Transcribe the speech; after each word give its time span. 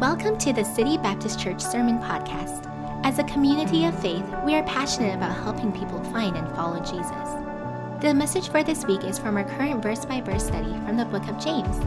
Welcome 0.00 0.38
to 0.38 0.52
the 0.52 0.64
City 0.64 0.98
Baptist 0.98 1.38
Church 1.38 1.60
Sermon 1.60 1.98
Podcast. 2.00 2.68
As 3.04 3.20
a 3.20 3.24
community 3.24 3.84
of 3.84 3.96
faith, 4.02 4.24
we 4.44 4.56
are 4.56 4.64
passionate 4.64 5.14
about 5.14 5.36
helping 5.36 5.70
people 5.70 6.02
find 6.04 6.36
and 6.36 6.48
follow 6.56 6.80
Jesus. 6.80 8.02
The 8.02 8.12
message 8.12 8.48
for 8.48 8.64
this 8.64 8.84
week 8.84 9.04
is 9.04 9.20
from 9.20 9.36
our 9.36 9.44
current 9.44 9.84
verse 9.84 10.04
by 10.04 10.20
verse 10.20 10.44
study 10.44 10.72
from 10.84 10.96
the 10.96 11.04
book 11.04 11.28
of 11.28 11.38
James. 11.38 11.78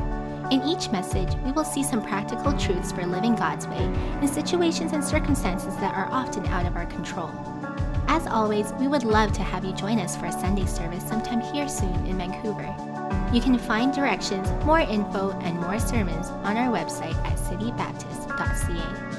In 0.54 0.64
each 0.64 0.90
message, 0.90 1.36
we 1.44 1.52
will 1.52 1.66
see 1.66 1.84
some 1.84 2.02
practical 2.02 2.58
truths 2.58 2.94
for 2.94 3.06
living 3.06 3.36
God's 3.36 3.68
way 3.68 3.84
in 4.22 4.28
situations 4.30 4.94
and 4.94 5.04
circumstances 5.04 5.76
that 5.76 5.94
are 5.94 6.08
often 6.10 6.46
out 6.48 6.66
of 6.66 6.78
our 6.78 6.86
control. 6.86 7.30
As 8.08 8.26
always, 8.26 8.72
we 8.80 8.88
would 8.88 9.04
love 9.04 9.34
to 9.34 9.44
have 9.44 9.66
you 9.66 9.74
join 9.74 10.00
us 10.00 10.16
for 10.16 10.28
a 10.28 10.32
Sunday 10.32 10.66
service 10.66 11.04
sometime 11.04 11.42
here 11.42 11.68
soon 11.68 12.06
in 12.06 12.18
Vancouver. 12.18 12.97
You 13.34 13.42
can 13.42 13.58
find 13.60 13.94
directions, 13.94 14.50
more 14.64 14.80
info, 14.80 15.32
and 15.42 15.60
more 15.60 15.80
sermons 15.80 16.28
on 16.28 16.56
our 16.56 16.74
website 16.74 17.16
at 17.26 17.38
citybaptist.ca. 17.38 19.18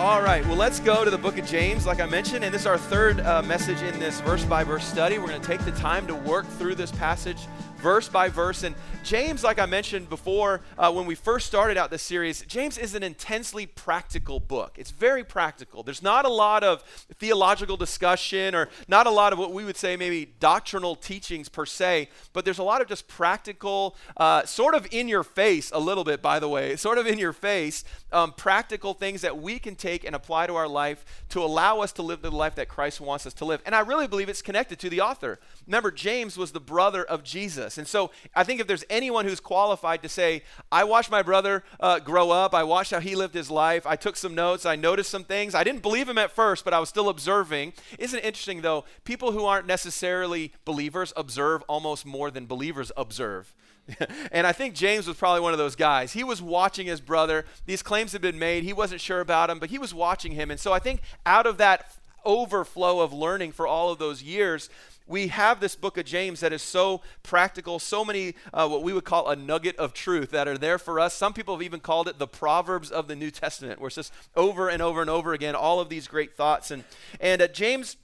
All 0.00 0.22
right, 0.22 0.44
well, 0.46 0.56
let's 0.56 0.80
go 0.80 1.04
to 1.04 1.10
the 1.10 1.18
book 1.18 1.38
of 1.38 1.46
James, 1.46 1.86
like 1.86 2.00
I 2.00 2.06
mentioned, 2.06 2.42
and 2.44 2.52
this 2.52 2.62
is 2.62 2.66
our 2.66 2.78
third 2.78 3.20
uh, 3.20 3.42
message 3.42 3.80
in 3.82 3.96
this 4.00 4.20
verse 4.22 4.44
by 4.44 4.64
verse 4.64 4.84
study. 4.84 5.18
We're 5.18 5.28
going 5.28 5.40
to 5.40 5.46
take 5.46 5.64
the 5.64 5.70
time 5.72 6.08
to 6.08 6.16
work 6.16 6.44
through 6.46 6.74
this 6.74 6.90
passage 6.90 7.46
verse 7.82 8.08
by 8.08 8.28
verse. 8.28 8.62
And 8.62 8.76
James, 9.02 9.42
like 9.42 9.58
I 9.58 9.66
mentioned 9.66 10.08
before, 10.08 10.60
uh, 10.78 10.92
when 10.92 11.04
we 11.04 11.16
first 11.16 11.46
started 11.46 11.76
out 11.76 11.90
this 11.90 12.02
series, 12.02 12.42
James 12.42 12.78
is 12.78 12.94
an 12.94 13.02
intensely 13.02 13.66
practical 13.66 14.38
book. 14.38 14.76
It's 14.78 14.92
very 14.92 15.24
practical. 15.24 15.82
There's 15.82 16.02
not 16.02 16.24
a 16.24 16.28
lot 16.28 16.62
of 16.62 16.82
theological 17.18 17.76
discussion 17.76 18.54
or 18.54 18.68
not 18.86 19.08
a 19.08 19.10
lot 19.10 19.32
of 19.32 19.38
what 19.40 19.52
we 19.52 19.64
would 19.64 19.76
say 19.76 19.96
maybe 19.96 20.32
doctrinal 20.38 20.94
teachings 20.94 21.48
per 21.48 21.66
se, 21.66 22.08
but 22.32 22.44
there's 22.44 22.58
a 22.58 22.62
lot 22.62 22.80
of 22.80 22.86
just 22.86 23.08
practical, 23.08 23.96
uh, 24.16 24.44
sort 24.44 24.76
of 24.76 24.86
in 24.92 25.08
your 25.08 25.24
face, 25.24 25.72
a 25.72 25.80
little 25.80 26.04
bit, 26.04 26.22
by 26.22 26.38
the 26.38 26.48
way, 26.48 26.76
sort 26.76 26.98
of 26.98 27.06
in 27.08 27.18
your 27.18 27.32
face, 27.32 27.82
um, 28.12 28.32
practical 28.32 28.94
things 28.94 29.22
that 29.22 29.38
we 29.38 29.58
can 29.58 29.74
take 29.74 30.04
and 30.04 30.14
apply 30.14 30.46
to 30.46 30.54
our 30.54 30.68
life 30.68 31.04
to 31.30 31.40
allow 31.42 31.80
us 31.80 31.92
to 31.92 32.02
live 32.02 32.22
the 32.22 32.30
life 32.30 32.54
that 32.56 32.68
Christ 32.68 33.00
wants 33.00 33.26
us 33.26 33.34
to 33.34 33.44
live. 33.44 33.62
And 33.64 33.74
I 33.74 33.80
really 33.80 34.06
believe 34.06 34.28
it's 34.28 34.42
connected 34.42 34.78
to 34.80 34.90
the 34.90 35.00
author. 35.00 35.38
Remember, 35.66 35.90
James 35.90 36.36
was 36.36 36.52
the 36.52 36.60
brother 36.60 37.04
of 37.04 37.24
Jesus. 37.24 37.78
And 37.78 37.86
so 37.86 38.10
I 38.34 38.44
think 38.44 38.60
if 38.60 38.66
there's 38.66 38.84
anyone 38.90 39.24
who's 39.24 39.40
qualified 39.40 40.02
to 40.02 40.08
say, 40.08 40.42
I 40.70 40.84
watched 40.84 41.10
my 41.10 41.22
brother 41.22 41.64
uh, 41.80 41.98
grow 41.98 42.30
up, 42.30 42.54
I 42.54 42.64
watched 42.64 42.90
how 42.90 43.00
he 43.00 43.14
lived 43.14 43.34
his 43.34 43.50
life, 43.50 43.86
I 43.86 43.96
took 43.96 44.16
some 44.16 44.34
notes, 44.34 44.66
I 44.66 44.76
noticed 44.76 45.10
some 45.10 45.24
things. 45.24 45.54
I 45.54 45.64
didn't 45.64 45.82
believe 45.82 46.08
him 46.08 46.18
at 46.18 46.30
first, 46.30 46.64
but 46.64 46.74
I 46.74 46.80
was 46.80 46.88
still 46.88 47.08
observing. 47.08 47.72
Isn't 47.98 48.18
it 48.18 48.24
interesting, 48.24 48.62
though? 48.62 48.84
People 49.04 49.32
who 49.32 49.44
aren't 49.44 49.66
necessarily 49.66 50.52
believers 50.64 51.12
observe 51.16 51.62
almost 51.62 52.04
more 52.06 52.30
than 52.30 52.46
believers 52.46 52.92
observe. 52.96 53.52
and 54.32 54.46
I 54.46 54.52
think 54.52 54.74
James 54.74 55.06
was 55.06 55.16
probably 55.16 55.40
one 55.40 55.52
of 55.52 55.58
those 55.58 55.76
guys. 55.76 56.12
He 56.12 56.24
was 56.24 56.40
watching 56.40 56.86
his 56.86 57.00
brother. 57.00 57.44
These 57.66 57.82
claims 57.82 58.12
had 58.12 58.22
been 58.22 58.38
made. 58.38 58.64
He 58.64 58.72
wasn't 58.72 59.00
sure 59.00 59.20
about 59.20 59.50
him, 59.50 59.58
but 59.58 59.70
he 59.70 59.78
was 59.78 59.92
watching 59.92 60.32
him. 60.32 60.50
And 60.50 60.60
so 60.60 60.72
I 60.72 60.78
think 60.78 61.02
out 61.26 61.46
of 61.46 61.58
that 61.58 61.92
overflow 62.24 63.00
of 63.00 63.12
learning 63.12 63.52
for 63.52 63.66
all 63.66 63.90
of 63.90 63.98
those 63.98 64.22
years, 64.22 64.70
we 65.06 65.28
have 65.28 65.60
this 65.60 65.74
book 65.74 65.98
of 65.98 66.04
James 66.04 66.40
that 66.40 66.52
is 66.52 66.62
so 66.62 67.02
practical, 67.22 67.78
so 67.78 68.04
many 68.04 68.34
uh, 68.54 68.68
what 68.68 68.82
we 68.82 68.92
would 68.92 69.04
call 69.04 69.28
a 69.28 69.36
nugget 69.36 69.76
of 69.76 69.92
truth 69.92 70.30
that 70.30 70.46
are 70.46 70.56
there 70.56 70.78
for 70.78 71.00
us. 71.00 71.12
Some 71.14 71.32
people 71.32 71.54
have 71.54 71.62
even 71.62 71.80
called 71.80 72.08
it 72.08 72.18
the 72.18 72.28
Proverbs 72.28 72.90
of 72.90 73.08
the 73.08 73.16
New 73.16 73.30
Testament, 73.30 73.80
where 73.80 73.88
it's 73.88 73.96
just 73.96 74.12
over 74.36 74.68
and 74.68 74.80
over 74.80 75.00
and 75.00 75.10
over 75.10 75.32
again, 75.32 75.54
all 75.54 75.80
of 75.80 75.88
these 75.88 76.06
great 76.06 76.36
thoughts. 76.36 76.70
And, 76.70 76.84
and 77.20 77.42
uh, 77.42 77.48
James 77.48 77.96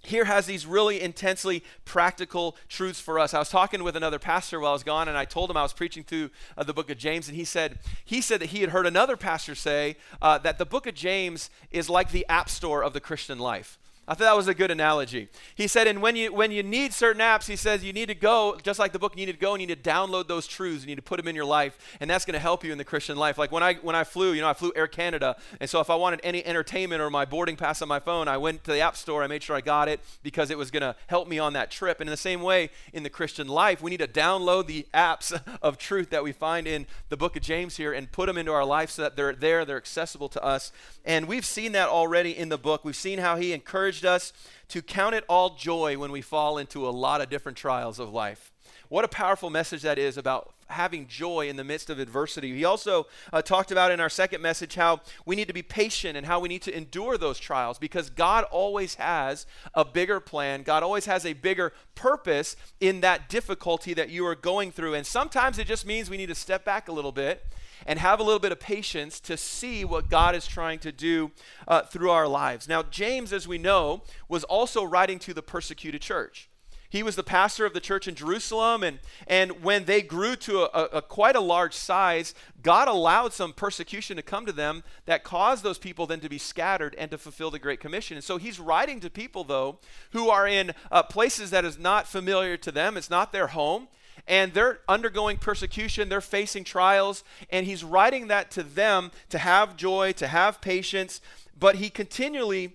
here 0.00 0.24
has 0.24 0.46
these 0.46 0.66
really 0.66 1.00
intensely 1.00 1.62
practical 1.84 2.56
truths 2.68 3.00
for 3.00 3.18
us. 3.18 3.34
I 3.34 3.38
was 3.38 3.48
talking 3.48 3.84
with 3.84 3.96
another 3.96 4.18
pastor 4.18 4.58
while 4.58 4.70
I 4.70 4.74
was 4.74 4.82
gone, 4.82 5.08
and 5.08 5.16
I 5.16 5.24
told 5.24 5.50
him 5.50 5.56
I 5.56 5.62
was 5.62 5.72
preaching 5.72 6.02
through 6.02 6.30
uh, 6.56 6.64
the 6.64 6.74
book 6.74 6.90
of 6.90 6.98
James, 6.98 7.28
and 7.28 7.36
he 7.36 7.44
said 7.44 7.78
he 8.04 8.20
said 8.20 8.40
that 8.40 8.50
he 8.50 8.60
had 8.60 8.70
heard 8.70 8.86
another 8.86 9.16
pastor 9.16 9.54
say 9.54 9.96
uh, 10.20 10.38
that 10.38 10.58
the 10.58 10.66
book 10.66 10.86
of 10.86 10.94
James 10.94 11.50
is 11.70 11.88
like 11.88 12.10
the 12.10 12.26
app 12.28 12.48
store 12.48 12.82
of 12.82 12.92
the 12.92 13.00
Christian 13.00 13.38
life. 13.38 13.78
I 14.08 14.14
thought 14.14 14.24
that 14.24 14.36
was 14.36 14.48
a 14.48 14.54
good 14.54 14.72
analogy. 14.72 15.28
He 15.54 15.68
said, 15.68 15.86
and 15.86 16.02
when 16.02 16.16
you 16.16 16.32
when 16.32 16.50
you 16.50 16.64
need 16.64 16.92
certain 16.92 17.22
apps, 17.22 17.46
he 17.46 17.54
says 17.54 17.84
you 17.84 17.92
need 17.92 18.06
to 18.06 18.16
go, 18.16 18.58
just 18.60 18.80
like 18.80 18.92
the 18.92 18.98
book, 18.98 19.12
you 19.16 19.24
need 19.24 19.32
to 19.32 19.38
go 19.38 19.52
and 19.52 19.60
you 19.60 19.66
need 19.66 19.82
to 19.82 19.90
download 19.90 20.26
those 20.26 20.48
truths, 20.48 20.82
you 20.82 20.88
need 20.88 20.96
to 20.96 21.02
put 21.02 21.18
them 21.18 21.28
in 21.28 21.36
your 21.36 21.44
life, 21.44 21.78
and 22.00 22.10
that's 22.10 22.24
going 22.24 22.34
to 22.34 22.40
help 22.40 22.64
you 22.64 22.72
in 22.72 22.78
the 22.78 22.84
Christian 22.84 23.16
life. 23.16 23.38
Like 23.38 23.52
when 23.52 23.62
I 23.62 23.74
when 23.74 23.94
I 23.94 24.02
flew, 24.02 24.32
you 24.32 24.40
know, 24.40 24.48
I 24.48 24.54
flew 24.54 24.72
Air 24.74 24.88
Canada, 24.88 25.36
and 25.60 25.70
so 25.70 25.78
if 25.78 25.88
I 25.88 25.94
wanted 25.94 26.20
any 26.24 26.44
entertainment 26.44 27.00
or 27.00 27.10
my 27.10 27.24
boarding 27.24 27.54
pass 27.54 27.80
on 27.80 27.86
my 27.86 28.00
phone, 28.00 28.26
I 28.26 28.38
went 28.38 28.64
to 28.64 28.72
the 28.72 28.80
app 28.80 28.96
store, 28.96 29.22
I 29.22 29.28
made 29.28 29.44
sure 29.44 29.54
I 29.54 29.60
got 29.60 29.88
it 29.88 30.00
because 30.24 30.50
it 30.50 30.58
was 30.58 30.72
going 30.72 30.82
to 30.82 30.96
help 31.06 31.28
me 31.28 31.38
on 31.38 31.52
that 31.52 31.70
trip. 31.70 32.00
And 32.00 32.08
in 32.08 32.12
the 32.12 32.16
same 32.16 32.42
way, 32.42 32.70
in 32.92 33.04
the 33.04 33.10
Christian 33.10 33.46
life, 33.46 33.80
we 33.80 33.90
need 33.90 34.00
to 34.00 34.08
download 34.08 34.66
the 34.66 34.84
apps 34.92 35.40
of 35.62 35.78
truth 35.78 36.10
that 36.10 36.24
we 36.24 36.32
find 36.32 36.66
in 36.66 36.86
the 37.08 37.16
book 37.16 37.36
of 37.36 37.42
James 37.42 37.76
here 37.76 37.92
and 37.92 38.10
put 38.10 38.26
them 38.26 38.36
into 38.36 38.52
our 38.52 38.64
life 38.64 38.90
so 38.90 39.02
that 39.02 39.14
they're 39.14 39.32
there, 39.32 39.64
they're 39.64 39.76
accessible 39.76 40.28
to 40.30 40.42
us. 40.42 40.72
And 41.04 41.28
we've 41.28 41.46
seen 41.46 41.70
that 41.72 41.88
already 41.88 42.36
in 42.36 42.48
the 42.48 42.58
book. 42.58 42.84
We've 42.84 42.96
seen 42.96 43.20
how 43.20 43.36
he 43.36 43.52
encouraged 43.92 44.06
us 44.06 44.32
to 44.68 44.80
count 44.80 45.14
it 45.14 45.24
all 45.28 45.54
joy 45.54 45.98
when 45.98 46.10
we 46.10 46.22
fall 46.22 46.56
into 46.56 46.88
a 46.88 46.90
lot 46.90 47.20
of 47.20 47.28
different 47.28 47.58
trials 47.58 47.98
of 47.98 48.10
life. 48.12 48.50
What 48.88 49.04
a 49.04 49.08
powerful 49.08 49.50
message 49.50 49.82
that 49.82 49.98
is 49.98 50.16
about 50.16 50.54
having 50.68 51.06
joy 51.06 51.48
in 51.48 51.56
the 51.56 51.64
midst 51.64 51.90
of 51.90 51.98
adversity. 51.98 52.54
He 52.54 52.64
also 52.64 53.06
uh, 53.32 53.42
talked 53.42 53.70
about 53.70 53.90
in 53.90 54.00
our 54.00 54.08
second 54.08 54.40
message 54.40 54.74
how 54.74 55.00
we 55.26 55.36
need 55.36 55.48
to 55.48 55.54
be 55.54 55.62
patient 55.62 56.16
and 56.16 56.26
how 56.26 56.40
we 56.40 56.48
need 56.48 56.62
to 56.62 56.74
endure 56.74 57.18
those 57.18 57.38
trials 57.38 57.78
because 57.78 58.08
God 58.08 58.44
always 58.44 58.94
has 58.94 59.46
a 59.74 59.84
bigger 59.84 60.20
plan. 60.20 60.62
God 60.62 60.82
always 60.82 61.04
has 61.04 61.26
a 61.26 61.34
bigger 61.34 61.74
purpose 61.94 62.56
in 62.80 63.02
that 63.02 63.28
difficulty 63.28 63.92
that 63.94 64.08
you 64.08 64.26
are 64.26 64.34
going 64.34 64.72
through. 64.72 64.94
And 64.94 65.06
sometimes 65.06 65.58
it 65.58 65.66
just 65.66 65.86
means 65.86 66.08
we 66.08 66.16
need 66.16 66.30
to 66.30 66.34
step 66.34 66.64
back 66.64 66.88
a 66.88 66.92
little 66.92 67.12
bit 67.12 67.44
and 67.86 67.98
have 67.98 68.20
a 68.20 68.22
little 68.22 68.38
bit 68.38 68.52
of 68.52 68.60
patience 68.60 69.20
to 69.20 69.36
see 69.36 69.84
what 69.84 70.08
God 70.08 70.34
is 70.34 70.46
trying 70.46 70.78
to 70.80 70.92
do 70.92 71.30
uh, 71.66 71.82
through 71.82 72.10
our 72.10 72.28
lives. 72.28 72.68
Now, 72.68 72.82
James, 72.82 73.32
as 73.32 73.48
we 73.48 73.58
know, 73.58 74.02
was 74.28 74.44
also 74.44 74.84
writing 74.84 75.18
to 75.20 75.34
the 75.34 75.42
persecuted 75.42 76.00
church. 76.00 76.48
He 76.92 77.02
was 77.02 77.16
the 77.16 77.22
pastor 77.22 77.64
of 77.64 77.72
the 77.72 77.80
church 77.80 78.06
in 78.06 78.14
Jerusalem, 78.14 78.82
and, 78.82 78.98
and 79.26 79.64
when 79.64 79.86
they 79.86 80.02
grew 80.02 80.36
to 80.36 80.64
a, 80.64 80.64
a, 80.74 80.84
a 80.98 81.02
quite 81.02 81.34
a 81.34 81.40
large 81.40 81.72
size, 81.72 82.34
God 82.62 82.86
allowed 82.86 83.32
some 83.32 83.54
persecution 83.54 84.18
to 84.18 84.22
come 84.22 84.44
to 84.44 84.52
them 84.52 84.84
that 85.06 85.24
caused 85.24 85.62
those 85.62 85.78
people 85.78 86.06
then 86.06 86.20
to 86.20 86.28
be 86.28 86.36
scattered 86.36 86.94
and 86.98 87.10
to 87.10 87.16
fulfill 87.16 87.50
the 87.50 87.58
Great 87.58 87.80
Commission. 87.80 88.18
And 88.18 88.24
so 88.24 88.36
he's 88.36 88.60
writing 88.60 89.00
to 89.00 89.08
people, 89.08 89.42
though, 89.42 89.78
who 90.10 90.28
are 90.28 90.46
in 90.46 90.72
uh, 90.90 91.02
places 91.02 91.48
that 91.48 91.64
is 91.64 91.78
not 91.78 92.06
familiar 92.06 92.58
to 92.58 92.70
them, 92.70 92.98
it's 92.98 93.08
not 93.08 93.32
their 93.32 93.46
home 93.46 93.88
and 94.26 94.54
they're 94.54 94.80
undergoing 94.88 95.36
persecution, 95.36 96.08
they're 96.08 96.20
facing 96.20 96.64
trials, 96.64 97.24
and 97.50 97.66
he's 97.66 97.82
writing 97.84 98.28
that 98.28 98.50
to 98.52 98.62
them 98.62 99.10
to 99.30 99.38
have 99.38 99.76
joy, 99.76 100.12
to 100.12 100.26
have 100.26 100.60
patience, 100.60 101.20
but 101.58 101.76
he 101.76 101.90
continually 101.90 102.74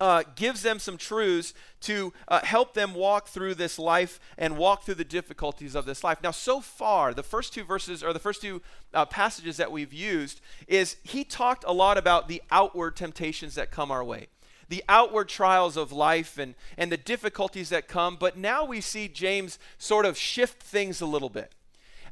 uh, 0.00 0.24
gives 0.34 0.62
them 0.62 0.78
some 0.80 0.96
truths 0.96 1.54
to 1.80 2.12
uh, 2.26 2.40
help 2.44 2.74
them 2.74 2.92
walk 2.92 3.28
through 3.28 3.54
this 3.54 3.78
life 3.78 4.18
and 4.36 4.56
walk 4.56 4.82
through 4.84 4.96
the 4.96 5.04
difficulties 5.04 5.76
of 5.76 5.84
this 5.86 6.02
life. 6.02 6.18
Now, 6.22 6.32
so 6.32 6.60
far, 6.60 7.14
the 7.14 7.22
first 7.22 7.52
two 7.52 7.62
verses 7.62 8.02
or 8.02 8.12
the 8.12 8.18
first 8.18 8.42
two 8.42 8.62
uh, 8.92 9.04
passages 9.06 9.58
that 9.58 9.70
we've 9.70 9.92
used 9.92 10.40
is 10.66 10.96
he 11.04 11.22
talked 11.22 11.64
a 11.66 11.72
lot 11.72 11.98
about 11.98 12.26
the 12.26 12.42
outward 12.50 12.96
temptations 12.96 13.54
that 13.54 13.70
come 13.70 13.92
our 13.92 14.02
way 14.02 14.26
the 14.72 14.82
outward 14.88 15.28
trials 15.28 15.76
of 15.76 15.92
life 15.92 16.38
and, 16.38 16.54
and 16.78 16.90
the 16.90 16.96
difficulties 16.96 17.68
that 17.68 17.88
come. 17.88 18.16
But 18.18 18.38
now 18.38 18.64
we 18.64 18.80
see 18.80 19.06
James 19.06 19.58
sort 19.76 20.06
of 20.06 20.16
shift 20.16 20.62
things 20.62 21.02
a 21.02 21.06
little 21.06 21.28
bit. 21.28 21.52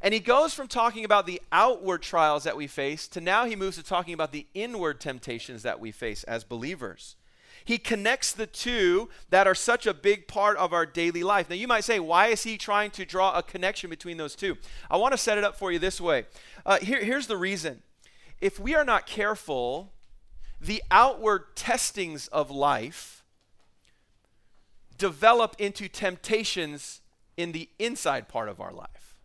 And 0.02 0.12
he 0.12 0.20
goes 0.20 0.52
from 0.52 0.68
talking 0.68 1.06
about 1.06 1.24
the 1.24 1.40
outward 1.50 2.02
trials 2.02 2.44
that 2.44 2.58
we 2.58 2.66
face 2.66 3.08
to 3.08 3.20
now 3.22 3.46
he 3.46 3.56
moves 3.56 3.78
to 3.78 3.82
talking 3.82 4.12
about 4.12 4.32
the 4.32 4.46
inward 4.52 5.00
temptations 5.00 5.62
that 5.62 5.80
we 5.80 5.90
face 5.90 6.22
as 6.24 6.44
believers. 6.44 7.16
He 7.64 7.78
connects 7.78 8.32
the 8.32 8.46
two 8.46 9.08
that 9.30 9.46
are 9.46 9.54
such 9.54 9.86
a 9.86 9.94
big 9.94 10.28
part 10.28 10.58
of 10.58 10.74
our 10.74 10.84
daily 10.84 11.22
life. 11.22 11.48
Now, 11.48 11.56
you 11.56 11.66
might 11.66 11.84
say, 11.84 11.98
why 11.98 12.26
is 12.26 12.42
he 12.42 12.58
trying 12.58 12.90
to 12.90 13.06
draw 13.06 13.38
a 13.38 13.42
connection 13.42 13.88
between 13.88 14.18
those 14.18 14.36
two? 14.36 14.58
I 14.90 14.98
want 14.98 15.12
to 15.12 15.18
set 15.18 15.38
it 15.38 15.44
up 15.44 15.56
for 15.56 15.72
you 15.72 15.78
this 15.78 15.98
way. 15.98 16.26
Uh, 16.66 16.78
here, 16.78 17.02
here's 17.02 17.26
the 17.26 17.38
reason. 17.38 17.82
If 18.38 18.60
we 18.60 18.74
are 18.74 18.84
not 18.84 19.06
careful, 19.06 19.92
the 20.60 20.82
outward 20.90 21.56
testings 21.56 22.28
of 22.28 22.50
life 22.50 23.24
develop 24.98 25.56
into 25.58 25.88
temptations 25.88 27.00
in 27.36 27.52
the 27.52 27.70
inside 27.78 28.28
part 28.28 28.48
of 28.48 28.60
our 28.60 28.72
life. 28.72 29.16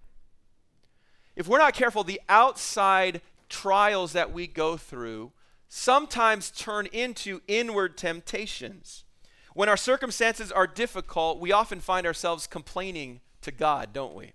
If 1.35 1.47
we're 1.47 1.59
not 1.59 1.73
careful, 1.73 2.03
the 2.03 2.21
outside 2.29 3.21
trials 3.49 4.13
that 4.13 4.31
we 4.31 4.47
go 4.47 4.77
through 4.77 5.33
sometimes 5.67 6.49
turn 6.51 6.85
into 6.87 7.41
inward 7.47 7.97
temptations. 7.97 9.03
When 9.53 9.67
our 9.67 9.77
circumstances 9.77 10.51
are 10.51 10.67
difficult, 10.67 11.39
we 11.39 11.51
often 11.51 11.81
find 11.81 12.07
ourselves 12.07 12.47
complaining 12.47 13.19
to 13.41 13.51
God, 13.51 13.91
don't 13.91 14.15
we? 14.15 14.31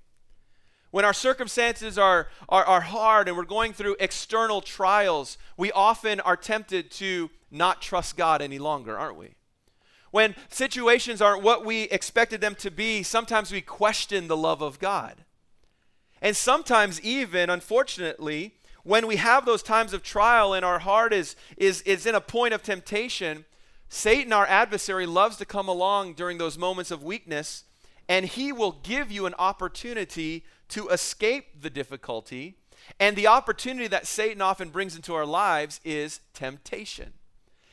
When 0.91 1.05
our 1.05 1.13
circumstances 1.13 1.99
are, 1.99 2.29
are, 2.49 2.65
are 2.65 2.81
hard 2.81 3.29
and 3.29 3.37
we're 3.37 3.45
going 3.45 3.73
through 3.73 3.97
external 4.01 4.61
trials, 4.61 5.39
we 5.57 5.71
often 5.73 6.21
are 6.21 6.37
tempted 6.37 6.91
to 6.93 7.31
not 7.51 7.81
trust 7.81 8.17
God 8.17 8.43
any 8.43 8.59
longer, 8.59 8.99
aren't 8.99 9.17
we? 9.17 9.35
When 10.11 10.35
situations 10.49 11.23
aren't 11.23 11.43
what 11.43 11.65
we 11.65 11.83
expected 11.85 12.41
them 12.41 12.57
to 12.57 12.71
be, 12.71 13.05
sometimes 13.05 13.53
we 13.53 13.61
question 13.61 14.27
the 14.27 14.37
love 14.37 14.61
of 14.63 14.81
God. 14.81 15.25
And 16.21 16.37
sometimes, 16.37 17.01
even, 17.03 17.49
unfortunately, 17.49 18.55
when 18.83 19.07
we 19.07 19.17
have 19.17 19.47
those 19.47 19.63
times 19.63 19.93
of 19.93 20.03
trial 20.03 20.53
and 20.53 20.65
our 20.65 20.81
heart 20.81 21.13
is, 21.13 21.37
is, 21.57 21.83
is 21.83 22.07
in 22.07 22.15
a 22.15 22.21
point 22.21 22.53
of 22.53 22.63
temptation, 22.63 23.45
Satan, 23.89 24.33
our 24.33 24.47
adversary, 24.47 25.07
loves 25.07 25.37
to 25.37 25.45
come 25.45 25.69
along 25.69 26.15
during 26.15 26.39
those 26.39 26.59
moments 26.59 26.91
of 26.91 27.03
weakness, 27.03 27.65
and 28.09 28.27
he 28.27 28.51
will 28.51 28.73
give 28.83 29.13
you 29.13 29.27
an 29.27 29.35
opportunity 29.39 30.45
to 30.71 30.89
escape 30.89 31.61
the 31.61 31.71
difficulty. 31.71 32.57
And 32.99 33.17
the 33.17 33.27
opportunity 33.27 33.89
that 33.89 34.07
Satan 34.07 34.41
often 34.41 34.71
brings 34.71 34.97
into 34.97 35.15
our 35.15 35.27
lives 35.27 35.81
is 35.85 36.21
temptation. 36.35 37.13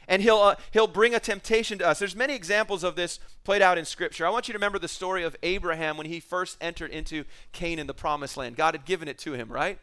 And 0.08 0.22
he'll, 0.22 0.38
uh, 0.38 0.56
he'll 0.72 0.88
bring 0.88 1.14
a 1.14 1.20
temptation 1.20 1.80
to 1.80 1.88
us. 1.88 2.00
There's 2.00 2.16
many 2.16 2.34
examples 2.34 2.84
of 2.84 2.96
this 2.96 3.20
played 3.44 3.62
out 3.62 3.78
in 3.78 3.84
Scripture. 3.84 4.26
I 4.26 4.30
want 4.30 4.48
you 4.48 4.54
to 4.54 4.58
remember 4.58 4.80
the 4.80 4.88
story 4.88 5.24
of 5.24 5.36
Abraham 5.44 5.98
when 5.98 6.08
he 6.08 6.20
first 6.20 6.58
entered 6.62 6.92
into 6.92 7.26
Canaan, 7.52 7.88
the 7.88 7.94
promised 7.94 8.38
land. 8.38 8.56
God 8.56 8.74
had 8.74 8.86
given 8.86 9.08
it 9.08 9.18
to 9.20 9.34
him, 9.34 9.52
right? 9.52 9.80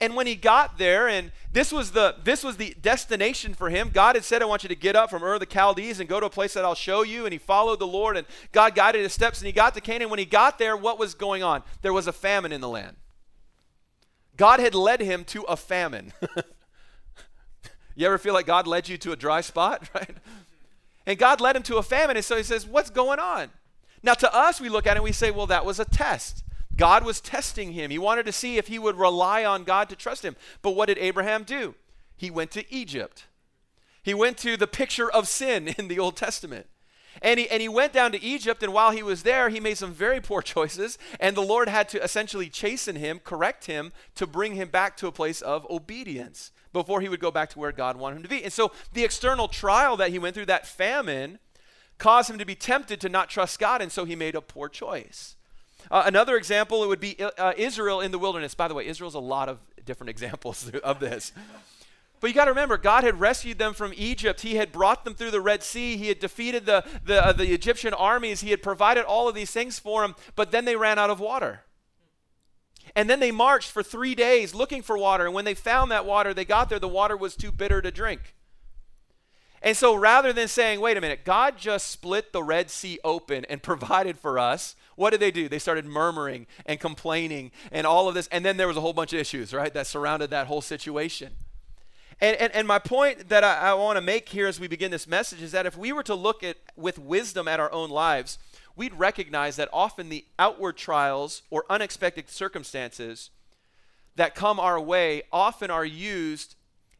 And 0.00 0.14
when 0.14 0.26
he 0.26 0.34
got 0.34 0.78
there, 0.78 1.08
and 1.08 1.32
this 1.52 1.72
was 1.72 1.92
the 1.92 2.16
this 2.22 2.44
was 2.44 2.56
the 2.56 2.74
destination 2.80 3.54
for 3.54 3.70
him. 3.70 3.90
God 3.92 4.16
had 4.16 4.24
said, 4.24 4.42
"I 4.42 4.46
want 4.46 4.62
you 4.62 4.68
to 4.68 4.74
get 4.74 4.96
up 4.96 5.10
from 5.10 5.22
Ur 5.22 5.38
the 5.38 5.46
Chaldees 5.46 6.00
and 6.00 6.08
go 6.08 6.20
to 6.20 6.26
a 6.26 6.30
place 6.30 6.54
that 6.54 6.64
I'll 6.64 6.74
show 6.74 7.02
you." 7.02 7.24
And 7.24 7.32
he 7.32 7.38
followed 7.38 7.78
the 7.78 7.86
Lord, 7.86 8.16
and 8.16 8.26
God 8.52 8.74
guided 8.74 9.02
his 9.02 9.12
steps, 9.12 9.40
and 9.40 9.46
he 9.46 9.52
got 9.52 9.74
to 9.74 9.80
Canaan. 9.80 10.10
When 10.10 10.18
he 10.18 10.24
got 10.24 10.58
there, 10.58 10.76
what 10.76 10.98
was 10.98 11.14
going 11.14 11.42
on? 11.42 11.62
There 11.82 11.92
was 11.92 12.06
a 12.06 12.12
famine 12.12 12.52
in 12.52 12.60
the 12.60 12.68
land. 12.68 12.96
God 14.36 14.60
had 14.60 14.74
led 14.74 15.00
him 15.00 15.24
to 15.24 15.42
a 15.42 15.56
famine. 15.56 16.12
you 17.96 18.06
ever 18.06 18.18
feel 18.18 18.34
like 18.34 18.46
God 18.46 18.66
led 18.66 18.88
you 18.88 18.96
to 18.98 19.12
a 19.12 19.16
dry 19.16 19.40
spot, 19.40 19.88
right? 19.94 20.16
And 21.06 21.18
God 21.18 21.40
led 21.40 21.56
him 21.56 21.62
to 21.64 21.78
a 21.78 21.82
famine, 21.82 22.16
and 22.16 22.24
so 22.24 22.36
he 22.36 22.42
says, 22.42 22.66
"What's 22.66 22.90
going 22.90 23.18
on?" 23.18 23.50
Now, 24.02 24.14
to 24.14 24.32
us, 24.32 24.60
we 24.60 24.68
look 24.68 24.86
at 24.86 24.92
it 24.92 24.98
and 24.98 25.04
we 25.04 25.12
say, 25.12 25.30
"Well, 25.30 25.46
that 25.46 25.64
was 25.64 25.80
a 25.80 25.84
test." 25.84 26.44
God 26.78 27.04
was 27.04 27.20
testing 27.20 27.72
him. 27.72 27.90
He 27.90 27.98
wanted 27.98 28.24
to 28.26 28.32
see 28.32 28.56
if 28.56 28.68
he 28.68 28.78
would 28.78 28.96
rely 28.96 29.44
on 29.44 29.64
God 29.64 29.88
to 29.90 29.96
trust 29.96 30.24
him. 30.24 30.36
But 30.62 30.70
what 30.70 30.86
did 30.86 30.96
Abraham 30.98 31.42
do? 31.42 31.74
He 32.16 32.30
went 32.30 32.52
to 32.52 32.72
Egypt. 32.72 33.26
He 34.02 34.14
went 34.14 34.38
to 34.38 34.56
the 34.56 34.66
picture 34.66 35.10
of 35.10 35.28
sin 35.28 35.68
in 35.78 35.88
the 35.88 35.98
Old 35.98 36.16
Testament. 36.16 36.66
And 37.20 37.40
he, 37.40 37.50
and 37.50 37.60
he 37.60 37.68
went 37.68 37.92
down 37.92 38.12
to 38.12 38.22
Egypt, 38.22 38.62
and 38.62 38.72
while 38.72 38.92
he 38.92 39.02
was 39.02 39.24
there, 39.24 39.48
he 39.48 39.58
made 39.58 39.76
some 39.76 39.92
very 39.92 40.20
poor 40.20 40.40
choices. 40.54 40.98
And 41.18 41.36
the 41.36 41.42
Lord 41.42 41.68
had 41.68 41.88
to 41.90 42.02
essentially 42.02 42.48
chasten 42.48 42.96
him, 42.96 43.20
correct 43.22 43.66
him, 43.66 43.92
to 44.14 44.26
bring 44.26 44.54
him 44.54 44.68
back 44.68 44.96
to 44.98 45.08
a 45.08 45.12
place 45.12 45.40
of 45.40 45.68
obedience 45.68 46.52
before 46.72 47.00
he 47.00 47.08
would 47.08 47.18
go 47.18 47.32
back 47.32 47.50
to 47.50 47.58
where 47.58 47.72
God 47.72 47.96
wanted 47.96 48.16
him 48.16 48.22
to 48.22 48.28
be. 48.28 48.44
And 48.44 48.52
so 48.52 48.70
the 48.92 49.04
external 49.04 49.48
trial 49.48 49.96
that 49.96 50.10
he 50.10 50.18
went 50.18 50.34
through, 50.34 50.46
that 50.46 50.66
famine, 50.66 51.40
caused 51.96 52.30
him 52.30 52.38
to 52.38 52.44
be 52.44 52.54
tempted 52.54 53.00
to 53.00 53.08
not 53.08 53.28
trust 53.28 53.58
God, 53.58 53.82
and 53.82 53.90
so 53.90 54.04
he 54.04 54.14
made 54.14 54.36
a 54.36 54.40
poor 54.40 54.68
choice. 54.68 55.34
Uh, 55.90 56.02
another 56.06 56.36
example, 56.36 56.84
it 56.84 56.88
would 56.88 57.00
be 57.00 57.16
uh, 57.20 57.52
Israel 57.56 58.00
in 58.00 58.10
the 58.10 58.18
wilderness. 58.18 58.54
By 58.54 58.68
the 58.68 58.74
way, 58.74 58.86
Israel's 58.86 59.14
a 59.14 59.20
lot 59.20 59.48
of 59.48 59.58
different 59.84 60.10
examples 60.16 60.70
of 60.82 61.00
this. 61.00 61.32
But 62.20 62.28
you 62.28 62.34
got 62.34 62.46
to 62.46 62.50
remember, 62.50 62.76
God 62.76 63.04
had 63.04 63.20
rescued 63.20 63.58
them 63.58 63.74
from 63.74 63.92
Egypt. 63.96 64.40
He 64.40 64.56
had 64.56 64.72
brought 64.72 65.04
them 65.04 65.14
through 65.14 65.30
the 65.30 65.40
Red 65.40 65.62
Sea. 65.62 65.96
He 65.96 66.08
had 66.08 66.18
defeated 66.18 66.66
the, 66.66 66.84
the, 67.04 67.24
uh, 67.24 67.32
the 67.32 67.52
Egyptian 67.52 67.94
armies. 67.94 68.40
He 68.40 68.50
had 68.50 68.62
provided 68.62 69.04
all 69.04 69.28
of 69.28 69.34
these 69.34 69.52
things 69.52 69.78
for 69.78 70.02
them, 70.02 70.16
but 70.34 70.50
then 70.50 70.64
they 70.64 70.74
ran 70.74 70.98
out 70.98 71.10
of 71.10 71.20
water. 71.20 71.62
And 72.96 73.08
then 73.08 73.20
they 73.20 73.30
marched 73.30 73.70
for 73.70 73.82
three 73.82 74.14
days 74.14 74.54
looking 74.54 74.82
for 74.82 74.98
water. 74.98 75.26
And 75.26 75.34
when 75.34 75.44
they 75.44 75.54
found 75.54 75.92
that 75.92 76.06
water, 76.06 76.34
they 76.34 76.44
got 76.44 76.68
there, 76.68 76.78
the 76.78 76.88
water 76.88 77.16
was 77.16 77.36
too 77.36 77.52
bitter 77.52 77.80
to 77.82 77.90
drink. 77.90 78.34
And 79.62 79.76
so 79.76 79.94
rather 79.94 80.32
than 80.32 80.48
saying, 80.48 80.80
wait 80.80 80.96
a 80.96 81.00
minute, 81.00 81.24
God 81.24 81.56
just 81.58 81.88
split 81.88 82.32
the 82.32 82.42
Red 82.42 82.70
Sea 82.70 82.98
open 83.02 83.44
and 83.46 83.62
provided 83.62 84.18
for 84.18 84.38
us, 84.38 84.76
what 84.96 85.10
did 85.10 85.20
they 85.20 85.30
do? 85.30 85.48
They 85.48 85.58
started 85.58 85.86
murmuring 85.86 86.46
and 86.66 86.80
complaining 86.80 87.52
and 87.70 87.86
all 87.86 88.08
of 88.08 88.14
this. 88.14 88.28
And 88.28 88.44
then 88.44 88.56
there 88.56 88.68
was 88.68 88.76
a 88.76 88.80
whole 88.80 88.92
bunch 88.92 89.12
of 89.12 89.20
issues, 89.20 89.54
right, 89.54 89.72
that 89.74 89.86
surrounded 89.86 90.30
that 90.30 90.46
whole 90.46 90.60
situation. 90.60 91.32
And, 92.20 92.36
and, 92.36 92.52
and 92.52 92.66
my 92.66 92.80
point 92.80 93.28
that 93.28 93.44
I, 93.44 93.70
I 93.70 93.74
want 93.74 93.96
to 93.96 94.00
make 94.00 94.28
here 94.28 94.48
as 94.48 94.58
we 94.58 94.66
begin 94.66 94.90
this 94.90 95.06
message 95.06 95.40
is 95.40 95.52
that 95.52 95.66
if 95.66 95.76
we 95.76 95.92
were 95.92 96.02
to 96.02 96.14
look 96.14 96.42
at 96.42 96.56
with 96.74 96.98
wisdom 96.98 97.46
at 97.46 97.60
our 97.60 97.70
own 97.70 97.90
lives, 97.90 98.38
we'd 98.74 98.94
recognize 98.94 99.56
that 99.56 99.68
often 99.72 100.08
the 100.08 100.24
outward 100.38 100.76
trials 100.76 101.42
or 101.50 101.64
unexpected 101.70 102.28
circumstances 102.28 103.30
that 104.16 104.34
come 104.34 104.58
our 104.58 104.80
way 104.80 105.22
often 105.32 105.70
are 105.70 105.84
used 105.84 106.56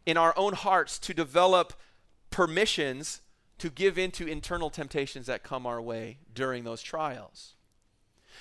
in 0.07 0.17
our 0.17 0.33
own 0.37 0.53
hearts 0.53 0.99
to 1.01 1.13
develop 1.13 1.73
permissions 2.31 3.21
to 3.59 3.71
give 3.71 3.99
into 3.99 4.27
internal 4.27 4.71
temptations 4.71 5.27
that 5.27 5.43
come 5.43 5.67
our 5.67 5.83
way 5.83 6.19
during 6.35 6.65
those 6.65 6.83
trials. 6.83 7.55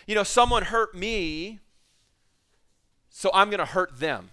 You 0.06 0.16
know, 0.16 0.24
someone 0.24 0.64
hurt 0.64 0.96
me, 0.96 1.60
so 3.10 3.32
I'm 3.34 3.50
going 3.50 3.60
to 3.60 3.66
hurt 3.66 4.00
them, 4.00 4.30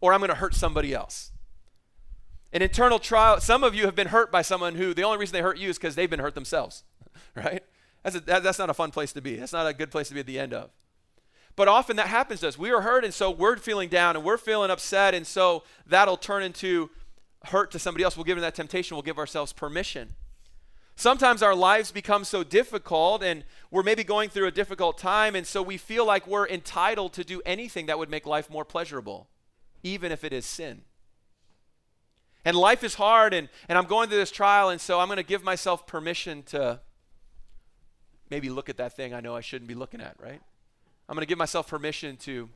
or 0.00 0.12
I'm 0.12 0.20
going 0.20 0.28
to 0.28 0.36
hurt 0.36 0.54
somebody 0.54 0.92
else. 0.92 1.32
An 2.52 2.62
internal 2.62 2.98
trial, 2.98 3.40
some 3.40 3.64
of 3.64 3.74
you 3.74 3.86
have 3.86 3.94
been 3.94 4.08
hurt 4.08 4.30
by 4.30 4.42
someone 4.42 4.74
who 4.74 4.92
the 4.92 5.04
only 5.04 5.18
reason 5.18 5.32
they 5.32 5.40
hurt 5.40 5.58
you 5.58 5.70
is 5.70 5.78
because 5.78 5.94
they've 5.94 6.10
been 6.10 6.20
hurt 6.20 6.34
themselves, 6.34 6.84
right? 7.34 7.62
That's, 8.02 8.16
a, 8.16 8.20
that, 8.20 8.42
that's 8.42 8.58
not 8.58 8.70
a 8.70 8.74
fun 8.74 8.90
place 8.90 9.12
to 9.12 9.20
be. 9.20 9.36
That's 9.36 9.52
not 9.52 9.66
a 9.66 9.72
good 9.72 9.90
place 9.90 10.08
to 10.08 10.14
be 10.14 10.20
at 10.20 10.26
the 10.26 10.38
end 10.38 10.52
of. 10.52 10.70
But 11.56 11.68
often 11.68 11.96
that 11.96 12.06
happens 12.06 12.40
to 12.40 12.48
us. 12.48 12.58
We 12.58 12.70
are 12.70 12.80
hurt, 12.80 13.04
and 13.04 13.12
so 13.12 13.30
we're 13.30 13.56
feeling 13.56 13.88
down 13.88 14.16
and 14.16 14.24
we're 14.24 14.38
feeling 14.38 14.70
upset, 14.70 15.14
and 15.14 15.26
so 15.26 15.62
that'll 15.86 16.16
turn 16.16 16.42
into 16.42 16.90
hurt 17.46 17.70
to 17.72 17.78
somebody 17.78 18.04
else, 18.04 18.16
we'll 18.16 18.24
give 18.24 18.38
in 18.38 18.42
that 18.42 18.54
temptation, 18.54 18.96
we'll 18.96 19.02
give 19.02 19.18
ourselves 19.18 19.52
permission. 19.52 20.14
Sometimes 20.96 21.42
our 21.42 21.54
lives 21.54 21.90
become 21.90 22.24
so 22.24 22.44
difficult 22.44 23.22
and 23.22 23.44
we're 23.70 23.82
maybe 23.82 24.04
going 24.04 24.28
through 24.28 24.46
a 24.46 24.50
difficult 24.50 24.98
time, 24.98 25.34
and 25.34 25.46
so 25.46 25.62
we 25.62 25.78
feel 25.78 26.04
like 26.04 26.26
we're 26.26 26.46
entitled 26.46 27.14
to 27.14 27.24
do 27.24 27.40
anything 27.46 27.86
that 27.86 27.98
would 27.98 28.10
make 28.10 28.26
life 28.26 28.50
more 28.50 28.64
pleasurable, 28.64 29.28
even 29.82 30.12
if 30.12 30.24
it 30.24 30.32
is 30.32 30.44
sin. 30.44 30.82
And 32.44 32.56
life 32.56 32.84
is 32.84 32.94
hard, 32.94 33.32
and, 33.32 33.48
and 33.68 33.78
I'm 33.78 33.86
going 33.86 34.08
through 34.08 34.18
this 34.18 34.30
trial, 34.30 34.68
and 34.68 34.80
so 34.80 35.00
I'm 35.00 35.08
going 35.08 35.16
to 35.16 35.22
give 35.22 35.42
myself 35.42 35.86
permission 35.86 36.42
to 36.44 36.80
maybe 38.30 38.50
look 38.50 38.68
at 38.68 38.76
that 38.76 38.94
thing 38.94 39.14
I 39.14 39.20
know 39.20 39.34
I 39.34 39.40
shouldn't 39.40 39.68
be 39.68 39.74
looking 39.74 40.00
at, 40.00 40.16
right? 40.18 40.40
I'm 41.08 41.14
going 41.14 41.22
to 41.22 41.28
give 41.28 41.38
myself 41.38 41.68
permission 41.68 42.16
to 42.18 42.48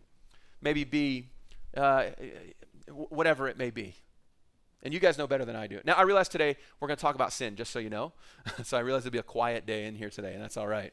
maybe 0.60 0.84
be 0.84 1.28
uh, 1.76 2.06
whatever 2.88 3.48
it 3.48 3.58
may 3.58 3.70
be. 3.70 3.94
And 4.84 4.92
you 4.92 5.00
guys 5.00 5.16
know 5.16 5.26
better 5.26 5.46
than 5.46 5.56
I 5.56 5.66
do. 5.66 5.80
Now, 5.84 5.94
I 5.94 6.02
realize 6.02 6.28
today 6.28 6.56
we're 6.78 6.88
going 6.88 6.96
to 6.98 7.02
talk 7.02 7.14
about 7.14 7.32
sin, 7.32 7.56
just 7.56 7.72
so 7.72 7.78
you 7.78 7.88
know. 7.88 8.12
so 8.64 8.76
I 8.76 8.80
realize 8.80 9.02
it'll 9.06 9.12
be 9.12 9.18
a 9.18 9.22
quiet 9.22 9.64
day 9.66 9.86
in 9.86 9.94
here 9.94 10.10
today, 10.10 10.34
and 10.34 10.42
that's 10.42 10.58
all 10.58 10.68
right. 10.68 10.92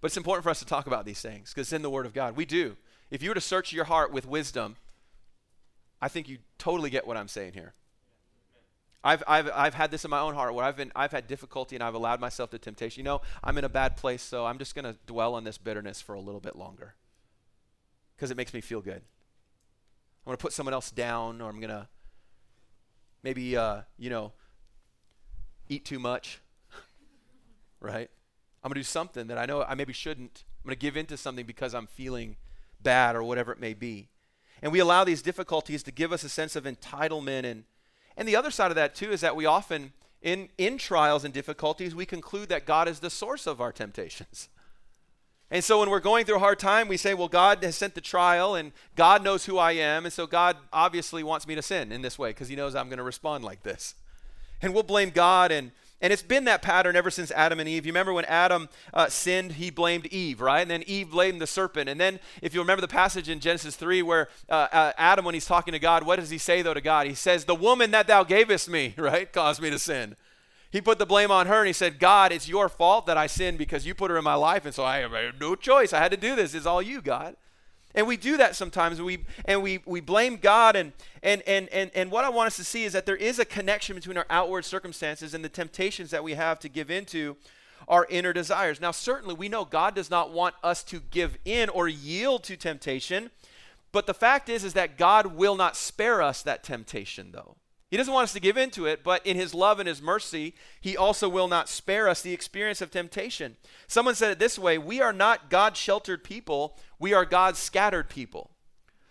But 0.00 0.06
it's 0.06 0.16
important 0.16 0.44
for 0.44 0.50
us 0.50 0.60
to 0.60 0.64
talk 0.64 0.86
about 0.86 1.04
these 1.04 1.20
things 1.20 1.52
because 1.52 1.72
in 1.72 1.82
the 1.82 1.90
Word 1.90 2.06
of 2.06 2.14
God. 2.14 2.36
We 2.36 2.44
do. 2.44 2.76
If 3.10 3.22
you 3.22 3.30
were 3.30 3.34
to 3.34 3.40
search 3.40 3.72
your 3.72 3.84
heart 3.84 4.12
with 4.12 4.24
wisdom, 4.24 4.76
I 6.00 6.08
think 6.08 6.28
you 6.28 6.38
totally 6.58 6.90
get 6.90 7.06
what 7.06 7.16
I'm 7.16 7.28
saying 7.28 7.52
here. 7.54 7.74
I've, 9.02 9.22
I've, 9.26 9.50
I've 9.54 9.74
had 9.74 9.90
this 9.90 10.04
in 10.04 10.10
my 10.10 10.20
own 10.20 10.34
heart 10.34 10.54
where 10.54 10.64
I've, 10.64 10.76
been, 10.76 10.92
I've 10.94 11.10
had 11.10 11.26
difficulty 11.26 11.74
and 11.74 11.82
I've 11.82 11.94
allowed 11.94 12.20
myself 12.20 12.50
to 12.50 12.58
temptation. 12.58 13.00
You 13.00 13.04
know, 13.04 13.20
I'm 13.42 13.56
in 13.58 13.64
a 13.64 13.68
bad 13.68 13.96
place, 13.96 14.22
so 14.22 14.44
I'm 14.46 14.58
just 14.58 14.74
going 14.74 14.84
to 14.84 14.96
dwell 15.06 15.34
on 15.34 15.44
this 15.44 15.58
bitterness 15.58 16.00
for 16.00 16.14
a 16.14 16.20
little 16.20 16.40
bit 16.40 16.54
longer 16.54 16.94
because 18.14 18.30
it 18.30 18.36
makes 18.36 18.52
me 18.52 18.60
feel 18.60 18.82
good. 18.82 19.00
I'm 19.00 20.26
going 20.26 20.36
to 20.36 20.42
put 20.42 20.52
someone 20.52 20.74
else 20.74 20.90
down 20.90 21.40
or 21.40 21.48
I'm 21.48 21.60
going 21.60 21.70
to 21.70 21.88
maybe, 23.22 23.56
uh, 23.56 23.82
you 23.98 24.10
know, 24.10 24.32
eat 25.68 25.84
too 25.84 25.98
much, 25.98 26.40
right? 27.80 28.10
I'm 28.62 28.68
going 28.68 28.74
to 28.74 28.80
do 28.80 28.84
something 28.84 29.28
that 29.28 29.38
I 29.38 29.46
know 29.46 29.62
I 29.62 29.74
maybe 29.74 29.92
shouldn't. 29.92 30.44
I'm 30.62 30.68
going 30.68 30.76
to 30.76 30.80
give 30.80 30.96
in 30.96 31.06
to 31.06 31.16
something 31.16 31.46
because 31.46 31.74
I'm 31.74 31.86
feeling 31.86 32.36
bad 32.82 33.16
or 33.16 33.22
whatever 33.22 33.52
it 33.52 33.60
may 33.60 33.74
be. 33.74 34.08
And 34.62 34.72
we 34.72 34.78
allow 34.78 35.04
these 35.04 35.22
difficulties 35.22 35.82
to 35.84 35.90
give 35.90 36.12
us 36.12 36.22
a 36.22 36.28
sense 36.28 36.54
of 36.54 36.64
entitlement. 36.64 37.44
And, 37.44 37.64
and 38.16 38.28
the 38.28 38.36
other 38.36 38.50
side 38.50 38.70
of 38.70 38.74
that, 38.74 38.94
too, 38.94 39.10
is 39.10 39.22
that 39.22 39.34
we 39.34 39.46
often, 39.46 39.92
in, 40.20 40.50
in 40.58 40.76
trials 40.76 41.24
and 41.24 41.32
difficulties, 41.32 41.94
we 41.94 42.04
conclude 42.04 42.50
that 42.50 42.66
God 42.66 42.88
is 42.88 43.00
the 43.00 43.10
source 43.10 43.46
of 43.46 43.60
our 43.60 43.72
temptations. 43.72 44.48
And 45.50 45.64
so 45.64 45.80
when 45.80 45.90
we're 45.90 46.00
going 46.00 46.24
through 46.24 46.36
a 46.36 46.40
hard 46.40 46.60
time, 46.60 46.86
we 46.86 46.96
say, 46.96 47.12
well, 47.12 47.28
God 47.28 47.62
has 47.64 47.74
sent 47.74 47.94
the 47.94 48.00
trial 48.00 48.54
and 48.54 48.70
God 48.94 49.24
knows 49.24 49.46
who 49.46 49.58
I 49.58 49.72
am. 49.72 50.04
And 50.04 50.12
so 50.12 50.26
God 50.26 50.56
obviously 50.72 51.24
wants 51.24 51.46
me 51.46 51.56
to 51.56 51.62
sin 51.62 51.90
in 51.90 52.02
this 52.02 52.18
way 52.18 52.30
because 52.30 52.48
he 52.48 52.54
knows 52.54 52.76
I'm 52.76 52.88
going 52.88 52.98
to 52.98 53.04
respond 53.04 53.44
like 53.44 53.64
this. 53.64 53.94
And 54.62 54.72
we'll 54.72 54.84
blame 54.84 55.10
God. 55.10 55.50
And, 55.50 55.72
and 56.00 56.12
it's 56.12 56.22
been 56.22 56.44
that 56.44 56.62
pattern 56.62 56.94
ever 56.94 57.10
since 57.10 57.32
Adam 57.32 57.58
and 57.58 57.68
Eve. 57.68 57.84
You 57.84 57.90
remember 57.90 58.12
when 58.12 58.26
Adam 58.26 58.68
uh, 58.94 59.08
sinned, 59.08 59.52
he 59.52 59.70
blamed 59.70 60.06
Eve, 60.06 60.40
right? 60.40 60.60
And 60.60 60.70
then 60.70 60.84
Eve 60.86 61.10
blamed 61.10 61.40
the 61.40 61.48
serpent. 61.48 61.88
And 61.88 62.00
then 62.00 62.20
if 62.42 62.54
you 62.54 62.60
remember 62.60 62.82
the 62.82 62.88
passage 62.88 63.28
in 63.28 63.40
Genesis 63.40 63.74
3 63.74 64.02
where 64.02 64.28
uh, 64.48 64.68
uh, 64.70 64.92
Adam, 64.98 65.24
when 65.24 65.34
he's 65.34 65.46
talking 65.46 65.72
to 65.72 65.80
God, 65.80 66.04
what 66.04 66.20
does 66.20 66.30
he 66.30 66.38
say 66.38 66.62
though 66.62 66.74
to 66.74 66.80
God? 66.80 67.08
He 67.08 67.14
says, 67.14 67.46
the 67.46 67.56
woman 67.56 67.90
that 67.90 68.06
thou 68.06 68.22
gavest 68.22 68.68
me, 68.68 68.94
right, 68.98 69.32
caused 69.32 69.60
me 69.60 69.70
to 69.70 69.80
sin. 69.80 70.14
He 70.70 70.80
put 70.80 70.98
the 70.98 71.06
blame 71.06 71.30
on 71.30 71.46
her 71.48 71.58
and 71.58 71.66
he 71.66 71.72
said, 71.72 71.98
God, 71.98 72.32
it's 72.32 72.48
your 72.48 72.68
fault 72.68 73.06
that 73.06 73.18
I 73.18 73.26
sinned 73.26 73.58
because 73.58 73.86
you 73.86 73.94
put 73.94 74.10
her 74.10 74.16
in 74.18 74.24
my 74.24 74.34
life. 74.34 74.64
And 74.64 74.74
so 74.74 74.84
I 74.84 74.98
have 74.98 75.12
no 75.40 75.56
choice. 75.56 75.92
I 75.92 75.98
had 75.98 76.12
to 76.12 76.16
do 76.16 76.36
this. 76.36 76.54
It's 76.54 76.66
all 76.66 76.80
you, 76.80 77.02
God. 77.02 77.36
And 77.92 78.06
we 78.06 78.16
do 78.16 78.36
that 78.36 78.54
sometimes. 78.54 78.98
And 78.98 79.06
we 79.06 79.24
and 79.46 79.62
we 79.62 79.80
we 79.84 80.00
blame 80.00 80.36
God 80.36 80.76
and 80.76 80.92
and 81.24 81.42
and 81.42 81.68
and 81.70 81.90
and 81.94 82.10
what 82.12 82.24
I 82.24 82.28
want 82.28 82.46
us 82.46 82.56
to 82.56 82.64
see 82.64 82.84
is 82.84 82.92
that 82.92 83.04
there 83.04 83.16
is 83.16 83.40
a 83.40 83.44
connection 83.44 83.96
between 83.96 84.16
our 84.16 84.26
outward 84.30 84.64
circumstances 84.64 85.34
and 85.34 85.44
the 85.44 85.48
temptations 85.48 86.10
that 86.12 86.22
we 86.22 86.34
have 86.34 86.60
to 86.60 86.68
give 86.68 86.88
into 86.88 87.36
our 87.88 88.06
inner 88.08 88.32
desires. 88.32 88.80
Now, 88.80 88.92
certainly 88.92 89.34
we 89.34 89.48
know 89.48 89.64
God 89.64 89.96
does 89.96 90.10
not 90.10 90.30
want 90.30 90.54
us 90.62 90.84
to 90.84 91.00
give 91.10 91.36
in 91.44 91.68
or 91.68 91.88
yield 91.88 92.44
to 92.44 92.56
temptation, 92.56 93.30
But 93.92 94.06
the 94.06 94.14
fact 94.14 94.48
is 94.48 94.62
is 94.64 94.74
that 94.74 94.96
God 94.96 95.26
will 95.34 95.56
not 95.56 95.76
spare 95.76 96.22
us 96.22 96.42
that 96.42 96.62
temptation 96.62 97.32
though. 97.32 97.56
He 97.90 97.96
doesn't 97.96 98.14
want 98.14 98.24
us 98.24 98.32
to 98.34 98.40
give 98.40 98.56
into 98.56 98.86
it, 98.86 99.02
but 99.02 99.26
in 99.26 99.36
his 99.36 99.52
love 99.52 99.80
and 99.80 99.88
his 99.88 100.00
mercy, 100.00 100.54
he 100.80 100.96
also 100.96 101.28
will 101.28 101.48
not 101.48 101.68
spare 101.68 102.08
us 102.08 102.22
the 102.22 102.32
experience 102.32 102.80
of 102.80 102.90
temptation. 102.90 103.56
Someone 103.88 104.14
said 104.14 104.30
it 104.30 104.38
this 104.38 104.58
way, 104.58 104.78
we 104.78 105.00
are 105.00 105.12
not 105.12 105.50
God 105.50 105.76
sheltered 105.76 106.22
people, 106.22 106.78
we 107.00 107.12
are 107.12 107.24
God 107.24 107.56
scattered 107.56 108.08
people. 108.08 108.52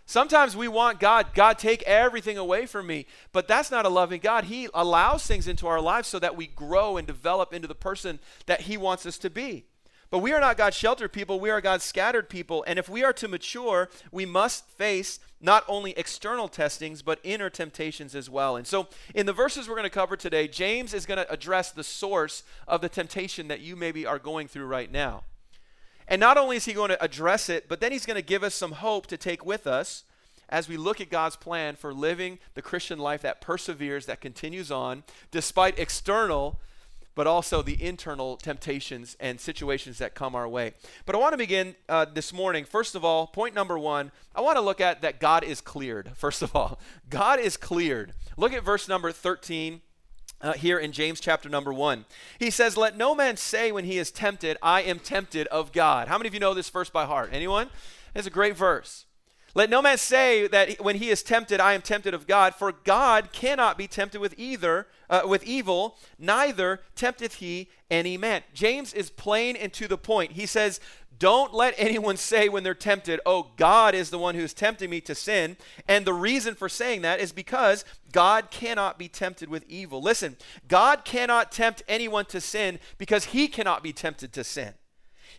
Sometimes 0.06 0.58
we 0.58 0.68
want 0.68 1.00
God, 1.00 1.36
God, 1.36 1.60
take 1.60 1.84
everything 1.84 2.36
away 2.36 2.66
from 2.66 2.88
me. 2.88 3.06
But 3.32 3.48
that's 3.48 3.70
not 3.70 3.86
a 3.86 3.90
loving 3.90 4.20
God. 4.20 4.46
He 4.46 4.68
allows 4.74 5.24
things 5.28 5.48
into 5.48 5.68
our 5.68 5.80
lives 5.80 6.08
so 6.08 6.18
that 6.18 6.36
we 6.36 6.48
grow 6.48 6.98
and 6.98 7.06
develop 7.06 7.54
into 7.54 7.68
the 7.68 7.76
person 7.76 8.20
that 8.48 8.62
He 8.62 8.76
wants 8.76 9.06
us 9.06 9.20
to 9.20 9.30
be. 9.30 9.66
But 10.12 10.20
we 10.20 10.34
are 10.34 10.40
not 10.40 10.58
God's 10.58 10.76
sheltered 10.76 11.14
people, 11.14 11.40
we 11.40 11.50
are 11.50 11.62
God's 11.62 11.84
scattered 11.84 12.30
people. 12.30 12.64
And 12.68 12.80
if 12.80 12.90
we 12.90 13.04
are 13.04 13.14
to 13.14 13.28
mature, 13.28 13.90
we 14.12 14.26
must 14.26 14.68
face 14.70 15.20
not 15.40 15.64
only 15.68 15.92
external 15.92 16.48
testings, 16.48 17.02
but 17.02 17.20
inner 17.24 17.50
temptations 17.50 18.16
as 18.16 18.30
well. 18.30 18.56
And 18.56 18.66
so, 18.66 18.88
in 19.14 19.26
the 19.26 19.34
verses 19.34 19.68
we're 19.68 19.76
going 19.76 19.84
to 19.84 19.90
cover 19.90 20.18
today, 20.18 20.48
James 20.48 20.94
is 20.94 21.06
going 21.06 21.18
to 21.20 21.32
address 21.32 21.72
the 21.72 21.84
source 21.84 22.44
of 22.68 22.82
the 22.82 22.90
temptation 22.90 23.48
that 23.48 23.62
you 23.62 23.76
maybe 23.76 24.06
are 24.06 24.20
going 24.20 24.48
through 24.48 24.66
right 24.66 24.92
now. 24.92 25.24
And 26.08 26.20
not 26.20 26.38
only 26.38 26.58
is 26.58 26.66
he 26.66 26.74
going 26.74 26.90
to 26.90 27.04
address 27.04 27.50
it, 27.50 27.70
but 27.70 27.80
then 27.80 27.92
he's 27.92 28.06
going 28.08 28.16
to 28.16 28.24
give 28.24 28.44
us 28.44 28.56
some 28.56 28.74
hope 28.74 29.06
to 29.08 29.18
take 29.18 29.46
with 29.46 29.68
us 29.68 30.04
as 30.50 30.68
we 30.68 30.76
look 30.76 31.00
at 31.00 31.12
God's 31.12 31.36
plan 31.36 31.76
for 31.76 31.94
living 31.94 32.40
the 32.56 32.64
Christian 32.64 32.98
life 32.98 33.22
that 33.22 33.42
perseveres, 33.42 34.08
that 34.08 34.20
continues 34.20 34.72
on, 34.72 35.04
despite 35.30 35.78
external, 35.78 36.60
but 37.20 37.28
also 37.28 37.62
the 37.62 37.84
internal 37.84 38.38
temptations 38.38 39.18
and 39.20 39.42
situations 39.42 39.98
that 39.98 40.16
come 40.16 40.36
our 40.36 40.48
way. 40.48 40.74
But 41.06 41.16
I 41.16 41.18
want 41.18 41.34
to 41.34 41.38
begin 41.38 41.76
uh, 41.90 42.06
this 42.06 42.32
morning. 42.32 42.64
First 42.64 42.96
of 42.96 43.04
all, 43.04 43.28
point 43.28 43.54
number 43.54 43.78
one, 43.78 44.14
I 44.34 44.40
want 44.40 44.56
to 44.56 44.62
look 44.62 44.80
at 44.80 45.02
that 45.02 45.20
God 45.20 45.44
is 45.44 45.60
cleared. 45.60 46.12
First 46.16 46.42
of 46.42 46.56
all, 46.56 46.80
God 47.10 47.42
is 47.42 47.58
cleared. 47.58 48.14
Look 48.38 48.54
at 48.54 48.64
verse 48.64 48.88
number 48.88 49.12
13 49.12 49.82
uh, 50.40 50.54
here 50.54 50.80
in 50.80 50.94
James 50.94 51.20
chapter 51.20 51.50
number 51.50 51.74
one. 51.74 52.06
He 52.40 52.50
says, 52.50 52.78
Let 52.78 52.96
no 52.96 53.14
man 53.14 53.36
say 53.36 53.74
when 53.74 53.84
he 53.84 53.98
is 53.98 54.12
tempted, 54.12 54.56
I 54.64 54.84
am 54.84 55.00
tempted 55.00 55.48
of 55.48 55.74
God. 55.74 56.08
How 56.08 56.18
many 56.18 56.30
of 56.30 56.34
you 56.34 56.40
know 56.40 56.54
this 56.54 56.70
verse 56.70 56.90
by 56.90 57.04
heart? 57.04 57.32
Anyone? 57.34 57.70
It's 58.16 58.28
a 58.28 58.32
great 58.32 58.56
verse. 58.56 59.08
Let 59.60 59.70
no 59.70 59.82
man 59.82 59.98
say 59.98 60.48
that 60.48 60.82
when 60.82 60.96
he 60.96 61.10
is 61.10 61.22
tempted, 61.22 61.60
I 61.60 61.74
am 61.74 61.82
tempted 61.82 62.14
of 62.14 62.28
God, 62.28 62.56
for 62.56 62.72
God 62.72 63.34
cannot 63.34 63.78
be 63.78 63.90
tempted 63.90 64.22
with 64.22 64.34
either 64.38 64.88
uh, 65.10 65.24
with 65.26 65.44
evil, 65.44 65.98
neither 66.18 66.80
tempteth 66.96 67.36
he 67.36 67.68
any 67.92 68.16
man. 68.16 68.44
James 68.54 68.94
is 68.94 69.10
plain 69.10 69.58
and 69.58 69.74
to 69.74 69.90
the 69.90 69.98
point. 69.98 70.32
He 70.32 70.46
says, 70.46 70.80
don't 71.18 71.54
let 71.54 71.74
anyone 71.78 72.16
say 72.16 72.48
when 72.48 72.64
they're 72.64 72.74
tempted, 72.74 73.20
oh, 73.26 73.52
God 73.58 73.96
is 73.96 74.12
the 74.12 74.18
one 74.18 74.34
who's 74.34 74.54
tempting 74.54 74.90
me 74.90 75.02
to 75.02 75.14
sin. 75.14 75.58
And 75.90 76.06
the 76.06 76.14
reason 76.14 76.56
for 76.56 76.70
saying 76.70 77.02
that 77.02 77.20
is 77.20 77.34
because 77.34 77.84
God 78.14 78.52
cannot 78.52 78.98
be 78.98 79.10
tempted 79.10 79.50
with 79.50 79.66
evil. 79.68 80.02
Listen, 80.02 80.38
God 80.70 81.04
cannot 81.04 81.52
tempt 81.52 81.84
anyone 81.86 82.24
to 82.28 82.40
sin 82.40 82.80
because 82.98 83.26
he 83.26 83.50
cannot 83.50 83.84
be 83.84 83.92
tempted 83.92 84.32
to 84.32 84.46
sin. 84.46 84.76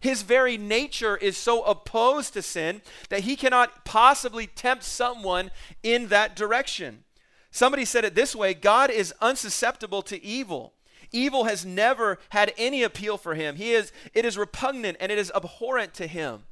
His 0.00 0.22
very 0.22 0.56
nature 0.56 1.16
is 1.16 1.36
so 1.36 1.62
opposed 1.62 2.32
to 2.32 2.42
sin 2.42 2.80
that 3.10 3.20
he 3.20 3.36
cannot 3.36 3.84
possibly 3.84 4.46
tempt 4.46 4.82
someone 4.82 5.50
in 5.82 6.08
that 6.08 6.34
direction. 6.34 7.04
Somebody 7.50 7.84
said 7.84 8.04
it 8.04 8.14
this 8.14 8.34
way 8.34 8.54
God 8.54 8.90
is 8.90 9.14
unsusceptible 9.20 10.02
to 10.06 10.22
evil. 10.24 10.72
Evil 11.12 11.44
has 11.44 11.66
never 11.66 12.18
had 12.30 12.54
any 12.56 12.82
appeal 12.82 13.18
for 13.18 13.34
him. 13.34 13.56
He 13.56 13.72
is, 13.72 13.92
it 14.14 14.24
is 14.24 14.38
repugnant 14.38 14.96
and 15.00 15.10
it 15.10 15.18
is 15.18 15.32
abhorrent 15.34 15.92
to 15.94 16.06
him. 16.06 16.44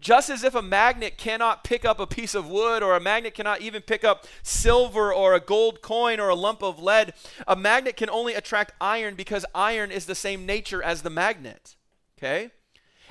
Just 0.00 0.30
as 0.30 0.42
if 0.42 0.54
a 0.54 0.62
magnet 0.62 1.16
cannot 1.16 1.64
pick 1.64 1.84
up 1.84 2.00
a 2.00 2.08
piece 2.08 2.34
of 2.34 2.48
wood 2.48 2.82
or 2.82 2.96
a 2.96 3.00
magnet 3.00 3.34
cannot 3.34 3.60
even 3.60 3.82
pick 3.82 4.02
up 4.04 4.26
silver 4.42 5.14
or 5.14 5.32
a 5.32 5.40
gold 5.40 5.80
coin 5.80 6.18
or 6.18 6.28
a 6.28 6.34
lump 6.34 6.62
of 6.62 6.82
lead, 6.82 7.14
a 7.46 7.54
magnet 7.56 7.96
can 7.96 8.10
only 8.10 8.34
attract 8.34 8.72
iron 8.80 9.14
because 9.14 9.46
iron 9.54 9.90
is 9.92 10.06
the 10.06 10.14
same 10.14 10.44
nature 10.44 10.82
as 10.82 11.02
the 11.02 11.10
magnet. 11.10 11.76
Okay? 12.18 12.50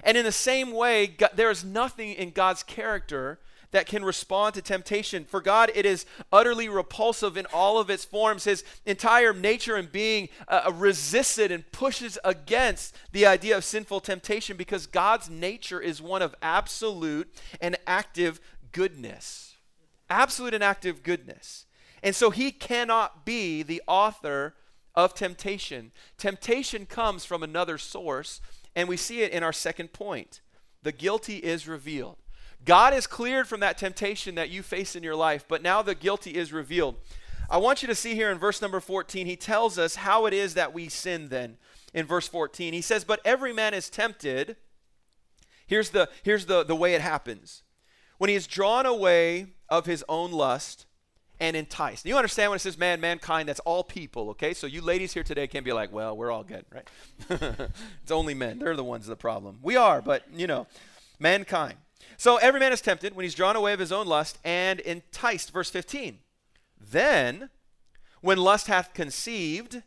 And 0.03 0.17
in 0.17 0.25
the 0.25 0.31
same 0.31 0.71
way, 0.71 1.07
God, 1.07 1.31
there 1.35 1.51
is 1.51 1.63
nothing 1.63 2.13
in 2.13 2.31
God's 2.31 2.63
character 2.63 3.39
that 3.71 3.85
can 3.85 4.03
respond 4.03 4.53
to 4.53 4.61
temptation. 4.61 5.25
For 5.25 5.41
God, 5.41 5.71
it 5.73 5.85
is 5.85 6.05
utterly 6.31 6.69
repulsive 6.69 7.37
in 7.37 7.47
all 7.53 7.79
of 7.79 7.89
its 7.89 8.05
forms. 8.05 8.43
His 8.43 8.63
entire 8.85 9.33
nature 9.33 9.75
and 9.75 9.91
being 9.91 10.29
uh, 10.47 10.63
uh, 10.67 10.73
resists 10.73 11.37
it 11.37 11.51
and 11.51 11.69
pushes 11.71 12.17
against 12.23 12.95
the 13.11 13.25
idea 13.25 13.57
of 13.57 13.63
sinful 13.63 14.01
temptation 14.01 14.57
because 14.57 14.87
God's 14.87 15.29
nature 15.29 15.79
is 15.79 16.01
one 16.01 16.21
of 16.21 16.35
absolute 16.41 17.33
and 17.59 17.77
active 17.87 18.39
goodness. 18.71 19.55
Absolute 20.09 20.53
and 20.53 20.63
active 20.63 21.03
goodness. 21.03 21.65
And 22.03 22.15
so 22.15 22.29
he 22.29 22.51
cannot 22.51 23.25
be 23.25 23.63
the 23.63 23.81
author 23.87 24.55
of 24.95 25.13
temptation. 25.13 25.91
Temptation 26.17 26.85
comes 26.85 27.23
from 27.23 27.43
another 27.43 27.77
source, 27.77 28.41
and 28.75 28.87
we 28.87 28.97
see 28.97 29.21
it 29.21 29.31
in 29.31 29.43
our 29.43 29.53
second 29.53 29.93
point. 29.93 30.41
The 30.83 30.91
guilty 30.91 31.37
is 31.37 31.67
revealed. 31.67 32.17
God 32.63 32.93
is 32.93 33.07
cleared 33.07 33.47
from 33.47 33.59
that 33.61 33.77
temptation 33.77 34.35
that 34.35 34.49
you 34.49 34.61
face 34.61 34.95
in 34.95 35.03
your 35.03 35.15
life, 35.15 35.45
but 35.47 35.63
now 35.63 35.81
the 35.81 35.95
guilty 35.95 36.31
is 36.31 36.53
revealed. 36.53 36.95
I 37.49 37.57
want 37.57 37.81
you 37.81 37.87
to 37.87 37.95
see 37.95 38.15
here 38.15 38.31
in 38.31 38.37
verse 38.37 38.61
number 38.61 38.79
14, 38.79 39.25
he 39.25 39.35
tells 39.35 39.77
us 39.77 39.95
how 39.95 40.25
it 40.25 40.33
is 40.33 40.53
that 40.53 40.73
we 40.73 40.87
sin 40.87 41.29
then. 41.29 41.57
In 41.93 42.05
verse 42.05 42.27
14, 42.27 42.73
he 42.73 42.81
says, 42.81 43.03
But 43.03 43.19
every 43.25 43.51
man 43.51 43.73
is 43.73 43.89
tempted. 43.89 44.55
Here's 45.67 45.89
the, 45.89 46.09
here's 46.23 46.45
the, 46.45 46.63
the 46.63 46.75
way 46.75 46.93
it 46.93 47.01
happens. 47.01 47.63
When 48.17 48.29
he 48.29 48.35
is 48.35 48.47
drawn 48.47 48.85
away 48.85 49.47
of 49.67 49.85
his 49.85 50.05
own 50.07 50.31
lust 50.31 50.85
and 51.41 51.57
enticed. 51.57 52.05
You 52.05 52.15
understand 52.15 52.51
when 52.51 52.57
it 52.57 52.59
says 52.59 52.77
man, 52.77 53.01
mankind, 53.01 53.49
that's 53.49 53.59
all 53.61 53.83
people, 53.83 54.29
okay? 54.29 54.53
So 54.53 54.67
you 54.67 54.79
ladies 54.79 55.11
here 55.11 55.23
today 55.23 55.47
can 55.47 55.63
be 55.63 55.73
like, 55.73 55.91
well, 55.91 56.15
we're 56.15 56.31
all 56.31 56.43
good, 56.43 56.63
right? 56.71 56.87
it's 58.03 58.11
only 58.11 58.35
men. 58.35 58.59
They're 58.59 58.75
the 58.75 58.83
ones 58.83 59.07
the 59.07 59.15
problem. 59.15 59.57
We 59.63 59.75
are, 59.75 60.03
but, 60.03 60.23
you 60.31 60.45
know, 60.45 60.67
mankind. 61.19 61.77
So 62.15 62.37
every 62.37 62.59
man 62.59 62.71
is 62.71 62.79
tempted 62.79 63.15
when 63.15 63.23
he's 63.23 63.33
drawn 63.33 63.55
away 63.55 63.73
of 63.73 63.79
his 63.79 63.91
own 63.91 64.05
lust 64.05 64.37
and 64.45 64.79
enticed. 64.81 65.51
Verse 65.51 65.71
15. 65.71 66.19
Then, 66.79 67.49
when 68.21 68.37
lust 68.37 68.67
hath 68.67 68.93
conceived, 68.93 69.81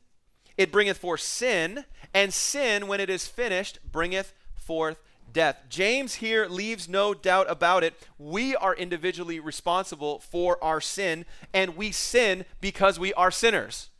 it 0.56 0.72
bringeth 0.72 0.98
forth 0.98 1.20
sin, 1.20 1.84
and 2.12 2.34
sin, 2.34 2.88
when 2.88 2.98
it 2.98 3.08
is 3.08 3.28
finished, 3.28 3.78
bringeth 3.90 4.34
forth 4.56 4.98
death. 5.34 5.58
James 5.68 6.14
here 6.14 6.46
leaves 6.46 6.88
no 6.88 7.12
doubt 7.12 7.50
about 7.50 7.84
it. 7.84 7.94
We 8.18 8.56
are 8.56 8.74
individually 8.74 9.38
responsible 9.38 10.20
for 10.20 10.62
our 10.64 10.80
sin, 10.80 11.26
and 11.52 11.76
we 11.76 11.92
sin 11.92 12.46
because 12.62 12.98
we 12.98 13.12
are 13.12 13.30
sinners. 13.30 13.90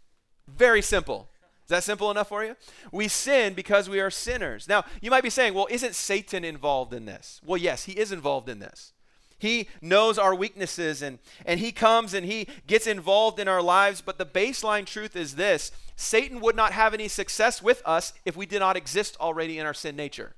Very 0.49 0.81
simple. 0.81 1.29
Is 1.65 1.71
that 1.71 1.83
simple 1.83 2.11
enough 2.11 2.29
for 2.29 2.45
you? 2.45 2.57
We 2.93 3.09
sin 3.09 3.55
because 3.55 3.89
we 3.89 4.01
are 4.01 4.11
sinners. 4.11 4.69
Now, 4.69 4.85
you 5.01 5.11
might 5.11 5.23
be 5.23 5.31
saying, 5.31 5.55
well, 5.55 5.67
isn't 5.71 5.95
Satan 5.95 6.45
involved 6.45 6.93
in 6.93 7.07
this? 7.07 7.41
Well, 7.45 7.57
yes, 7.57 7.85
he 7.85 7.93
is 7.93 8.13
involved 8.13 8.49
in 8.49 8.59
this. 8.59 8.93
He 9.39 9.69
knows 9.83 10.19
our 10.19 10.35
weaknesses 10.35 11.03
and, 11.03 11.19
and 11.45 11.61
he 11.61 11.73
comes 11.73 12.15
and 12.15 12.25
he 12.25 12.49
gets 12.67 12.87
involved 12.87 13.39
in 13.39 13.49
our 13.49 13.63
lives. 13.63 14.01
But 14.01 14.19
the 14.19 14.27
baseline 14.27 14.87
truth 14.87 15.17
is 15.17 15.37
this 15.37 15.73
Satan 15.97 16.41
would 16.41 16.57
not 16.57 16.73
have 16.73 16.95
any 16.95 17.09
success 17.09 17.63
with 17.63 17.83
us 17.85 18.13
if 18.25 18.37
we 18.37 18.47
did 18.47 18.61
not 18.61 18.77
exist 18.77 19.17
already 19.19 19.59
in 19.59 19.67
our 19.67 19.75
sin 19.75 19.97
nature. 19.97 20.35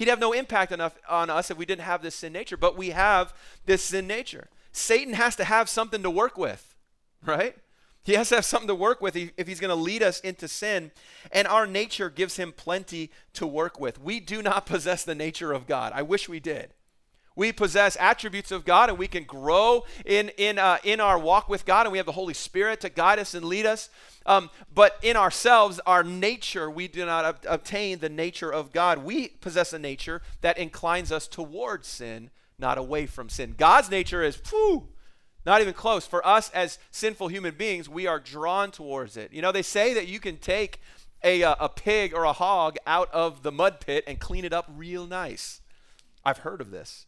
He'd 0.00 0.08
have 0.08 0.18
no 0.18 0.32
impact 0.32 0.72
enough 0.72 0.96
on 1.10 1.28
us 1.28 1.50
if 1.50 1.58
we 1.58 1.66
didn't 1.66 1.82
have 1.84 2.00
this 2.00 2.14
sin 2.14 2.32
nature. 2.32 2.56
But 2.56 2.74
we 2.74 2.88
have 2.88 3.34
this 3.66 3.82
sin 3.82 4.06
nature. 4.06 4.48
Satan 4.72 5.12
has 5.12 5.36
to 5.36 5.44
have 5.44 5.68
something 5.68 6.02
to 6.02 6.08
work 6.08 6.38
with, 6.38 6.74
right? 7.22 7.54
He 8.02 8.14
has 8.14 8.30
to 8.30 8.36
have 8.36 8.46
something 8.46 8.68
to 8.68 8.74
work 8.74 9.02
with 9.02 9.14
if 9.14 9.46
he's 9.46 9.60
going 9.60 9.68
to 9.68 9.74
lead 9.74 10.02
us 10.02 10.18
into 10.20 10.48
sin. 10.48 10.90
And 11.32 11.46
our 11.46 11.66
nature 11.66 12.08
gives 12.08 12.38
him 12.38 12.50
plenty 12.50 13.10
to 13.34 13.46
work 13.46 13.78
with. 13.78 14.00
We 14.00 14.20
do 14.20 14.40
not 14.40 14.64
possess 14.74 15.04
the 15.04 15.14
nature 15.14 15.52
of 15.52 15.66
God. 15.66 15.92
I 15.94 16.00
wish 16.00 16.30
we 16.30 16.40
did. 16.40 16.72
We 17.40 17.52
possess 17.52 17.96
attributes 17.98 18.52
of 18.52 18.66
God 18.66 18.90
and 18.90 18.98
we 18.98 19.08
can 19.08 19.24
grow 19.24 19.86
in, 20.04 20.28
in, 20.36 20.58
uh, 20.58 20.76
in 20.84 21.00
our 21.00 21.18
walk 21.18 21.48
with 21.48 21.64
God, 21.64 21.86
and 21.86 21.90
we 21.90 21.96
have 21.96 22.04
the 22.04 22.12
Holy 22.12 22.34
Spirit 22.34 22.82
to 22.82 22.90
guide 22.90 23.18
us 23.18 23.32
and 23.32 23.46
lead 23.46 23.64
us. 23.64 23.88
Um, 24.26 24.50
but 24.74 24.98
in 25.00 25.16
ourselves, 25.16 25.80
our 25.86 26.04
nature, 26.04 26.70
we 26.70 26.86
do 26.86 27.06
not 27.06 27.24
ob- 27.24 27.46
obtain 27.48 28.00
the 28.00 28.10
nature 28.10 28.52
of 28.52 28.72
God. 28.72 28.98
We 28.98 29.28
possess 29.28 29.72
a 29.72 29.78
nature 29.78 30.20
that 30.42 30.58
inclines 30.58 31.10
us 31.10 31.26
towards 31.26 31.88
sin, 31.88 32.28
not 32.58 32.76
away 32.76 33.06
from 33.06 33.30
sin. 33.30 33.54
God's 33.56 33.90
nature 33.90 34.22
is, 34.22 34.36
whew, 34.50 34.90
not 35.46 35.62
even 35.62 35.72
close. 35.72 36.06
For 36.06 36.24
us 36.26 36.50
as 36.50 36.78
sinful 36.90 37.28
human 37.28 37.54
beings, 37.54 37.88
we 37.88 38.06
are 38.06 38.20
drawn 38.20 38.70
towards 38.70 39.16
it. 39.16 39.32
You 39.32 39.40
know, 39.40 39.50
they 39.50 39.62
say 39.62 39.94
that 39.94 40.08
you 40.08 40.20
can 40.20 40.36
take 40.36 40.78
a, 41.24 41.42
uh, 41.42 41.54
a 41.58 41.70
pig 41.70 42.12
or 42.12 42.24
a 42.24 42.34
hog 42.34 42.76
out 42.86 43.10
of 43.14 43.42
the 43.42 43.50
mud 43.50 43.80
pit 43.80 44.04
and 44.06 44.20
clean 44.20 44.44
it 44.44 44.52
up 44.52 44.70
real 44.76 45.06
nice. 45.06 45.62
I've 46.22 46.38
heard 46.38 46.60
of 46.60 46.70
this. 46.70 47.06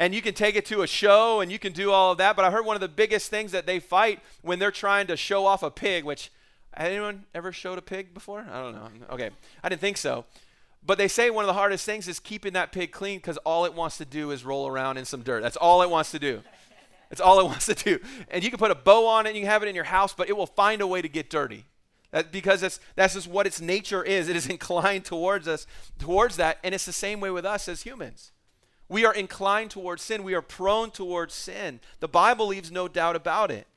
And 0.00 0.14
you 0.14 0.22
can 0.22 0.32
take 0.32 0.56
it 0.56 0.64
to 0.66 0.80
a 0.80 0.86
show 0.86 1.40
and 1.40 1.52
you 1.52 1.58
can 1.58 1.74
do 1.74 1.92
all 1.92 2.12
of 2.12 2.18
that. 2.18 2.34
But 2.34 2.46
I 2.46 2.50
heard 2.50 2.64
one 2.64 2.74
of 2.74 2.80
the 2.80 2.88
biggest 2.88 3.28
things 3.28 3.52
that 3.52 3.66
they 3.66 3.78
fight 3.78 4.20
when 4.40 4.58
they're 4.58 4.70
trying 4.70 5.06
to 5.08 5.16
show 5.16 5.44
off 5.44 5.62
a 5.62 5.70
pig, 5.70 6.04
which 6.04 6.32
anyone 6.74 7.26
ever 7.34 7.52
showed 7.52 7.76
a 7.76 7.82
pig 7.82 8.14
before? 8.14 8.46
I 8.50 8.62
don't 8.62 8.74
know. 8.74 8.88
Okay. 9.10 9.28
I 9.62 9.68
didn't 9.68 9.82
think 9.82 9.98
so. 9.98 10.24
But 10.84 10.96
they 10.96 11.06
say 11.06 11.28
one 11.28 11.44
of 11.44 11.48
the 11.48 11.52
hardest 11.52 11.84
things 11.84 12.08
is 12.08 12.18
keeping 12.18 12.54
that 12.54 12.72
pig 12.72 12.92
clean 12.92 13.18
because 13.18 13.36
all 13.38 13.66
it 13.66 13.74
wants 13.74 13.98
to 13.98 14.06
do 14.06 14.30
is 14.30 14.42
roll 14.42 14.66
around 14.66 14.96
in 14.96 15.04
some 15.04 15.20
dirt. 15.20 15.42
That's 15.42 15.58
all 15.58 15.82
it 15.82 15.90
wants 15.90 16.10
to 16.12 16.18
do. 16.18 16.42
That's 17.10 17.20
all 17.20 17.38
it 17.38 17.44
wants 17.44 17.66
to 17.66 17.74
do. 17.74 17.98
And 18.30 18.42
you 18.42 18.48
can 18.48 18.58
put 18.58 18.70
a 18.70 18.74
bow 18.74 19.06
on 19.06 19.26
it, 19.26 19.30
and 19.30 19.36
you 19.36 19.42
can 19.42 19.50
have 19.50 19.62
it 19.62 19.68
in 19.68 19.74
your 19.74 19.84
house, 19.84 20.14
but 20.14 20.30
it 20.30 20.36
will 20.36 20.46
find 20.46 20.80
a 20.80 20.86
way 20.86 21.02
to 21.02 21.08
get 21.10 21.28
dirty. 21.28 21.66
That, 22.12 22.32
because 22.32 22.62
that's, 22.62 22.80
that's 22.96 23.14
just 23.14 23.28
what 23.28 23.46
its 23.46 23.60
nature 23.60 24.02
is. 24.02 24.30
It 24.30 24.36
is 24.36 24.46
inclined 24.48 25.04
towards 25.04 25.46
us, 25.46 25.66
towards 25.98 26.36
that, 26.36 26.56
and 26.64 26.74
it's 26.74 26.86
the 26.86 26.92
same 26.92 27.20
way 27.20 27.30
with 27.30 27.44
us 27.44 27.68
as 27.68 27.82
humans. 27.82 28.32
We 28.90 29.04
are 29.06 29.14
inclined 29.14 29.70
towards 29.70 30.02
sin. 30.02 30.24
We 30.24 30.34
are 30.34 30.42
prone 30.42 30.90
towards 30.90 31.32
sin. 31.32 31.78
The 32.00 32.08
Bible 32.08 32.48
leaves 32.48 32.72
no 32.72 32.88
doubt 32.88 33.14
about 33.14 33.52
it. 33.52 33.68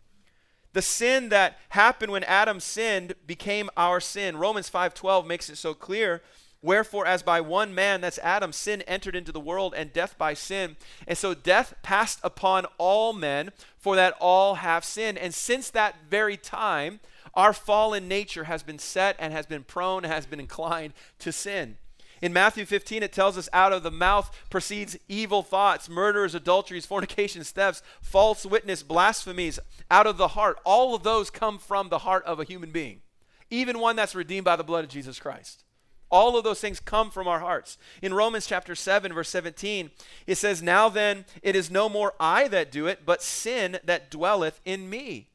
The 0.74 0.82
sin 0.82 1.29
that 1.29 1.60
happened 1.70 2.12
when 2.12 2.24
Adam 2.24 2.60
sinned 2.60 3.13
became 3.27 3.70
our 3.77 4.00
sin. 4.00 4.38
Romans 4.38 4.70
5:12 4.70 5.27
makes 5.27 5.51
it 5.51 5.58
so 5.58 5.75
clear. 5.75 6.24
Wherefore, 6.63 7.05
as 7.05 7.22
by 7.22 7.41
one 7.41 7.75
man, 7.75 8.01
that's 8.01 8.17
Adam, 8.20 8.51
sin 8.51 8.82
entered 8.84 9.15
into 9.15 9.32
the 9.32 9.39
world, 9.39 9.75
and 9.75 9.93
death 9.93 10.17
by 10.17 10.34
sin. 10.34 10.77
And 11.05 11.15
so 11.17 11.36
death 11.36 11.75
passed 11.84 12.20
upon 12.24 12.65
all 12.79 13.13
men, 13.13 13.51
for 13.77 13.96
that 13.96 14.15
all 14.20 14.55
have 14.55 14.84
sinned. 14.84 15.20
And 15.20 15.36
since 15.36 15.70
that 15.70 15.98
very 16.10 16.38
time, 16.38 17.01
our 17.36 17.53
fallen 17.53 18.08
nature 18.08 18.46
has 18.46 18.63
been 18.63 18.79
set 18.79 19.15
and 19.20 19.32
has 19.32 19.46
been 19.46 19.63
prone, 19.63 20.05
and 20.05 20.12
has 20.12 20.25
been 20.25 20.39
inclined 20.39 20.93
to 21.20 21.32
sin. 21.32 21.77
In 22.24 22.32
Matthew 22.32 22.63
15, 22.63 23.03
it 23.03 23.12
tells 23.12 23.38
us 23.38 23.50
out 23.51 23.74
of 23.74 23.84
the 23.84 23.92
mouth 23.92 24.32
proceeds 24.50 24.96
evil 25.10 25.44
thoughts, 25.44 25.89
murders, 25.89 26.34
adulteries, 26.34 26.86
fornications, 26.86 27.51
thefts, 27.51 27.84
false 28.01 28.46
witness, 28.46 28.82
blasphemies. 28.82 29.60
Out 29.92 30.08
of 30.08 30.15
the 30.15 30.30
heart, 30.30 30.58
all 30.63 30.96
of 30.96 31.03
those 31.03 31.30
come 31.30 31.60
from 31.60 31.89
the 31.89 31.98
heart 32.00 32.24
of 32.24 32.39
a 32.39 32.46
human 32.46 32.72
being, 32.72 33.01
even 33.50 33.77
one 33.77 33.98
that's 33.98 34.15
redeemed 34.15 34.46
by 34.46 34.56
the 34.56 34.63
blood 34.63 34.86
of 34.86 34.89
Jesus 34.89 35.20
Christ. 35.20 35.65
All 36.10 36.38
of 36.38 36.46
those 36.46 36.62
things 36.62 36.80
come 36.80 37.12
from 37.12 37.27
our 37.27 37.42
hearts. 37.42 37.77
In 38.01 38.13
Romans 38.13 38.48
chapter 38.48 38.74
7, 38.74 39.12
verse 39.12 39.27
17, 39.27 39.92
it 40.25 40.36
says, 40.36 40.63
Now 40.63 40.88
then, 40.88 41.25
it 41.42 41.58
is 41.58 41.70
no 41.70 41.89
more 41.89 42.13
I 42.22 42.48
that 42.48 42.72
do 42.72 42.88
it, 42.88 43.06
but 43.06 43.22
sin 43.22 43.80
that 43.84 44.10
dwelleth 44.10 44.62
in 44.63 44.89
me. 44.89 45.27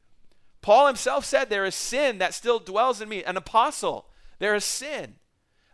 Paul 0.63 0.87
himself 0.87 1.23
said, 1.23 1.51
There 1.51 1.65
is 1.65 1.75
sin 1.75 2.17
that 2.17 2.33
still 2.33 2.57
dwells 2.57 2.99
in 2.99 3.09
me. 3.09 3.23
An 3.23 3.37
apostle, 3.37 4.07
there 4.39 4.55
is 4.55 4.65
sin. 4.65 5.18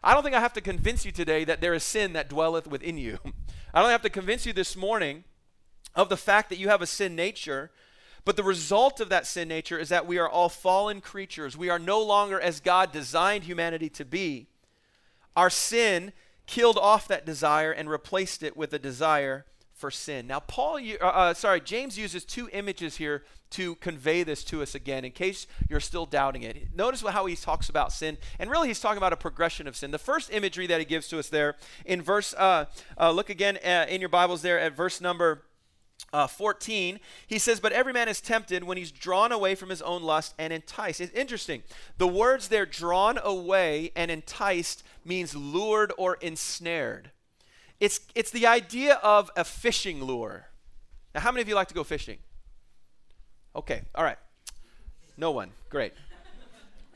I 0.06 0.14
don't 0.14 0.22
think 0.22 0.36
I 0.36 0.40
have 0.40 0.54
to 0.54 0.62
convince 0.62 1.04
you 1.04 1.12
today 1.12 1.44
that 1.46 1.62
there 1.62 1.74
is 1.74 1.84
sin 1.84 2.14
that 2.14 2.30
dwelleth 2.30 2.68
within 2.68 2.96
you. 3.00 3.18
I 3.74 3.82
don't 3.82 3.90
have 3.90 4.04
to 4.04 4.10
convince 4.10 4.46
you 4.46 4.54
this 4.54 4.76
morning 4.76 5.24
of 5.96 6.10
the 6.10 6.16
fact 6.16 6.50
that 6.50 6.60
you 6.60 6.70
have 6.70 6.84
a 6.84 6.88
sin 6.88 7.16
nature. 7.16 7.72
But 8.24 8.36
the 8.36 8.44
result 8.44 9.00
of 9.00 9.10
that 9.10 9.26
sin 9.26 9.48
nature 9.48 9.80
is 9.80 9.90
that 9.90 10.06
we 10.06 10.20
are 10.20 10.30
all 10.30 10.48
fallen 10.48 11.02
creatures. 11.02 11.58
We 11.58 11.72
are 11.72 11.80
no 11.80 12.00
longer 12.04 12.40
as 12.40 12.60
God 12.60 12.92
designed 12.92 13.46
humanity 13.46 13.90
to 13.90 14.06
be. 14.06 14.46
Our 15.36 15.50
sin 15.50 16.14
killed 16.46 16.78
off 16.78 17.08
that 17.08 17.26
desire 17.26 17.72
and 17.72 17.90
replaced 17.90 18.44
it 18.44 18.56
with 18.56 18.74
a 18.74 18.80
desire 18.80 19.46
for 19.76 19.92
sin. 19.92 20.26
Now, 20.26 20.40
Paul, 20.40 20.80
uh, 21.02 21.06
uh, 21.06 21.34
sorry, 21.34 21.60
James 21.60 21.98
uses 21.98 22.24
two 22.24 22.50
images 22.54 22.96
here 22.96 23.24
to 23.52 23.76
convey 23.76 24.24
this 24.24 24.44
to 24.46 24.62
us 24.62 24.74
again, 24.74 25.06
in 25.06 25.12
case 25.12 25.48
you're 25.70 25.82
still 25.82 26.06
doubting 26.06 26.44
it. 26.44 26.74
Notice 26.74 27.02
how 27.02 27.26
he 27.26 27.36
talks 27.36 27.70
about 27.70 27.92
sin, 27.92 28.18
and 28.40 28.50
really 28.50 28.70
he's 28.70 28.80
talking 28.80 28.98
about 28.98 29.14
a 29.14 29.18
progression 29.18 29.68
of 29.68 29.76
sin. 29.76 29.92
The 29.92 30.00
first 30.00 30.32
imagery 30.34 30.66
that 30.68 30.80
he 30.80 30.86
gives 30.86 31.10
to 31.10 31.20
us 31.20 31.30
there 31.30 31.56
in 31.86 32.02
verse, 32.02 32.34
uh, 32.34 32.66
uh 32.98 33.12
look 33.12 33.30
again 33.30 33.58
uh, 33.64 33.86
in 33.90 34.00
your 34.00 34.10
Bibles 34.10 34.42
there 34.42 34.60
at 34.60 34.76
verse 34.76 35.02
number. 35.02 35.44
Uh, 36.14 36.28
14, 36.28 37.00
he 37.28 37.38
says, 37.38 37.60
But 37.60 37.74
every 37.74 37.92
man 37.92 38.08
is 38.08 38.22
tempted 38.22 38.64
when 38.64 38.78
he's 38.78 38.92
drawn 38.92 39.32
away 39.32 39.56
from 39.56 39.70
his 39.70 39.82
own 39.82 40.04
lust 40.04 40.34
and 40.38 40.54
enticed. 40.54 41.02
It's 41.02 41.14
interesting. 41.14 41.64
The 41.98 42.08
words 42.08 42.48
there, 42.48 42.66
drawn 42.66 43.18
away 43.22 43.92
and 43.96 44.10
enticed, 44.10 44.84
means 45.04 45.36
lured 45.36 45.92
or 45.98 46.16
ensnared. 46.16 47.12
It's, 47.80 48.00
it's 48.16 48.32
the 48.32 48.48
idea 48.48 48.96
of 49.04 49.30
a 49.36 49.44
fishing 49.44 50.04
lure. 50.04 50.48
Now, 51.14 51.22
how 51.22 51.32
many 51.32 51.42
of 51.42 51.50
you 51.50 51.56
like 51.56 51.68
to 51.70 51.74
go 51.74 51.84
fishing? 51.84 52.18
Okay, 53.56 53.84
all 53.94 54.04
right. 54.04 54.18
No 55.18 55.32
one. 55.32 55.52
Great. 55.70 55.94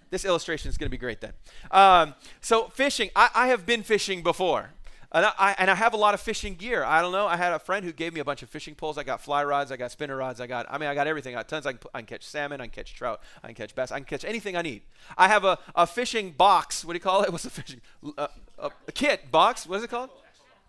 this 0.09 0.25
illustration 0.25 0.69
is 0.69 0.77
going 0.77 0.87
to 0.87 0.91
be 0.91 0.97
great 0.97 1.21
then. 1.21 1.33
Um, 1.71 2.15
so, 2.41 2.67
fishing, 2.67 3.09
I, 3.15 3.29
I 3.33 3.47
have 3.47 3.65
been 3.65 3.83
fishing 3.83 4.23
before. 4.23 4.71
And 5.11 5.25
I, 5.25 5.55
and 5.57 5.71
I, 5.71 5.75
have 5.75 5.93
a 5.93 5.97
lot 5.97 6.13
of 6.13 6.21
fishing 6.21 6.53
gear. 6.53 6.83
I 6.83 7.01
don't 7.01 7.11
know. 7.11 7.25
I 7.25 7.35
had 7.35 7.51
a 7.51 7.57
friend 7.57 7.83
who 7.83 7.91
gave 7.91 8.13
me 8.13 8.19
a 8.19 8.23
bunch 8.23 8.43
of 8.43 8.49
fishing 8.49 8.75
poles. 8.75 8.95
I 8.95 9.03
got 9.03 9.19
fly 9.19 9.43
rods. 9.43 9.71
I 9.71 9.77
got 9.77 9.89
spinner 9.89 10.15
rods. 10.15 10.39
I 10.39 10.45
got, 10.45 10.67
I 10.69 10.77
mean, 10.77 10.87
I 10.87 10.93
got 10.93 11.07
everything. 11.07 11.33
I 11.33 11.39
got 11.39 11.47
tons. 11.47 11.65
I 11.65 11.73
can, 11.73 11.81
I 11.95 11.99
can 12.01 12.05
catch 12.05 12.23
salmon. 12.23 12.61
I 12.61 12.65
can 12.65 12.71
catch 12.71 12.93
trout. 12.93 13.19
I 13.43 13.47
can 13.47 13.55
catch 13.55 13.73
bass. 13.73 13.91
I 13.91 13.97
can 13.97 14.05
catch 14.05 14.23
anything 14.23 14.55
I 14.55 14.61
need. 14.61 14.83
I 15.17 15.27
have 15.27 15.45
a, 15.45 15.57
a 15.73 15.87
fishing 15.87 16.29
box. 16.29 16.85
What 16.85 16.93
do 16.93 16.97
you 16.97 17.01
call 17.01 17.23
it? 17.23 17.31
What's 17.31 17.45
a 17.45 17.49
fishing? 17.49 17.81
Uh, 18.19 18.27
a, 18.59 18.69
a 18.87 18.91
kit 18.91 19.31
box. 19.31 19.65
What 19.65 19.77
is 19.77 19.83
it 19.83 19.89
called? 19.89 20.11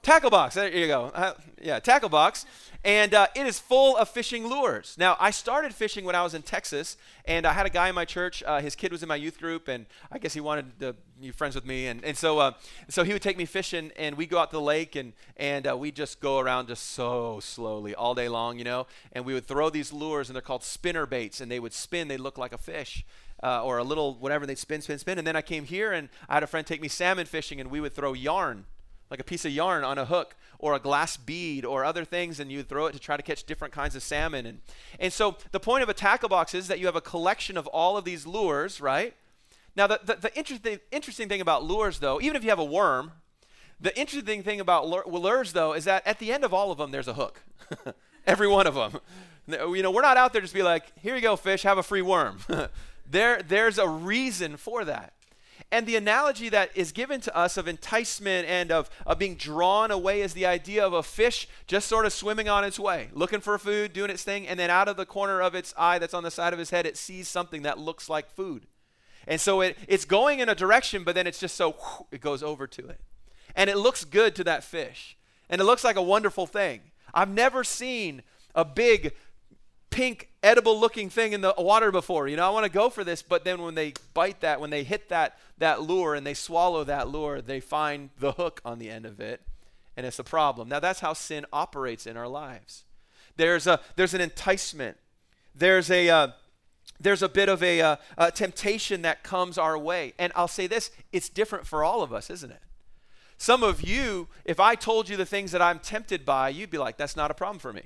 Tackle 0.03 0.31
box. 0.31 0.55
There 0.55 0.75
you 0.75 0.87
go. 0.87 1.11
Uh, 1.15 1.35
yeah, 1.61 1.79
tackle 1.79 2.09
box. 2.09 2.47
And 2.83 3.13
uh, 3.13 3.27
it 3.37 3.47
is 3.47 3.59
full 3.59 3.99
of 3.99 4.09
fishing 4.09 4.47
lures. 4.47 4.97
Now, 4.99 5.15
I 5.21 5.31
started 5.31 5.75
fishing 5.75 6.07
when 6.07 6.15
I 6.15 6.23
was 6.23 6.33
in 6.33 6.41
Texas, 6.41 6.97
and 7.27 7.47
I 7.47 7.53
had 7.53 7.67
a 7.67 7.71
guy 7.71 7.91
in 7.91 7.95
my 7.95 8.07
church. 8.07 8.43
Uh, 8.47 8.63
his 8.63 8.75
kid 8.75 8.91
was 8.91 9.03
in 9.03 9.09
my 9.09 9.17
youth 9.17 9.39
group, 9.39 9.69
and 9.69 9.85
I 10.11 10.17
guess 10.17 10.33
he 10.33 10.41
wanted 10.41 10.81
to 10.81 10.97
be 11.21 11.31
friends 11.31 11.55
with 11.55 11.67
me. 11.67 11.89
And, 11.89 12.03
and 12.03 12.17
so, 12.17 12.39
uh, 12.39 12.53
so 12.89 13.05
he 13.05 13.13
would 13.13 13.21
take 13.21 13.37
me 13.37 13.45
fishing, 13.45 13.93
and 13.99 14.17
we'd 14.17 14.31
go 14.31 14.39
out 14.39 14.51
to 14.53 14.57
the 14.57 14.63
lake, 14.63 14.97
and, 14.97 15.13
and 15.37 15.69
uh, 15.69 15.77
we 15.77 15.91
just 15.93 16.21
go 16.21 16.39
around 16.39 16.69
just 16.69 16.93
so 16.93 17.39
slowly 17.43 17.95
all 17.95 18.15
day 18.15 18.31
long, 18.31 18.57
you 18.57 18.65
know. 18.65 18.87
And 19.13 19.27
we 19.27 19.35
would 19.35 19.47
throw 19.47 19.69
these 19.69 19.93
lures, 19.93 20.31
and 20.31 20.35
they're 20.35 20.41
called 20.41 20.65
spinner 20.65 21.05
baits, 21.05 21.43
and 21.43 21.53
they 21.53 21.61
would 21.61 21.75
spin. 21.75 22.09
They 22.09 22.17
look 22.17 22.39
like 22.39 22.55
a 22.55 22.59
fish. 22.59 23.05
Uh, 23.43 23.65
or 23.65 23.79
a 23.79 23.85
little 23.85 24.17
whatever 24.17 24.45
they 24.45 24.55
spin, 24.55 24.83
spin, 24.83 24.99
spin. 24.99 25.17
And 25.17 25.27
then 25.27 25.35
I 25.35 25.41
came 25.41 25.65
here 25.65 25.93
and 25.93 26.11
I 26.29 26.35
had 26.35 26.43
a 26.43 26.47
friend 26.47 26.67
take 26.67 26.83
me 26.83 26.89
salmon 26.89 27.25
fishing, 27.25 27.59
and 27.59 27.71
we 27.71 27.81
would 27.81 27.95
throw 27.95 28.13
yarn 28.13 28.67
like 29.11 29.21
a 29.21 29.25
piece 29.25 29.45
of 29.45 29.53
yarn 29.53 29.85
on 29.85 29.99
a 29.99 30.05
hook 30.05 30.37
or 30.59 30.75
a 30.75 30.79
glass 30.79 31.17
bead 31.17 31.65
or 31.65 31.85
other 31.85 32.05
things 32.05 32.39
and 32.39 32.51
you 32.53 32.63
throw 32.63 32.87
it 32.87 32.93
to 32.93 32.99
try 32.99 33.17
to 33.17 33.23
catch 33.23 33.45
different 33.45 33.75
kinds 33.75 33.97
of 33.97 34.03
salmon. 34.03 34.47
And 34.47 34.61
and 34.99 35.13
so 35.13 35.37
the 35.53 35.61
point 35.61 35.83
of 35.83 35.89
a 35.89 35.95
tackle 35.95 36.29
box 36.29 36.55
is 36.55 36.69
that 36.69 36.79
you 36.79 36.87
have 36.87 36.97
a 36.97 37.01
collection 37.01 37.57
of 37.57 37.67
all 37.69 37.97
of 37.97 38.05
these 38.05 38.27
lures 38.27 38.81
right? 38.81 39.15
Now 39.77 39.87
the, 39.87 40.01
the, 40.05 40.15
the 40.15 40.37
interesting, 40.37 40.79
interesting 40.93 41.29
thing 41.29 41.41
about 41.41 41.65
lures 41.65 41.99
though 41.99 42.21
even 42.21 42.37
if 42.37 42.45
you 42.45 42.51
have 42.51 42.59
a 42.59 42.65
worm 42.65 43.13
the 43.81 43.99
interesting 43.99 44.43
thing 44.43 44.61
about 44.61 44.87
lures 45.09 45.53
though 45.53 45.73
is 45.73 45.85
that 45.85 46.07
at 46.07 46.19
the 46.19 46.33
end 46.33 46.45
of 46.45 46.53
all 46.53 46.71
of 46.71 46.79
them 46.79 46.91
there's 46.91 47.09
a 47.09 47.15
hook. 47.15 47.43
Every 48.27 48.49
one 48.49 48.67
of 48.67 48.75
them. 48.75 49.01
You 49.49 49.83
know 49.83 49.91
we're 49.91 50.03
not 50.03 50.17
out 50.17 50.33
there 50.33 50.43
just 50.43 50.55
be 50.55 50.63
like 50.63 50.97
here 50.97 51.17
you 51.17 51.21
go 51.21 51.35
fish 51.35 51.65
have 51.65 51.79
a 51.79 51.83
free 51.83 52.03
worm. 52.03 52.39
There 53.11 53.43
there's 53.43 53.79
a 53.79 53.89
reason 53.89 54.57
for 54.57 54.85
that 54.85 55.15
and 55.73 55.87
the 55.87 55.97
analogy 55.97 56.49
that 56.49 56.71
is 56.75 56.91
given 56.91 57.21
to 57.21 57.37
us 57.37 57.57
of 57.57 57.69
enticement 57.69 58.49
and 58.49 58.73
of, 58.73 58.91
of 59.07 59.19
being 59.19 59.37
drawn 59.37 59.91
away 59.91 60.21
is 60.21 60.35
the 60.35 60.47
idea 60.47 60.85
of 60.85 60.93
a 60.93 61.03
fish 61.03 61.47
just 61.67 61.87
sort 61.87 62.07
of 62.07 62.13
swimming 62.13 62.49
on 62.49 62.65
its 62.65 62.79
way, 62.79 63.09
looking 63.13 63.41
for 63.41 63.57
food, 63.57 63.93
doing 63.93 64.11
its 64.11 64.25
thing, 64.25 64.49
and 64.49 64.59
then 64.59 64.69
out 64.69 64.89
of 64.89 64.97
the 64.97 65.07
corner 65.07 65.41
of 65.41 65.55
its 65.55 65.73
eye 65.79 65.99
that's 65.99 66.15
on 66.15 66.25
the 66.25 66.31
side 66.31 66.53
of 66.53 66.59
its 66.59 66.71
head, 66.71 66.87
it 66.87 66.97
sees 66.97 67.29
something 67.29 67.63
that 67.63 67.79
looks 67.79 68.09
like 68.09 68.29
food. 68.31 68.67
And 69.29 69.41
so 69.41 69.61
it, 69.61 69.77
it's 69.87 70.05
going 70.05 70.41
in 70.41 70.49
a 70.49 70.55
direction, 70.55 71.05
but 71.05 71.15
then 71.15 71.27
it's 71.27 71.39
just 71.39 71.55
so 71.55 71.77
it 72.11 72.21
goes 72.21 72.43
over 72.43 72.67
to 72.67 72.89
it. 72.89 73.01
And 73.55 73.71
it 73.71 73.77
looks 73.77 74.05
good 74.05 74.35
to 74.37 74.45
that 74.45 74.65
fish. 74.65 75.17
And 75.49 75.61
it 75.61 75.65
looks 75.65 75.85
like 75.85 75.97
a 75.97 76.03
wonderful 76.03 76.47
thing. 76.47 76.81
I've 77.15 77.29
never 77.29 77.63
seen 77.65 78.23
a 78.55 78.65
big 78.65 79.13
pink 79.91 80.29
edible 80.43 80.79
looking 80.79 81.11
thing 81.11 81.33
in 81.33 81.41
the 81.41 81.55
water 81.59 81.91
before. 81.91 82.29
You 82.29 82.37
know, 82.37 82.47
I 82.47 82.51
want 82.51 82.65
to 82.65 82.73
go 82.73 82.91
for 82.91 83.05
this, 83.05 83.23
but 83.23 83.45
then 83.45 83.61
when 83.61 83.75
they 83.75 83.93
bite 84.15 84.41
that, 84.41 84.61
when 84.61 84.71
they 84.71 84.85
hit 84.85 85.09
that 85.09 85.39
that 85.59 85.83
lure 85.83 86.15
and 86.15 86.27
they 86.27 86.35
swallow 86.35 86.85
that 86.85 87.09
lure, 87.09 87.43
they 87.43 87.61
find 87.61 88.11
the 88.19 88.33
hook 88.33 88.61
on 88.65 88.79
the 88.79 88.89
end 88.89 89.05
of 89.05 89.21
it, 89.21 89.43
and 89.97 90.07
it's 90.07 90.19
a 90.19 90.25
problem. 90.25 90.69
Now 90.69 90.81
that's 90.81 91.01
how 91.01 91.13
sin 91.13 91.45
operates 91.53 92.07
in 92.07 92.17
our 92.17 92.29
lives. 92.29 92.85
There's 93.37 93.67
a 93.67 93.81
there's 93.97 94.15
an 94.15 94.21
enticement. 94.21 94.97
There's 95.55 95.91
a 95.91 96.09
uh, 96.09 96.29
there's 96.99 97.23
a 97.23 97.29
bit 97.29 97.49
of 97.49 97.63
a, 97.63 97.81
uh, 97.81 97.97
a 98.19 98.31
temptation 98.31 99.03
that 99.03 99.23
comes 99.23 99.57
our 99.57 99.79
way, 99.79 100.13
and 100.19 100.33
I'll 100.37 100.49
say 100.49 100.67
this: 100.67 100.91
it's 101.13 101.29
different 101.29 101.67
for 101.67 101.83
all 101.83 102.03
of 102.03 102.13
us, 102.13 102.31
isn't 102.31 102.51
it? 102.51 102.63
Some 103.39 103.63
of 103.63 103.81
you, 103.81 104.29
if 104.45 104.61
I 104.61 104.75
told 104.75 105.09
you 105.09 105.17
the 105.17 105.25
things 105.25 105.53
that 105.53 105.63
I'm 105.63 105.79
tempted 105.79 106.27
by, 106.27 106.51
you'd 106.51 106.71
be 106.71 106.79
like, 106.79 106.99
"That's 106.99 107.17
not 107.17 107.31
a 107.31 107.35
problem 107.35 107.59
for 107.59 107.73
me." 107.73 107.85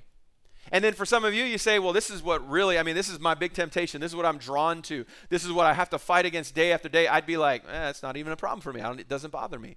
And 0.73 0.83
then 0.83 0.95
for 0.95 1.05
some 1.05 1.25
of 1.25 1.35
you, 1.35 1.45
you 1.45 1.59
say, 1.59 1.79
well, 1.79 1.93
this 1.93 2.11
is 2.11 2.23
what 2.23 2.49
really, 2.49 2.79
I 2.79 2.83
mean, 2.83 2.95
this 2.95 3.09
is 3.09 3.21
my 3.21 3.35
big 3.35 3.53
temptation. 3.53 4.01
This 4.01 4.13
is 4.13 4.17
what 4.17 4.27
I'm 4.27 4.39
drawn 4.39 4.83
to. 4.83 5.05
This 5.29 5.45
is 5.45 5.53
what 5.53 5.67
I 5.67 5.75
have 5.75 5.91
to 5.91 5.99
fight 5.99 6.27
against 6.27 6.55
day 6.55 6.73
after 6.73 6.89
day. 6.89 7.07
I'd 7.07 7.27
be 7.27 7.37
like, 7.37 7.65
eh, 7.71 7.91
it's 7.91 8.03
not 8.03 8.17
even 8.17 8.33
a 8.33 8.37
problem 8.37 8.61
for 8.61 8.73
me. 8.73 8.81
it 9.01 9.09
doesn't 9.09 9.31
bother 9.31 9.59
me. 9.59 9.77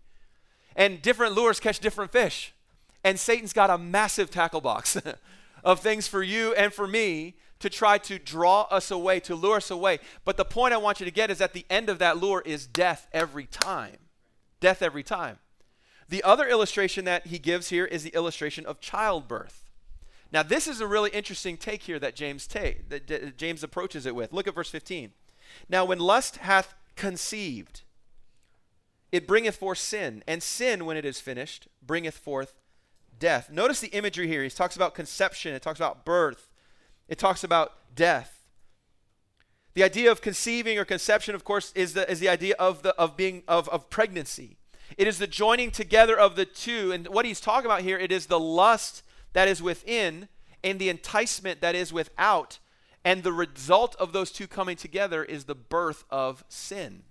And 0.75 1.01
different 1.01 1.33
lures 1.33 1.59
catch 1.59 1.79
different 1.79 2.11
fish. 2.11 2.53
And 3.03 3.19
Satan's 3.19 3.53
got 3.53 3.69
a 3.69 3.77
massive 3.77 4.31
tackle 4.31 4.61
box 4.61 4.97
of 5.63 5.79
things 5.79 6.07
for 6.07 6.23
you 6.23 6.53
and 6.53 6.71
for 6.71 6.87
me 6.87 7.35
to 7.59 7.69
try 7.69 7.97
to 7.97 8.19
draw 8.19 8.61
us 8.63 8.91
away, 8.91 9.19
to 9.21 9.35
lure 9.35 9.57
us 9.57 9.71
away. 9.71 9.99
But 10.23 10.37
the 10.37 10.45
point 10.45 10.73
I 10.73 10.77
want 10.77 10.99
you 10.99 11.05
to 11.05 11.11
get 11.11 11.31
is 11.31 11.41
at 11.41 11.53
the 11.53 11.65
end 11.69 11.89
of 11.89 11.99
that 11.99 12.17
lure 12.17 12.41
is 12.45 12.67
death 12.67 13.07
every 13.11 13.45
time. 13.45 13.97
Death 14.59 14.81
every 14.81 15.03
time. 15.03 15.39
The 16.09 16.23
other 16.23 16.47
illustration 16.47 17.05
that 17.05 17.27
he 17.27 17.39
gives 17.39 17.69
here 17.69 17.85
is 17.85 18.03
the 18.03 18.13
illustration 18.13 18.65
of 18.65 18.79
childbirth. 18.79 19.66
Now, 20.31 20.43
this 20.43 20.67
is 20.67 20.81
a 20.81 20.87
really 20.87 21.09
interesting 21.11 21.57
take 21.57 21.83
here 21.83 21.99
that 21.99 22.15
James 22.15 22.47
take 22.47 22.89
that 22.89 23.37
James 23.37 23.63
approaches 23.63 24.05
it 24.05 24.15
with. 24.15 24.33
Look 24.33 24.47
at 24.47 24.55
verse 24.55 24.69
15. 24.69 25.11
Now, 25.69 25.85
when 25.85 25.99
lust 25.99 26.37
hath 26.37 26.73
conceived, 26.95 27.83
it 29.11 29.27
bringeth 29.27 29.55
forth 29.55 29.77
sin, 29.77 30.23
and 30.27 30.43
sin, 30.43 30.85
when 30.85 30.97
it 30.97 31.05
is 31.05 31.21
finished, 31.21 31.67
bringeth 31.81 32.17
forth 32.17 32.53
death. 33.17 33.49
Notice 33.49 33.79
the 33.79 33.87
imagery 33.89 34.27
here. 34.27 34.43
He 34.43 34.49
talks 34.49 34.75
about 34.75 34.95
conception, 34.95 35.53
it 35.53 35.61
talks 35.61 35.79
about 35.79 36.05
birth. 36.05 36.49
it 37.07 37.17
talks 37.17 37.43
about 37.43 37.95
death. 37.95 38.45
The 39.73 39.83
idea 39.83 40.11
of 40.11 40.21
conceiving 40.21 40.77
or 40.77 40.85
conception, 40.85 41.35
of 41.35 41.43
course, 41.43 41.71
is 41.75 41.93
the, 41.93 42.09
is 42.09 42.19
the 42.19 42.29
idea 42.29 42.55
of, 42.57 42.81
the, 42.81 42.95
of 42.95 43.15
being 43.15 43.43
of, 43.47 43.69
of 43.69 43.89
pregnancy. 43.89 44.57
It 44.97 45.07
is 45.07 45.19
the 45.19 45.27
joining 45.27 45.71
together 45.71 46.17
of 46.17 46.35
the 46.35 46.45
two. 46.45 46.91
And 46.91 47.07
what 47.07 47.25
he's 47.25 47.39
talking 47.39 47.65
about 47.65 47.81
here, 47.81 47.97
it 47.97 48.11
is 48.11 48.25
the 48.25 48.39
lust 48.39 49.03
that 49.37 49.47
is 49.47 49.61
within 49.61 50.29
and 50.63 50.79
the 50.79 50.89
enticement 50.89 51.61
that 51.61 51.75
is 51.75 51.93
without. 51.93 52.57
And 53.05 53.21
the 53.21 53.31
result 53.31 53.95
of 53.99 54.11
those 54.11 54.31
two 54.31 54.47
coming 54.47 54.75
together 54.75 55.23
is 55.23 55.43
the 55.43 55.53
birth 55.53 56.05
of 56.09 56.43
sin. 56.49 57.03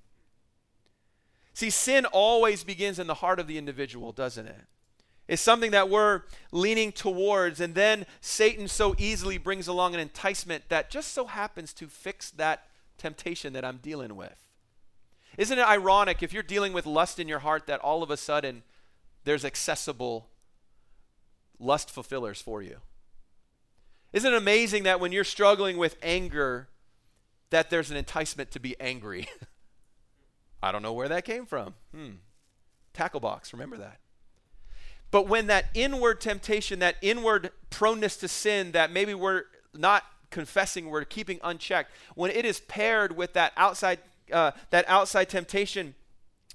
See, 1.55 1.71
sin 1.71 2.05
always 2.05 2.65
begins 2.65 2.99
in 2.99 3.07
the 3.07 3.15
heart 3.15 3.39
of 3.39 3.47
the 3.47 3.59
individual, 3.59 4.11
doesn't 4.11 4.49
it? 4.49 4.63
It's 5.29 5.41
something 5.41 5.71
that 5.71 5.89
we're 5.89 6.23
leaning 6.51 6.91
towards, 6.91 7.61
and 7.61 7.77
then 7.77 8.07
Satan 8.21 8.67
so 8.67 8.97
easily 8.99 9.39
brings 9.39 9.69
along 9.69 9.95
an 9.95 10.01
enticement 10.01 10.65
that 10.69 10.91
just 10.91 11.13
so 11.13 11.27
happens 11.27 11.73
to 11.75 11.87
fix 11.87 12.33
that 12.33 12.65
temptation 12.99 13.53
that 13.53 13.65
I'm 13.65 13.77
dealing 13.77 14.17
with. 14.17 14.49
Isn't 15.39 15.61
it 15.61 15.69
ironic 15.69 16.25
if 16.25 16.33
you're 16.33 16.43
dealing 16.43 16.73
with 16.73 16.87
lust 16.87 17.21
in 17.21 17.29
your 17.29 17.39
heart 17.39 17.69
that 17.69 17.79
all 17.79 18.03
of 18.03 18.11
a 18.11 18.17
sudden 18.17 18.65
there's 19.23 19.45
accessible 19.45 20.27
lust 21.59 21.91
fulfillers 21.91 22.41
for 22.41 22.63
you? 22.63 22.79
Isn't 24.13 24.33
it 24.33 24.37
amazing 24.37 24.85
that 24.85 25.01
when 25.01 25.13
you're 25.13 25.25
struggling 25.25 25.77
with 25.77 25.97
anger, 26.03 26.69
that 27.51 27.71
there's 27.71 27.91
an 27.91 27.97
enticement 27.97 28.51
to 28.53 28.61
be 28.61 28.79
angry? 28.81 29.29
I 30.63 30.73
don't 30.73 30.83
know 30.83 30.93
where 30.93 31.09
that 31.09 31.25
came 31.25 31.47
from. 31.47 31.75
Hmm. 31.95 32.11
Tackle 32.93 33.21
box, 33.21 33.53
remember 33.53 33.77
that. 33.77 34.01
But 35.11 35.29
when 35.29 35.47
that 35.47 35.67
inward 35.75 36.21
temptation, 36.21 36.79
that 36.81 36.97
inward 37.01 37.51
proneness 37.71 38.17
to 38.19 38.29
sin 38.29 38.73
that 38.73 38.91
maybe 38.91 39.15
we're 39.15 39.45
not 39.75 40.05
confessing, 40.31 40.91
we're 40.91 41.05
keeping 41.05 41.39
unchecked, 41.45 41.93
when 42.15 42.31
it 42.31 42.45
is 42.45 42.61
paired 42.61 43.17
with 43.17 43.35
that 43.35 43.53
outside, 43.57 44.01
uh, 44.33 44.53
that 44.71 44.85
outside 44.89 45.29
temptation 45.29 45.95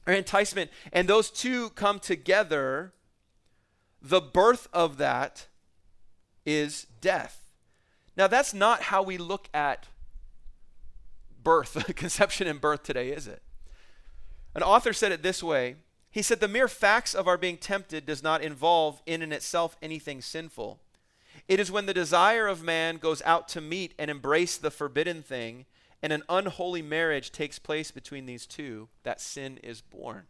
or 0.06 0.14
enticement, 0.14 0.70
and 0.92 1.08
those 1.08 1.30
two 1.30 1.70
come 1.72 2.00
together, 2.00 2.94
the 4.02 4.22
birth 4.22 4.68
of 4.74 4.98
that 4.98 5.48
is 6.46 6.88
death. 7.02 7.52
Now, 8.18 8.28
that's 8.28 8.54
not 8.54 8.84
how 8.84 9.04
we 9.04 9.18
look 9.18 9.48
at 9.54 9.88
birth, 11.44 11.86
conception 11.96 12.48
and 12.48 12.60
birth 12.60 12.84
today, 12.84 13.10
is 13.10 13.28
it? 13.28 13.42
An 14.54 14.64
author 14.64 14.94
said 14.94 15.12
it 15.12 15.24
this 15.24 15.42
way 15.42 15.76
He 16.10 16.22
said, 16.22 16.40
The 16.40 16.48
mere 16.48 16.68
facts 16.68 17.14
of 17.14 17.28
our 17.28 17.38
being 17.38 17.58
tempted 17.58 18.06
does 18.06 18.24
not 18.24 18.42
involve 18.42 19.02
in 19.06 19.22
and 19.22 19.32
itself 19.32 19.78
anything 19.82 20.22
sinful. 20.22 20.80
It 21.48 21.60
is 21.60 21.72
when 21.72 21.86
the 21.86 21.94
desire 21.94 22.48
of 22.48 22.64
man 22.64 22.98
goes 22.98 23.22
out 23.24 23.48
to 23.50 23.62
meet 23.62 23.94
and 23.98 24.12
embrace 24.12 24.58
the 24.58 24.72
forbidden 24.72 25.24
thing, 25.24 25.66
and 26.02 26.12
an 26.12 26.24
unholy 26.30 26.82
marriage 26.82 27.32
takes 27.32 27.60
place 27.60 27.92
between 27.92 28.26
these 28.26 28.46
two, 28.46 28.90
that 29.04 29.22
sin 29.22 29.60
is 29.64 29.82
born. 29.82 30.24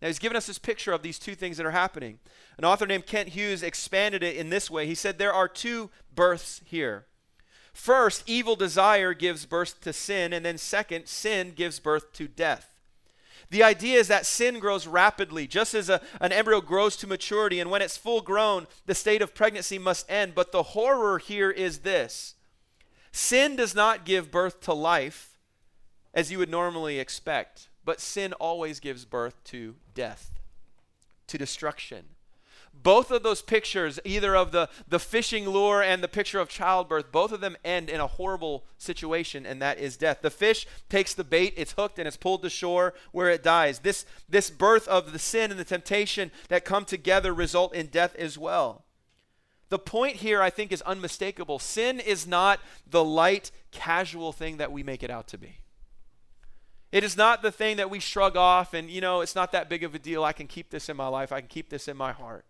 Now, 0.00 0.08
he's 0.08 0.18
given 0.18 0.36
us 0.36 0.46
this 0.46 0.58
picture 0.58 0.92
of 0.92 1.02
these 1.02 1.18
two 1.18 1.34
things 1.34 1.56
that 1.56 1.66
are 1.66 1.70
happening. 1.70 2.18
An 2.58 2.64
author 2.64 2.86
named 2.86 3.06
Kent 3.06 3.30
Hughes 3.30 3.62
expanded 3.62 4.22
it 4.22 4.36
in 4.36 4.50
this 4.50 4.70
way. 4.70 4.86
He 4.86 4.94
said, 4.94 5.18
There 5.18 5.32
are 5.32 5.48
two 5.48 5.90
births 6.14 6.60
here. 6.64 7.06
First, 7.72 8.24
evil 8.26 8.56
desire 8.56 9.14
gives 9.14 9.46
birth 9.46 9.80
to 9.82 9.92
sin, 9.92 10.32
and 10.32 10.44
then 10.44 10.58
second, 10.58 11.06
sin 11.06 11.52
gives 11.54 11.78
birth 11.78 12.12
to 12.14 12.28
death. 12.28 12.76
The 13.50 13.62
idea 13.62 13.98
is 13.98 14.08
that 14.08 14.26
sin 14.26 14.58
grows 14.58 14.86
rapidly, 14.86 15.46
just 15.46 15.74
as 15.74 15.88
a, 15.88 16.00
an 16.20 16.32
embryo 16.32 16.60
grows 16.60 16.96
to 16.96 17.06
maturity, 17.06 17.60
and 17.60 17.70
when 17.70 17.82
it's 17.82 17.96
full 17.96 18.20
grown, 18.20 18.66
the 18.86 18.94
state 18.94 19.22
of 19.22 19.34
pregnancy 19.34 19.78
must 19.78 20.10
end. 20.10 20.34
But 20.34 20.52
the 20.52 20.62
horror 20.62 21.18
here 21.18 21.50
is 21.50 21.80
this 21.80 22.34
sin 23.12 23.56
does 23.56 23.74
not 23.74 24.04
give 24.04 24.30
birth 24.30 24.60
to 24.62 24.74
life 24.74 25.38
as 26.12 26.32
you 26.32 26.38
would 26.38 26.50
normally 26.50 26.98
expect, 26.98 27.68
but 27.86 28.02
sin 28.02 28.34
always 28.34 28.78
gives 28.78 29.06
birth 29.06 29.42
to 29.44 29.76
death, 29.94 30.32
to 31.28 31.38
destruction 31.38 32.04
both 32.82 33.10
of 33.10 33.22
those 33.22 33.42
pictures, 33.42 33.98
either 34.04 34.36
of 34.36 34.52
the, 34.52 34.68
the 34.88 34.98
fishing 34.98 35.48
lure 35.48 35.82
and 35.82 36.02
the 36.02 36.08
picture 36.08 36.38
of 36.38 36.48
childbirth, 36.48 37.10
both 37.10 37.32
of 37.32 37.40
them 37.40 37.56
end 37.64 37.88
in 37.88 38.00
a 38.00 38.06
horrible 38.06 38.64
situation, 38.78 39.46
and 39.46 39.60
that 39.62 39.78
is 39.78 39.96
death. 39.96 40.18
The 40.22 40.30
fish 40.30 40.66
takes 40.88 41.14
the 41.14 41.24
bait, 41.24 41.54
it's 41.56 41.72
hooked, 41.72 41.98
and 41.98 42.06
it's 42.06 42.16
pulled 42.16 42.42
to 42.42 42.50
shore 42.50 42.94
where 43.12 43.30
it 43.30 43.42
dies. 43.42 43.80
This, 43.80 44.04
this 44.28 44.50
birth 44.50 44.86
of 44.88 45.12
the 45.12 45.18
sin 45.18 45.50
and 45.50 45.58
the 45.58 45.64
temptation 45.64 46.30
that 46.48 46.64
come 46.64 46.84
together 46.84 47.32
result 47.32 47.74
in 47.74 47.86
death 47.86 48.14
as 48.16 48.38
well. 48.38 48.84
The 49.68 49.78
point 49.78 50.16
here, 50.16 50.40
I 50.40 50.50
think, 50.50 50.70
is 50.70 50.82
unmistakable. 50.82 51.58
Sin 51.58 51.98
is 51.98 52.26
not 52.26 52.60
the 52.88 53.02
light, 53.02 53.50
casual 53.72 54.32
thing 54.32 54.58
that 54.58 54.70
we 54.70 54.84
make 54.84 55.02
it 55.02 55.10
out 55.10 55.26
to 55.28 55.38
be. 55.38 55.58
It 56.96 57.04
is 57.04 57.16
not 57.16 57.42
the 57.42 57.52
thing 57.52 57.76
that 57.76 57.90
we 57.90 58.00
shrug 58.00 58.36
off 58.36 58.72
and, 58.72 58.88
you 58.88 59.00
know, 59.00 59.20
it's 59.20 59.34
not 59.34 59.52
that 59.52 59.68
big 59.68 59.84
of 59.84 59.94
a 59.94 59.98
deal. 59.98 60.24
I 60.24 60.32
can 60.32 60.46
keep 60.46 60.70
this 60.70 60.88
in 60.88 60.96
my 60.96 61.08
life, 61.08 61.30
I 61.30 61.40
can 61.40 61.48
keep 61.48 61.68
this 61.68 61.88
in 61.88 61.96
my 61.96 62.12
heart 62.12 62.46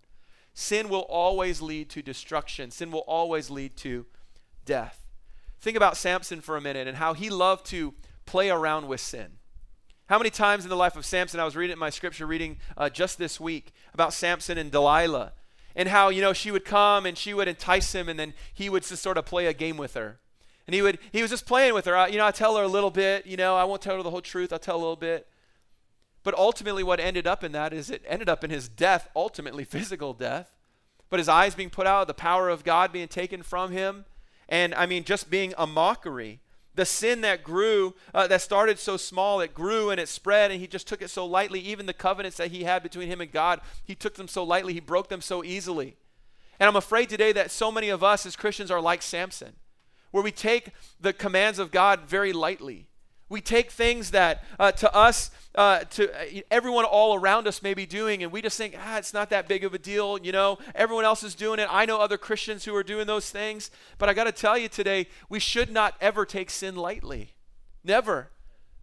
sin 0.58 0.88
will 0.88 1.00
always 1.10 1.60
lead 1.60 1.90
to 1.90 2.00
destruction, 2.00 2.70
sin 2.70 2.90
will 2.90 3.00
always 3.00 3.50
lead 3.50 3.76
to 3.76 4.06
death. 4.64 5.04
Think 5.60 5.76
about 5.76 5.98
Samson 5.98 6.40
for 6.40 6.56
a 6.56 6.62
minute 6.62 6.88
and 6.88 6.96
how 6.96 7.12
he 7.12 7.28
loved 7.28 7.66
to 7.66 7.92
play 8.24 8.48
around 8.48 8.88
with 8.88 9.02
sin. 9.02 9.32
How 10.06 10.16
many 10.16 10.30
times 10.30 10.64
in 10.64 10.70
the 10.70 10.76
life 10.76 10.96
of 10.96 11.04
Samson, 11.04 11.40
I 11.40 11.44
was 11.44 11.56
reading 11.56 11.78
my 11.78 11.90
scripture 11.90 12.26
reading 12.26 12.56
uh, 12.74 12.88
just 12.88 13.18
this 13.18 13.38
week 13.38 13.72
about 13.92 14.14
Samson 14.14 14.56
and 14.56 14.72
Delilah, 14.72 15.34
and 15.74 15.90
how, 15.90 16.08
you 16.08 16.22
know, 16.22 16.32
she 16.32 16.50
would 16.50 16.64
come 16.64 17.04
and 17.04 17.18
she 17.18 17.34
would 17.34 17.48
entice 17.48 17.94
him, 17.94 18.08
and 18.08 18.18
then 18.18 18.32
he 18.54 18.70
would 18.70 18.82
just 18.82 19.02
sort 19.02 19.18
of 19.18 19.26
play 19.26 19.46
a 19.46 19.52
game 19.52 19.76
with 19.76 19.92
her. 19.92 20.20
And 20.66 20.74
he 20.74 20.82
would, 20.82 20.98
he 21.12 21.22
was 21.22 21.30
just 21.30 21.46
playing 21.46 21.74
with 21.74 21.84
her. 21.84 21.96
I, 21.96 22.08
you 22.08 22.18
know, 22.18 22.26
I 22.26 22.32
tell 22.32 22.56
her 22.56 22.62
a 22.62 22.68
little 22.68 22.90
bit, 22.90 23.26
you 23.26 23.36
know, 23.36 23.56
I 23.56 23.64
won't 23.64 23.82
tell 23.82 23.96
her 23.96 24.02
the 24.02 24.10
whole 24.10 24.20
truth, 24.20 24.52
I'll 24.52 24.58
tell 24.58 24.76
a 24.76 24.78
little 24.78 24.96
bit. 24.96 25.28
But 26.24 26.34
ultimately, 26.34 26.82
what 26.82 26.98
ended 26.98 27.26
up 27.26 27.44
in 27.44 27.52
that 27.52 27.72
is 27.72 27.88
it 27.88 28.02
ended 28.06 28.28
up 28.28 28.42
in 28.42 28.50
his 28.50 28.68
death, 28.68 29.08
ultimately 29.14 29.64
physical 29.64 30.12
death. 30.12 30.52
But 31.08 31.20
his 31.20 31.28
eyes 31.28 31.54
being 31.54 31.70
put 31.70 31.86
out, 31.86 32.08
the 32.08 32.14
power 32.14 32.48
of 32.48 32.64
God 32.64 32.92
being 32.92 33.06
taken 33.06 33.44
from 33.44 33.70
him, 33.70 34.06
and 34.48 34.74
I 34.74 34.86
mean, 34.86 35.04
just 35.04 35.30
being 35.30 35.54
a 35.56 35.66
mockery. 35.66 36.40
The 36.74 36.84
sin 36.84 37.22
that 37.22 37.42
grew, 37.42 37.94
uh, 38.12 38.26
that 38.26 38.42
started 38.42 38.78
so 38.78 38.96
small, 38.96 39.40
it 39.40 39.54
grew 39.54 39.90
and 39.90 39.98
it 39.98 40.08
spread, 40.08 40.50
and 40.50 40.60
he 40.60 40.66
just 40.66 40.86
took 40.86 41.00
it 41.00 41.08
so 41.08 41.24
lightly. 41.24 41.60
Even 41.60 41.86
the 41.86 41.94
covenants 41.94 42.36
that 42.36 42.50
he 42.50 42.64
had 42.64 42.82
between 42.82 43.08
him 43.08 43.20
and 43.20 43.32
God, 43.32 43.60
he 43.84 43.94
took 43.94 44.16
them 44.16 44.28
so 44.28 44.44
lightly, 44.44 44.74
he 44.74 44.80
broke 44.80 45.08
them 45.08 45.22
so 45.22 45.42
easily. 45.42 45.96
And 46.60 46.68
I'm 46.68 46.76
afraid 46.76 47.08
today 47.08 47.32
that 47.32 47.50
so 47.50 47.72
many 47.72 47.88
of 47.88 48.02
us 48.02 48.26
as 48.26 48.36
Christians 48.36 48.70
are 48.70 48.80
like 48.80 49.00
Samson, 49.00 49.54
where 50.16 50.24
we 50.24 50.32
take 50.32 50.70
the 50.98 51.12
commands 51.12 51.58
of 51.58 51.70
God 51.70 52.00
very 52.08 52.32
lightly. 52.32 52.86
We 53.28 53.42
take 53.42 53.70
things 53.70 54.12
that 54.12 54.42
uh, 54.58 54.72
to 54.72 54.94
us, 54.94 55.30
uh, 55.54 55.80
to 55.80 56.10
uh, 56.10 56.40
everyone 56.50 56.86
all 56.86 57.14
around 57.14 57.46
us 57.46 57.62
may 57.62 57.74
be 57.74 57.84
doing, 57.84 58.22
and 58.22 58.32
we 58.32 58.40
just 58.40 58.56
think, 58.56 58.74
ah, 58.78 58.96
it's 58.96 59.12
not 59.12 59.28
that 59.28 59.46
big 59.46 59.62
of 59.62 59.74
a 59.74 59.78
deal. 59.78 60.18
You 60.22 60.32
know, 60.32 60.56
everyone 60.74 61.04
else 61.04 61.22
is 61.22 61.34
doing 61.34 61.58
it. 61.58 61.68
I 61.70 61.84
know 61.84 62.00
other 62.00 62.16
Christians 62.16 62.64
who 62.64 62.74
are 62.74 62.82
doing 62.82 63.06
those 63.06 63.28
things. 63.28 63.70
But 63.98 64.08
I 64.08 64.14
got 64.14 64.24
to 64.24 64.32
tell 64.32 64.56
you 64.56 64.68
today, 64.68 65.06
we 65.28 65.38
should 65.38 65.70
not 65.70 65.96
ever 66.00 66.24
take 66.24 66.48
sin 66.48 66.76
lightly. 66.76 67.34
Never. 67.84 68.30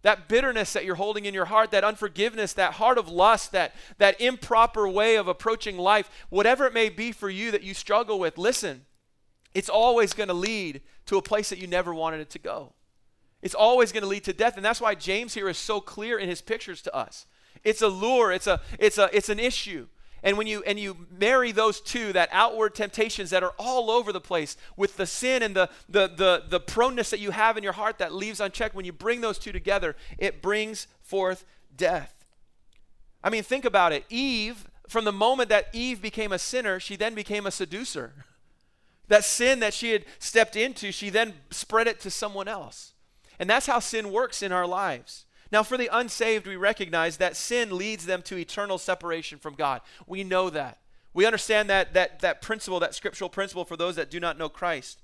That 0.02 0.28
bitterness 0.28 0.72
that 0.74 0.84
you're 0.84 0.94
holding 0.94 1.24
in 1.24 1.34
your 1.34 1.46
heart, 1.46 1.72
that 1.72 1.82
unforgiveness, 1.82 2.52
that 2.52 2.74
heart 2.74 2.96
of 2.96 3.08
lust, 3.08 3.50
that, 3.50 3.74
that 3.98 4.20
improper 4.20 4.88
way 4.88 5.16
of 5.16 5.26
approaching 5.26 5.78
life, 5.78 6.08
whatever 6.28 6.64
it 6.64 6.72
may 6.72 6.90
be 6.90 7.10
for 7.10 7.28
you 7.28 7.50
that 7.50 7.64
you 7.64 7.74
struggle 7.74 8.20
with, 8.20 8.38
listen, 8.38 8.84
it's 9.54 9.68
always 9.68 10.12
going 10.12 10.28
to 10.28 10.34
lead 10.34 10.82
to 11.06 11.16
a 11.16 11.22
place 11.22 11.48
that 11.50 11.58
you 11.58 11.66
never 11.66 11.94
wanted 11.94 12.20
it 12.20 12.30
to 12.30 12.38
go. 12.38 12.72
It's 13.40 13.54
always 13.54 13.92
going 13.92 14.02
to 14.02 14.08
lead 14.08 14.24
to 14.24 14.32
death. 14.32 14.56
And 14.56 14.64
that's 14.64 14.80
why 14.80 14.94
James 14.94 15.34
here 15.34 15.48
is 15.48 15.58
so 15.58 15.80
clear 15.80 16.18
in 16.18 16.28
his 16.28 16.40
pictures 16.40 16.82
to 16.82 16.94
us. 16.94 17.26
It's 17.62 17.82
a 17.82 17.88
lure, 17.88 18.32
it's, 18.32 18.46
a, 18.46 18.60
it's, 18.78 18.98
a, 18.98 19.08
it's 19.12 19.28
an 19.28 19.38
issue. 19.38 19.86
And 20.24 20.38
when 20.38 20.46
you 20.46 20.62
and 20.66 20.80
you 20.80 21.06
marry 21.10 21.52
those 21.52 21.82
two, 21.82 22.14
that 22.14 22.30
outward 22.32 22.74
temptations 22.74 23.28
that 23.28 23.42
are 23.42 23.52
all 23.58 23.90
over 23.90 24.10
the 24.10 24.22
place 24.22 24.56
with 24.74 24.96
the 24.96 25.04
sin 25.04 25.42
and 25.42 25.54
the, 25.54 25.68
the 25.86 26.08
the 26.08 26.44
the 26.48 26.60
proneness 26.60 27.10
that 27.10 27.20
you 27.20 27.30
have 27.30 27.58
in 27.58 27.62
your 27.62 27.74
heart 27.74 27.98
that 27.98 28.14
leaves 28.14 28.40
unchecked, 28.40 28.74
when 28.74 28.86
you 28.86 28.92
bring 28.92 29.20
those 29.20 29.38
two 29.38 29.52
together, 29.52 29.94
it 30.16 30.40
brings 30.40 30.86
forth 31.02 31.44
death. 31.76 32.24
I 33.22 33.28
mean, 33.28 33.42
think 33.42 33.66
about 33.66 33.92
it. 33.92 34.06
Eve, 34.08 34.66
from 34.88 35.04
the 35.04 35.12
moment 35.12 35.50
that 35.50 35.68
Eve 35.74 36.00
became 36.00 36.32
a 36.32 36.38
sinner, 36.38 36.80
she 36.80 36.96
then 36.96 37.14
became 37.14 37.46
a 37.46 37.50
seducer. 37.50 38.24
That 39.08 39.24
sin 39.24 39.60
that 39.60 39.74
she 39.74 39.92
had 39.92 40.04
stepped 40.18 40.56
into, 40.56 40.92
she 40.92 41.10
then 41.10 41.34
spread 41.50 41.86
it 41.86 42.00
to 42.00 42.10
someone 42.10 42.48
else. 42.48 42.92
And 43.38 43.50
that's 43.50 43.66
how 43.66 43.80
sin 43.80 44.12
works 44.12 44.42
in 44.42 44.52
our 44.52 44.66
lives. 44.66 45.26
Now, 45.52 45.62
for 45.62 45.76
the 45.76 45.90
unsaved, 45.92 46.46
we 46.46 46.56
recognize 46.56 47.18
that 47.18 47.36
sin 47.36 47.76
leads 47.76 48.06
them 48.06 48.22
to 48.22 48.36
eternal 48.36 48.78
separation 48.78 49.38
from 49.38 49.54
God. 49.54 49.82
We 50.06 50.24
know 50.24 50.50
that. 50.50 50.78
We 51.12 51.26
understand 51.26 51.70
that, 51.70 51.94
that, 51.94 52.20
that 52.20 52.42
principle, 52.42 52.80
that 52.80 52.94
scriptural 52.94 53.30
principle 53.30 53.64
for 53.64 53.76
those 53.76 53.96
that 53.96 54.10
do 54.10 54.18
not 54.18 54.38
know 54.38 54.48
Christ. 54.48 55.00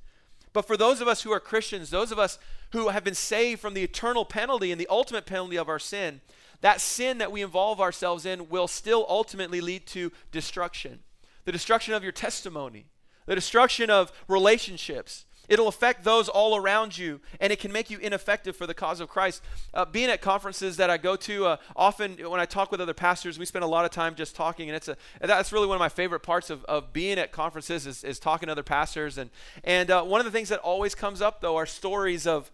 But 0.52 0.66
for 0.66 0.76
those 0.76 1.00
of 1.00 1.06
us 1.06 1.22
who 1.22 1.30
are 1.30 1.38
Christians, 1.38 1.90
those 1.90 2.10
of 2.10 2.18
us 2.18 2.38
who 2.72 2.88
have 2.88 3.04
been 3.04 3.14
saved 3.14 3.60
from 3.60 3.74
the 3.74 3.84
eternal 3.84 4.24
penalty 4.24 4.72
and 4.72 4.80
the 4.80 4.88
ultimate 4.90 5.26
penalty 5.26 5.56
of 5.56 5.68
our 5.68 5.78
sin, 5.78 6.20
that 6.60 6.80
sin 6.80 7.18
that 7.18 7.32
we 7.32 7.42
involve 7.42 7.80
ourselves 7.80 8.26
in 8.26 8.48
will 8.48 8.66
still 8.66 9.06
ultimately 9.08 9.60
lead 9.60 9.86
to 9.88 10.10
destruction. 10.32 11.00
The 11.44 11.52
destruction 11.52 11.94
of 11.94 12.02
your 12.02 12.12
testimony, 12.12 12.86
the 13.26 13.34
destruction 13.34 13.90
of 13.90 14.12
relationships, 14.28 15.24
It'll 15.50 15.66
affect 15.66 16.04
those 16.04 16.28
all 16.28 16.54
around 16.54 16.96
you, 16.96 17.20
and 17.40 17.52
it 17.52 17.58
can 17.58 17.72
make 17.72 17.90
you 17.90 17.98
ineffective 17.98 18.54
for 18.54 18.68
the 18.68 18.72
cause 18.72 19.00
of 19.00 19.08
Christ. 19.08 19.42
Uh, 19.74 19.84
being 19.84 20.08
at 20.08 20.20
conferences 20.20 20.76
that 20.76 20.90
I 20.90 20.96
go 20.96 21.16
to, 21.16 21.44
uh, 21.44 21.56
often 21.74 22.18
when 22.18 22.40
I 22.40 22.44
talk 22.44 22.70
with 22.70 22.80
other 22.80 22.94
pastors, 22.94 23.36
we 23.36 23.44
spend 23.44 23.64
a 23.64 23.68
lot 23.68 23.84
of 23.84 23.90
time 23.90 24.14
just 24.14 24.36
talking, 24.36 24.68
and 24.68 24.76
it's 24.76 24.86
a 24.86 24.96
that's 25.20 25.52
really 25.52 25.66
one 25.66 25.74
of 25.74 25.80
my 25.80 25.88
favorite 25.88 26.20
parts 26.20 26.50
of, 26.50 26.64
of 26.66 26.92
being 26.92 27.18
at 27.18 27.32
conferences 27.32 27.84
is, 27.84 28.04
is 28.04 28.20
talking 28.20 28.46
to 28.46 28.52
other 28.52 28.62
pastors. 28.62 29.18
And 29.18 29.28
and 29.64 29.90
uh, 29.90 30.04
one 30.04 30.20
of 30.20 30.24
the 30.24 30.30
things 30.30 30.50
that 30.50 30.60
always 30.60 30.94
comes 30.94 31.20
up 31.20 31.40
though 31.40 31.56
are 31.56 31.66
stories 31.66 32.28
of 32.28 32.52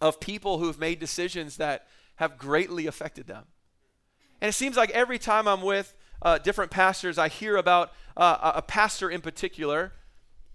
of 0.00 0.20
people 0.20 0.60
who've 0.60 0.78
made 0.78 1.00
decisions 1.00 1.56
that 1.56 1.88
have 2.16 2.38
greatly 2.38 2.86
affected 2.86 3.26
them. 3.26 3.42
And 4.40 4.48
it 4.48 4.52
seems 4.52 4.76
like 4.76 4.90
every 4.90 5.18
time 5.18 5.48
I'm 5.48 5.62
with 5.62 5.92
uh, 6.24 6.38
different 6.38 6.70
pastors, 6.70 7.18
I 7.18 7.28
hear 7.28 7.56
about 7.56 7.92
uh, 8.16 8.52
a 8.56 8.62
pastor 8.62 9.10
in 9.10 9.20
particular 9.20 9.92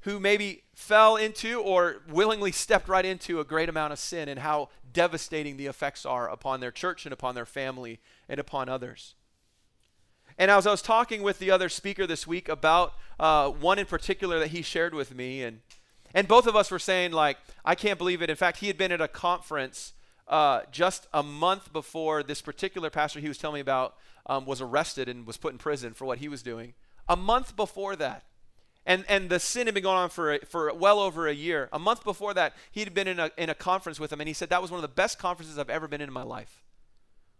who 0.01 0.19
maybe 0.19 0.63
fell 0.73 1.15
into 1.15 1.61
or 1.61 2.01
willingly 2.09 2.51
stepped 2.51 2.87
right 2.87 3.05
into 3.05 3.39
a 3.39 3.43
great 3.43 3.69
amount 3.69 3.93
of 3.93 3.99
sin 3.99 4.29
and 4.29 4.39
how 4.39 4.69
devastating 4.91 5.57
the 5.57 5.67
effects 5.67 6.05
are 6.05 6.29
upon 6.29 6.59
their 6.59 6.71
church 6.71 7.05
and 7.05 7.13
upon 7.13 7.35
their 7.35 7.45
family 7.45 7.99
and 8.27 8.39
upon 8.39 8.69
others. 8.69 9.15
And 10.37 10.49
as 10.49 10.65
I 10.65 10.71
was 10.71 10.81
talking 10.81 11.21
with 11.21 11.39
the 11.39 11.51
other 11.51 11.67
speaker 11.67 12.07
this 12.07 12.25
week 12.25 12.47
about 12.47 12.93
uh, 13.19 13.49
one 13.49 13.77
in 13.77 13.85
particular 13.85 14.39
that 14.39 14.47
he 14.47 14.61
shared 14.61 14.93
with 14.93 15.13
me, 15.13 15.43
and 15.43 15.59
and 16.15 16.27
both 16.27 16.47
of 16.47 16.55
us 16.55 16.71
were 16.71 16.79
saying 16.79 17.11
like, 17.11 17.37
I 17.63 17.75
can't 17.75 17.99
believe 17.99 18.21
it. 18.21 18.29
In 18.29 18.35
fact, 18.35 18.59
he 18.59 18.67
had 18.67 18.77
been 18.77 18.91
at 18.91 19.01
a 19.01 19.07
conference 19.07 19.93
uh, 20.27 20.61
just 20.71 21.07
a 21.13 21.21
month 21.21 21.73
before 21.73 22.23
this 22.23 22.41
particular 22.41 22.89
pastor 22.89 23.19
he 23.19 23.27
was 23.27 23.37
telling 23.37 23.55
me 23.55 23.59
about 23.59 23.95
um, 24.29 24.45
was 24.45 24.61
arrested 24.61 25.09
and 25.09 25.27
was 25.27 25.35
put 25.35 25.51
in 25.51 25.57
prison 25.57 25.93
for 25.93 26.05
what 26.05 26.19
he 26.19 26.29
was 26.29 26.41
doing. 26.43 26.75
A 27.09 27.17
month 27.17 27.55
before 27.55 27.95
that, 27.97 28.23
and, 28.85 29.03
and 29.09 29.29
the 29.29 29.39
sin 29.39 29.67
had 29.67 29.73
been 29.73 29.83
going 29.83 29.97
on 29.97 30.09
for, 30.09 30.37
for 30.47 30.73
well 30.73 30.99
over 30.99 31.27
a 31.27 31.33
year. 31.33 31.67
A 31.73 31.79
month 31.79 32.03
before 32.03 32.33
that, 32.35 32.53
he'd 32.71 32.93
been 32.93 33.07
in 33.07 33.19
a, 33.19 33.31
in 33.37 33.49
a 33.49 33.55
conference 33.55 33.99
with 33.99 34.13
him, 34.13 34.21
and 34.21 34.27
he 34.27 34.33
said, 34.33 34.49
That 34.49 34.61
was 34.61 34.71
one 34.71 34.77
of 34.77 34.83
the 34.83 34.87
best 34.87 35.19
conferences 35.19 35.57
I've 35.57 35.69
ever 35.69 35.87
been 35.87 35.99
in 35.99 36.07
in 36.07 36.13
my 36.13 36.23
life. 36.23 36.63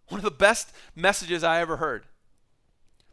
One 0.10 0.19
of 0.19 0.25
the 0.25 0.32
best 0.32 0.73
messages 0.95 1.43
I 1.43 1.62
ever 1.62 1.78
heard. 1.78 2.06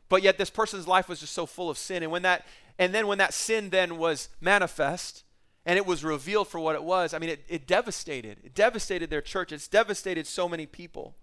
But 0.08 0.22
yet, 0.22 0.38
this 0.38 0.50
person's 0.50 0.88
life 0.88 1.08
was 1.08 1.20
just 1.20 1.34
so 1.34 1.46
full 1.46 1.68
of 1.68 1.76
sin. 1.76 2.02
And, 2.02 2.10
when 2.10 2.22
that, 2.22 2.46
and 2.78 2.94
then, 2.94 3.06
when 3.06 3.18
that 3.18 3.34
sin 3.34 3.70
then 3.70 3.98
was 3.98 4.30
manifest, 4.40 5.24
and 5.66 5.76
it 5.76 5.84
was 5.84 6.04
revealed 6.04 6.48
for 6.48 6.60
what 6.60 6.74
it 6.74 6.82
was, 6.84 7.12
I 7.12 7.18
mean, 7.18 7.30
it, 7.30 7.44
it 7.48 7.66
devastated. 7.66 8.38
It 8.44 8.54
devastated 8.54 9.10
their 9.10 9.20
church. 9.20 9.52
It's 9.52 9.68
devastated 9.68 10.26
so 10.26 10.48
many 10.48 10.64
people. 10.64 11.16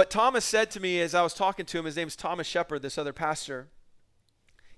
But 0.00 0.08
Thomas 0.08 0.46
said 0.46 0.70
to 0.70 0.80
me 0.80 0.98
as 0.98 1.14
I 1.14 1.20
was 1.20 1.34
talking 1.34 1.66
to 1.66 1.78
him, 1.78 1.84
his 1.84 1.96
name's 1.96 2.16
Thomas 2.16 2.46
Shepard, 2.46 2.80
this 2.80 2.96
other 2.96 3.12
pastor. 3.12 3.68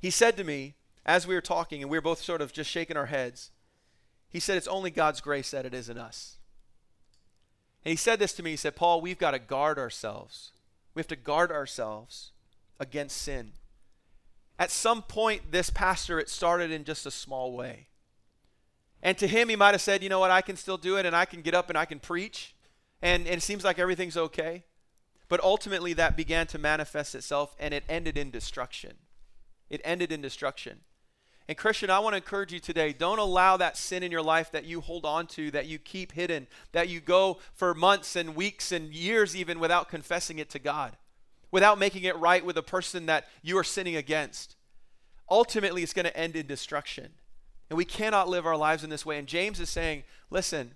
He 0.01 0.11
said 0.11 0.37
to 0.37 0.43
me, 0.43 0.75
as 1.07 1.29
we 1.29 1.37
were 1.37 1.41
talking, 1.41 1.81
and 1.81 1.89
we 1.89 1.97
were 1.97 2.03
both 2.03 2.21
sort 2.21 2.43
of 2.43 2.53
just 2.53 2.69
shaking 2.69 2.97
our 2.97 3.07
heads, 3.07 3.53
he 4.29 4.41
said, 4.41 4.57
It's 4.57 4.67
only 4.67 4.91
God's 4.91 5.21
grace 5.21 5.53
that 5.53 5.65
it 5.65 5.75
isn't 5.75 5.97
us. 5.97 6.39
And 7.85 7.91
he 7.91 7.97
said 7.97 8.19
this 8.19 8.33
to 8.33 8.43
me. 8.43 8.51
He 8.51 8.57
said, 8.57 8.75
Paul, 8.75 9.01
we've 9.01 9.17
got 9.17 9.31
to 9.31 9.39
guard 9.39 9.79
ourselves. 9.79 10.51
We 10.93 10.99
have 10.99 11.07
to 11.07 11.15
guard 11.15 11.53
ourselves 11.53 12.33
against 12.81 13.17
sin. 13.17 13.53
At 14.59 14.73
some 14.73 15.03
point, 15.03 15.53
this 15.53 15.71
pastor, 15.71 16.19
it 16.19 16.31
started 16.31 16.73
in 16.73 16.83
just 16.83 17.07
a 17.07 17.13
small 17.13 17.53
way. 17.53 17.87
And 19.01 19.17
to 19.19 19.29
him, 19.29 19.51
he 19.51 19.55
might 19.55 19.71
have 19.71 19.83
said, 19.83 20.03
You 20.03 20.09
know 20.09 20.19
what? 20.19 20.33
I 20.33 20.41
can 20.41 20.57
still 20.57 20.79
do 20.79 20.97
it, 20.97 21.07
and 21.07 21.15
I 21.15 21.27
can 21.27 21.43
get 21.43 21.55
up 21.55 21.69
and 21.69 21.79
I 21.79 21.85
can 21.85 22.01
preach. 22.01 22.57
And, 23.01 23.29
and 23.29 23.37
it 23.37 23.43
seems 23.43 23.63
like 23.63 23.79
everything's 23.79 24.17
okay. 24.17 24.65
But 25.33 25.43
ultimately, 25.43 25.95
that 25.95 26.15
began 26.15 26.47
to 26.49 26.59
manifest 26.59 27.15
itself, 27.15 27.57
and 27.59 27.73
it 27.73 27.85
ended 27.89 28.19
in 28.19 28.31
destruction 28.31 28.99
it 29.73 29.81
ended 29.85 30.13
in 30.13 30.21
destruction. 30.21 30.81
And 31.49 31.57
Christian, 31.57 31.89
I 31.89 31.99
want 31.99 32.13
to 32.13 32.19
encourage 32.19 32.53
you 32.53 32.61
today 32.61 32.93
don't 32.93 33.19
allow 33.19 33.57
that 33.57 33.79
sin 33.79 34.03
in 34.03 34.13
your 34.13 34.23
life 34.23 34.53
that 34.53 34.67
you 34.67 34.83
hold 34.83 35.07
on 35.07 35.27
to, 35.29 35.51
that 35.51 35.67
you 35.67 35.79
keep 35.79 36.13
hidden, 36.13 36.47
that 36.73 36.91
you 36.91 37.01
go 37.01 37.39
for 37.55 37.75
months 37.75 38.15
and 38.15 38.37
weeks 38.37 38.71
and 38.71 38.93
years 38.93 39.35
even 39.35 39.59
without 39.59 39.89
confessing 39.89 40.39
it 40.39 40.51
to 40.51 40.59
God, 40.59 40.99
without 41.51 41.79
making 41.79 42.05
it 42.05 42.17
right 42.19 42.45
with 42.45 42.55
the 42.55 42.63
person 42.63 43.07
that 43.07 43.27
you 43.41 43.57
are 43.57 43.65
sinning 43.65 43.97
against. 43.97 44.57
Ultimately, 45.31 45.83
it's 45.83 45.95
going 45.95 46.05
to 46.05 46.17
end 46.17 46.37
in 46.37 46.47
destruction. 46.47 47.09
And 47.71 47.79
we 47.79 47.87
cannot 47.87 48.29
live 48.29 48.45
our 48.45 48.59
lives 48.59 48.85
in 48.85 48.91
this 48.91 49.07
way. 49.07 49.19
And 49.19 49.27
James 49.27 49.59
is 49.59 49.71
saying, 49.71 50.03
listen, 50.29 50.73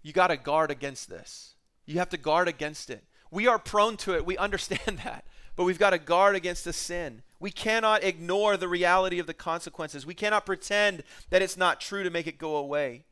you 0.00 0.12
got 0.12 0.28
to 0.28 0.36
guard 0.36 0.70
against 0.70 1.10
this. 1.10 1.56
You 1.86 1.98
have 1.98 2.10
to 2.10 2.16
guard 2.16 2.46
against 2.46 2.88
it. 2.88 3.02
We 3.32 3.48
are 3.48 3.58
prone 3.58 3.96
to 3.98 4.14
it. 4.14 4.24
We 4.24 4.36
understand 4.36 4.98
that. 5.04 5.24
But 5.56 5.64
we've 5.64 5.78
got 5.78 5.90
to 5.90 5.98
guard 5.98 6.36
against 6.36 6.64
the 6.64 6.72
sin. 6.72 7.22
We 7.40 7.50
cannot 7.50 8.04
ignore 8.04 8.56
the 8.56 8.68
reality 8.68 9.18
of 9.18 9.26
the 9.26 9.34
consequences. 9.34 10.06
We 10.06 10.14
cannot 10.14 10.46
pretend 10.46 11.02
that 11.30 11.42
it's 11.42 11.56
not 11.56 11.80
true 11.80 12.04
to 12.04 12.10
make 12.10 12.28
it 12.28 12.38
go 12.38 12.56
away. 12.56 13.02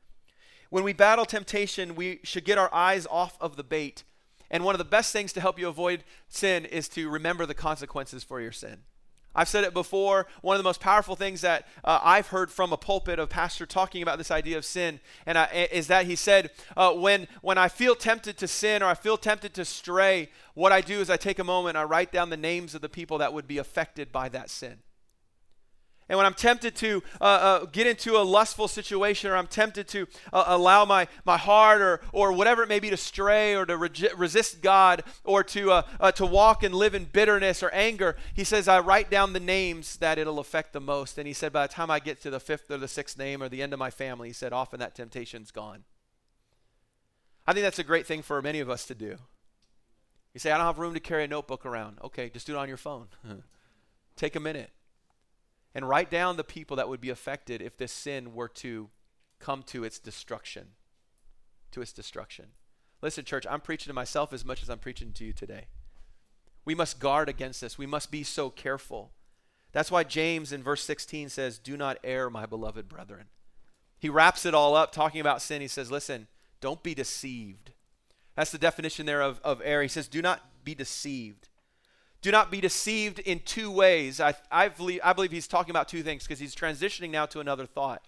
When 0.69 0.85
we 0.85 0.93
battle 0.93 1.25
temptation, 1.25 1.97
we 1.97 2.21
should 2.23 2.45
get 2.45 2.59
our 2.59 2.73
eyes 2.73 3.07
off 3.11 3.37
of 3.41 3.57
the 3.57 3.65
bait. 3.65 4.05
And 4.51 4.65
one 4.65 4.75
of 4.75 4.79
the 4.79 4.85
best 4.85 5.13
things 5.13 5.33
to 5.33 5.41
help 5.41 5.59
you 5.59 5.69
avoid 5.69 6.05
sin 6.29 6.65
is 6.65 6.89
to 6.91 7.09
remember 7.09 7.45
the 7.45 7.55
consequences 7.55 8.23
for 8.23 8.41
your 8.41 8.53
sin. 8.53 8.83
I've 9.35 9.49
said 9.49 9.65
it 9.65 9.73
before. 9.73 10.27
One 10.43 10.57
of 10.57 10.59
the 10.59 10.69
most 10.69 10.81
powerful 10.81 11.17
things 11.17 11.41
that 11.43 11.69
uh, 11.85 12.01
I've 12.03 12.29
heard 12.29 12.51
from 12.51 12.73
a 12.73 12.77
pulpit 12.77 13.19
of 13.19 13.29
pastor 13.29 13.65
talking 13.65 14.03
about 14.03 14.19
this 14.19 14.31
idea 14.31 14.59
of 14.59 14.65
sin, 14.65 15.01
and 15.25 15.39
I, 15.39 15.69
is 15.71 15.87
that 15.87 16.07
he 16.07 16.17
said, 16.17 16.51
uh, 16.77 16.93
when 16.93 17.29
when 17.41 17.59
I 17.59 17.69
feel 17.69 17.95
tempted 17.95 18.37
to 18.39 18.49
sin 18.49 18.83
or 18.83 18.87
I 18.87 18.95
feel 18.95 19.17
tempted 19.17 19.55
to 19.55 19.65
stray, 19.65 20.31
what 20.55 20.73
I 20.73 20.81
do 20.81 21.01
is 21.01 21.11
I 21.11 21.17
take 21.17 21.39
a 21.39 21.45
moment, 21.45 21.77
I 21.77 21.85
write 21.85 22.13
down 22.13 22.31
the 22.31 22.37
names 22.37 22.75
of 22.75 22.81
the 22.81 22.89
people 22.89 23.19
that 23.19 23.33
would 23.33 23.47
be 23.47 23.59
affected 23.59 24.11
by 24.11 24.29
that 24.31 24.51
sin. 24.51 24.79
And 26.11 26.17
when 26.17 26.27
I'm 26.27 26.35
tempted 26.35 26.75
to 26.75 27.05
uh, 27.21 27.25
uh, 27.25 27.65
get 27.67 27.87
into 27.87 28.17
a 28.17 28.25
lustful 28.25 28.67
situation 28.67 29.31
or 29.31 29.37
I'm 29.37 29.47
tempted 29.47 29.87
to 29.89 30.09
uh, 30.33 30.43
allow 30.49 30.85
my, 30.85 31.07
my 31.25 31.37
heart 31.37 31.81
or, 31.81 32.01
or 32.13 32.33
whatever 32.33 32.65
it 32.65 32.69
may 32.69 32.81
be 32.81 32.91
to 32.91 32.97
stray 32.97 33.55
or 33.55 33.65
to 33.65 33.77
re- 33.77 34.09
resist 34.17 34.61
God 34.61 35.05
or 35.23 35.45
to, 35.45 35.71
uh, 35.71 35.83
uh, 36.01 36.11
to 36.11 36.27
walk 36.27 36.65
and 36.65 36.75
live 36.75 36.97
in 36.97 37.05
bitterness 37.05 37.63
or 37.63 37.71
anger, 37.71 38.17
he 38.35 38.43
says, 38.43 38.67
I 38.67 38.81
write 38.81 39.09
down 39.09 39.35
the 39.35 39.41
names 39.41 39.99
that 39.99 40.19
it'll 40.19 40.41
affect 40.41 40.73
the 40.73 40.81
most. 40.81 41.17
And 41.17 41.29
he 41.29 41.33
said, 41.33 41.53
by 41.53 41.69
the 41.69 41.73
time 41.73 41.93
I 41.93 42.01
get 42.01 42.21
to 42.23 42.31
the 42.31 42.41
fifth 42.41 42.69
or 42.73 42.79
the 42.79 42.89
sixth 42.89 43.17
name 43.17 43.41
or 43.41 43.49
the 43.49 43.63
end 43.63 43.73
of 43.73 43.79
my 43.79 43.91
family, 43.91 44.31
he 44.31 44.35
said, 44.35 44.53
often 44.53 44.81
that 44.81 44.97
temptation's 44.97 45.53
gone. 45.53 45.85
I 47.47 47.53
think 47.53 47.63
that's 47.63 47.79
a 47.79 47.85
great 47.85 48.09
thing 48.09 48.23
for 48.23 48.43
many 48.43 48.59
of 48.59 48.69
us 48.69 48.85
to 48.87 48.97
do. 48.97 49.17
You 50.35 50.41
say, 50.41 50.51
I 50.51 50.57
don't 50.57 50.67
have 50.67 50.81
room 50.81 50.95
to 50.95 51.01
carry 51.01 51.23
a 51.23 51.29
notebook 51.29 51.65
around. 51.65 51.99
Okay, 52.03 52.31
just 52.31 52.49
do 52.49 52.57
it 52.57 52.59
on 52.59 52.67
your 52.67 52.77
phone. 52.77 53.07
Take 54.17 54.35
a 54.35 54.41
minute 54.41 54.73
and 55.75 55.89
write 55.89 56.11
down 56.11 56.37
the 56.37 56.45
people 56.45 56.77
that 56.77 56.89
would 56.89 57.01
be 57.01 57.11
affected 57.11 57.63
if 57.63 57.77
this 57.77 57.93
sin 57.93 58.35
were 58.35 58.49
to 58.49 58.91
come 59.39 59.63
to 59.65 59.85
its 59.85 59.99
destruction. 59.99 60.69
To 61.73 61.83
its 61.83 61.93
destruction. 61.93 62.47
Listen, 63.03 63.25
church, 63.25 63.47
I'm 63.49 63.61
preaching 63.61 63.91
to 63.91 63.95
myself 63.95 64.33
as 64.33 64.45
much 64.45 64.63
as 64.63 64.69
I'm 64.69 64.79
preaching 64.79 65.13
to 65.13 65.25
you 65.25 65.33
today. 65.33 65.67
We 66.65 66.75
must 66.75 67.01
guard 67.01 67.29
against 67.29 67.61
this. 67.61 67.79
We 67.79 67.87
must 67.87 68.11
be 68.11 68.23
so 68.23 68.51
careful. 68.51 69.13
That's 69.73 69.91
why 69.91 70.05
James 70.05 70.53
in 70.53 70.63
verse 70.63 70.85
16 70.85 71.29
says, 71.29 71.59
Do 71.59 71.77
not 71.77 71.99
err, 72.03 72.29
my 72.29 72.47
beloved 72.47 72.89
brethren. 72.89 73.27
He 73.99 74.09
wraps 74.09 74.45
it 74.45 74.55
all 74.55 74.75
up 74.75 74.93
talking 74.93 75.21
about 75.21 75.43
sin. 75.43 75.63
He 75.63 75.69
says, 75.69 75.91
Listen, 75.91 76.27
don't 76.61 76.83
be 76.83 76.95
deceived. 76.95 77.73
That's 78.35 78.51
the 78.51 78.59
definition 78.59 79.07
there 79.07 79.23
of, 79.23 79.41
of 79.45 79.63
error. 79.65 79.83
He 79.83 79.89
says, 79.89 80.09
Do 80.09 80.23
not 80.23 80.65
be 80.65 80.75
deceived. 80.75 81.50
Do 82.23 82.31
not 82.31 82.51
be 82.51 82.61
deceived 82.61 83.19
in 83.19 83.41
two 83.41 83.71
ways. 83.71 84.21
I, 84.21 84.35
I, 84.51 84.69
believe, 84.69 85.01
I 85.03 85.13
believe 85.13 85.33
he's 85.33 85.49
talking 85.49 85.71
about 85.71 85.89
two 85.89 86.03
things 86.03 86.25
because 86.25 86.39
he's 86.39 86.55
transitioning 86.55 87.11
now 87.11 87.27
to 87.27 87.41
another 87.41 87.67
thought. 87.67 88.03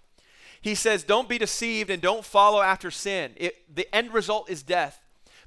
He 0.61 0.75
says, 0.75 1.03
Don't 1.03 1.27
be 1.27 1.37
deceived 1.37 1.89
and 1.89 2.01
don't 2.01 2.23
follow 2.23 2.61
after 2.61 2.91
sin. 2.91 3.33
It, 3.37 3.75
the 3.75 3.93
end 3.93 4.13
result 4.13 4.49
is 4.49 4.61
death. 4.63 4.99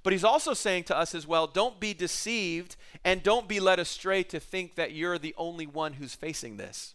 But 0.02 0.12
he's 0.12 0.24
also 0.24 0.54
saying 0.54 0.84
to 0.84 0.96
us 0.96 1.16
as 1.16 1.26
well, 1.26 1.48
don't 1.48 1.80
be 1.80 1.92
deceived 1.92 2.76
and 3.04 3.24
don't 3.24 3.48
be 3.48 3.58
led 3.58 3.80
astray 3.80 4.22
to 4.22 4.38
think 4.38 4.76
that 4.76 4.92
you're 4.92 5.18
the 5.18 5.34
only 5.36 5.66
one 5.66 5.94
who's 5.94 6.14
facing 6.14 6.58
this. 6.58 6.94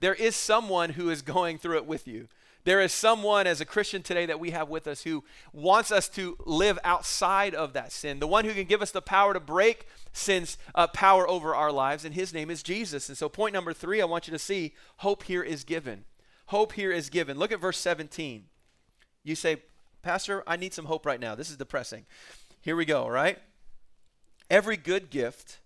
There 0.00 0.14
is 0.14 0.36
someone 0.36 0.90
who 0.90 1.10
is 1.10 1.20
going 1.20 1.58
through 1.58 1.76
it 1.76 1.84
with 1.84 2.08
you. 2.08 2.28
There 2.64 2.80
is 2.80 2.92
someone 2.92 3.46
as 3.46 3.60
a 3.60 3.64
Christian 3.64 4.02
today 4.02 4.26
that 4.26 4.40
we 4.40 4.50
have 4.50 4.68
with 4.68 4.86
us 4.86 5.02
who 5.02 5.24
wants 5.52 5.90
us 5.90 6.08
to 6.10 6.36
live 6.44 6.78
outside 6.84 7.54
of 7.54 7.72
that 7.72 7.90
sin. 7.90 8.18
The 8.18 8.26
one 8.26 8.44
who 8.44 8.52
can 8.52 8.64
give 8.64 8.82
us 8.82 8.90
the 8.90 9.00
power 9.00 9.32
to 9.32 9.40
break 9.40 9.86
sin's 10.12 10.58
uh, 10.74 10.86
power 10.88 11.28
over 11.28 11.54
our 11.54 11.72
lives, 11.72 12.04
and 12.04 12.14
his 12.14 12.34
name 12.34 12.50
is 12.50 12.62
Jesus. 12.62 13.08
And 13.08 13.16
so, 13.16 13.28
point 13.28 13.54
number 13.54 13.72
three, 13.72 14.02
I 14.02 14.04
want 14.04 14.26
you 14.26 14.32
to 14.32 14.38
see 14.38 14.74
hope 14.98 15.22
here 15.22 15.42
is 15.42 15.64
given. 15.64 16.04
Hope 16.46 16.72
here 16.72 16.92
is 16.92 17.08
given. 17.08 17.38
Look 17.38 17.52
at 17.52 17.60
verse 17.60 17.78
17. 17.78 18.44
You 19.24 19.34
say, 19.34 19.62
Pastor, 20.02 20.42
I 20.46 20.56
need 20.56 20.74
some 20.74 20.86
hope 20.86 21.06
right 21.06 21.20
now. 21.20 21.34
This 21.34 21.50
is 21.50 21.56
depressing. 21.56 22.06
Here 22.60 22.76
we 22.76 22.84
go, 22.84 23.08
right? 23.08 23.38
Every 24.50 24.76
good 24.76 25.10
gift 25.10 25.60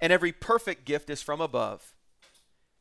and 0.00 0.12
every 0.12 0.32
perfect 0.32 0.84
gift 0.84 1.10
is 1.10 1.22
from 1.22 1.40
above 1.40 1.94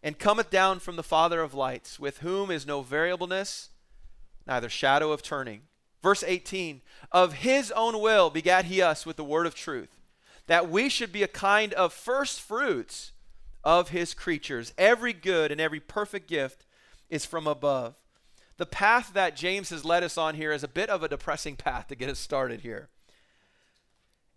and 0.01 0.19
cometh 0.19 0.49
down 0.49 0.79
from 0.79 0.95
the 0.95 1.03
Father 1.03 1.41
of 1.41 1.53
lights, 1.53 1.99
with 1.99 2.19
whom 2.19 2.49
is 2.51 2.65
no 2.65 2.81
variableness, 2.81 3.69
neither 4.47 4.69
shadow 4.69 5.11
of 5.11 5.21
turning. 5.21 5.61
Verse 6.01 6.23
18 6.25 6.81
Of 7.11 7.33
his 7.33 7.71
own 7.71 7.99
will 7.99 8.29
begat 8.29 8.65
he 8.65 8.81
us 8.81 9.05
with 9.05 9.17
the 9.17 9.23
word 9.23 9.45
of 9.45 9.55
truth, 9.55 9.99
that 10.47 10.69
we 10.69 10.89
should 10.89 11.11
be 11.11 11.23
a 11.23 11.27
kind 11.27 11.73
of 11.73 11.93
first 11.93 12.41
fruits 12.41 13.11
of 13.63 13.89
his 13.89 14.13
creatures. 14.13 14.73
Every 14.77 15.13
good 15.13 15.51
and 15.51 15.59
every 15.59 15.79
perfect 15.79 16.27
gift 16.27 16.65
is 17.09 17.25
from 17.25 17.47
above. 17.47 17.95
The 18.57 18.65
path 18.65 19.13
that 19.13 19.35
James 19.35 19.69
has 19.69 19.85
led 19.85 20.03
us 20.03 20.17
on 20.17 20.35
here 20.35 20.51
is 20.51 20.63
a 20.63 20.67
bit 20.67 20.89
of 20.89 21.01
a 21.01 21.07
depressing 21.07 21.55
path 21.55 21.87
to 21.87 21.95
get 21.95 22.09
us 22.09 22.19
started 22.19 22.61
here. 22.61 22.89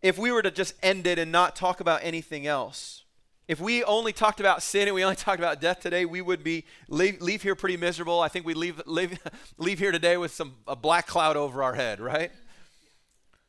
If 0.00 0.18
we 0.18 0.32
were 0.32 0.42
to 0.42 0.50
just 0.50 0.74
end 0.82 1.06
it 1.06 1.18
and 1.18 1.30
not 1.30 1.56
talk 1.56 1.80
about 1.80 2.00
anything 2.02 2.46
else, 2.46 3.04
if 3.48 3.60
we 3.60 3.82
only 3.84 4.12
talked 4.12 4.40
about 4.40 4.62
sin 4.62 4.88
and 4.88 4.94
we 4.94 5.04
only 5.04 5.16
talked 5.16 5.38
about 5.40 5.60
death 5.60 5.80
today, 5.80 6.04
we 6.04 6.20
would 6.20 6.44
be 6.44 6.64
leave, 6.88 7.20
leave 7.20 7.42
here 7.42 7.54
pretty 7.54 7.76
miserable. 7.76 8.20
I 8.20 8.28
think 8.28 8.46
we 8.46 8.54
leave 8.54 8.82
leave 8.86 9.18
leave 9.58 9.78
here 9.78 9.92
today 9.92 10.16
with 10.16 10.32
some 10.32 10.54
a 10.66 10.76
black 10.76 11.06
cloud 11.06 11.36
over 11.36 11.62
our 11.62 11.74
head, 11.74 12.00
right? 12.00 12.30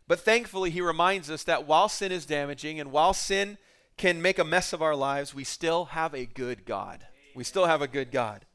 But 0.07 0.19
thankfully, 0.19 0.69
he 0.69 0.81
reminds 0.81 1.29
us 1.31 1.43
that 1.45 1.65
while 1.65 1.87
sin 1.87 2.11
is 2.11 2.25
damaging 2.25 2.79
and 2.79 2.91
while 2.91 3.13
sin 3.13 3.57
can 3.97 4.21
make 4.21 4.39
a 4.39 4.43
mess 4.43 4.73
of 4.73 4.81
our 4.81 4.95
lives, 4.95 5.33
we 5.33 5.43
still 5.43 5.85
have 5.85 6.13
a 6.13 6.25
good 6.25 6.65
God. 6.65 7.05
We 7.35 7.43
still 7.43 7.65
have 7.65 7.81
a 7.81 7.87
good 7.87 8.11
God. 8.11 8.45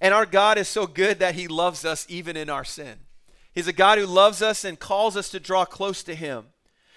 And 0.00 0.12
our 0.12 0.26
God 0.26 0.58
is 0.58 0.66
so 0.66 0.86
good 0.86 1.20
that 1.20 1.36
he 1.36 1.46
loves 1.46 1.84
us 1.84 2.04
even 2.08 2.36
in 2.36 2.50
our 2.50 2.64
sin. 2.64 2.98
He's 3.54 3.68
a 3.68 3.72
God 3.72 3.98
who 3.98 4.06
loves 4.06 4.42
us 4.42 4.64
and 4.64 4.78
calls 4.78 5.16
us 5.16 5.28
to 5.30 5.38
draw 5.38 5.64
close 5.64 6.02
to 6.04 6.14
him. 6.14 6.46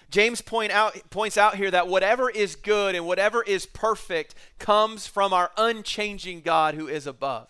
James 0.09 0.41
point 0.41 0.71
out, 0.71 0.97
points 1.09 1.37
out 1.37 1.55
here 1.55 1.71
that 1.71 1.87
whatever 1.87 2.29
is 2.29 2.55
good 2.55 2.95
and 2.95 3.05
whatever 3.05 3.43
is 3.43 3.65
perfect 3.65 4.35
comes 4.59 5.07
from 5.07 5.33
our 5.33 5.51
unchanging 5.57 6.41
God 6.41 6.75
who 6.75 6.87
is 6.87 7.07
above. 7.07 7.49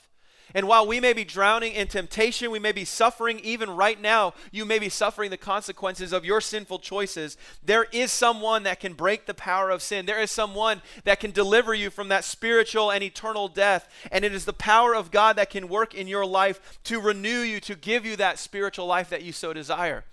And 0.55 0.69
while 0.69 0.87
we 0.87 1.01
may 1.01 1.11
be 1.11 1.25
drowning 1.25 1.73
in 1.73 1.87
temptation, 1.87 2.49
we 2.49 2.59
may 2.59 2.71
be 2.71 2.85
suffering, 2.85 3.41
even 3.41 3.69
right 3.69 3.99
now, 3.99 4.33
you 4.53 4.63
may 4.63 4.79
be 4.79 4.87
suffering 4.87 5.29
the 5.29 5.35
consequences 5.35 6.13
of 6.13 6.23
your 6.23 6.39
sinful 6.39 6.79
choices. 6.79 7.35
There 7.61 7.87
is 7.91 8.09
someone 8.09 8.63
that 8.63 8.79
can 8.79 8.93
break 8.93 9.25
the 9.25 9.33
power 9.33 9.69
of 9.69 9.81
sin. 9.81 10.05
There 10.05 10.21
is 10.21 10.31
someone 10.31 10.81
that 11.03 11.19
can 11.19 11.31
deliver 11.31 11.73
you 11.73 11.89
from 11.89 12.07
that 12.07 12.23
spiritual 12.23 12.89
and 12.89 13.03
eternal 13.03 13.49
death. 13.49 13.91
And 14.13 14.23
it 14.23 14.33
is 14.33 14.45
the 14.45 14.53
power 14.53 14.95
of 14.95 15.11
God 15.11 15.35
that 15.35 15.49
can 15.49 15.67
work 15.67 15.93
in 15.93 16.07
your 16.07 16.25
life 16.25 16.79
to 16.85 17.01
renew 17.01 17.41
you, 17.41 17.59
to 17.59 17.75
give 17.75 18.05
you 18.05 18.15
that 18.15 18.39
spiritual 18.39 18.85
life 18.85 19.09
that 19.09 19.23
you 19.23 19.33
so 19.33 19.51
desire. 19.51 20.05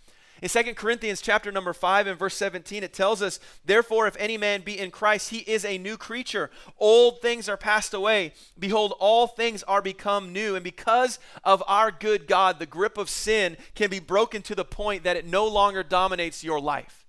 In 0.42 0.48
2 0.48 0.74
Corinthians 0.74 1.20
chapter 1.20 1.52
number 1.52 1.72
5 1.72 2.08
and 2.08 2.18
verse 2.18 2.36
17, 2.36 2.82
it 2.82 2.92
tells 2.92 3.22
us, 3.22 3.38
Therefore, 3.64 4.08
if 4.08 4.16
any 4.18 4.36
man 4.36 4.62
be 4.62 4.76
in 4.76 4.90
Christ, 4.90 5.30
he 5.30 5.38
is 5.38 5.64
a 5.64 5.78
new 5.78 5.96
creature. 5.96 6.50
Old 6.80 7.22
things 7.22 7.48
are 7.48 7.56
passed 7.56 7.94
away. 7.94 8.32
Behold, 8.58 8.92
all 8.98 9.28
things 9.28 9.62
are 9.62 9.80
become 9.80 10.32
new. 10.32 10.56
And 10.56 10.64
because 10.64 11.20
of 11.44 11.62
our 11.68 11.92
good 11.92 12.26
God, 12.26 12.58
the 12.58 12.66
grip 12.66 12.98
of 12.98 13.08
sin 13.08 13.56
can 13.76 13.88
be 13.88 14.00
broken 14.00 14.42
to 14.42 14.56
the 14.56 14.64
point 14.64 15.04
that 15.04 15.16
it 15.16 15.26
no 15.26 15.46
longer 15.46 15.84
dominates 15.84 16.42
your 16.42 16.60
life. 16.60 17.01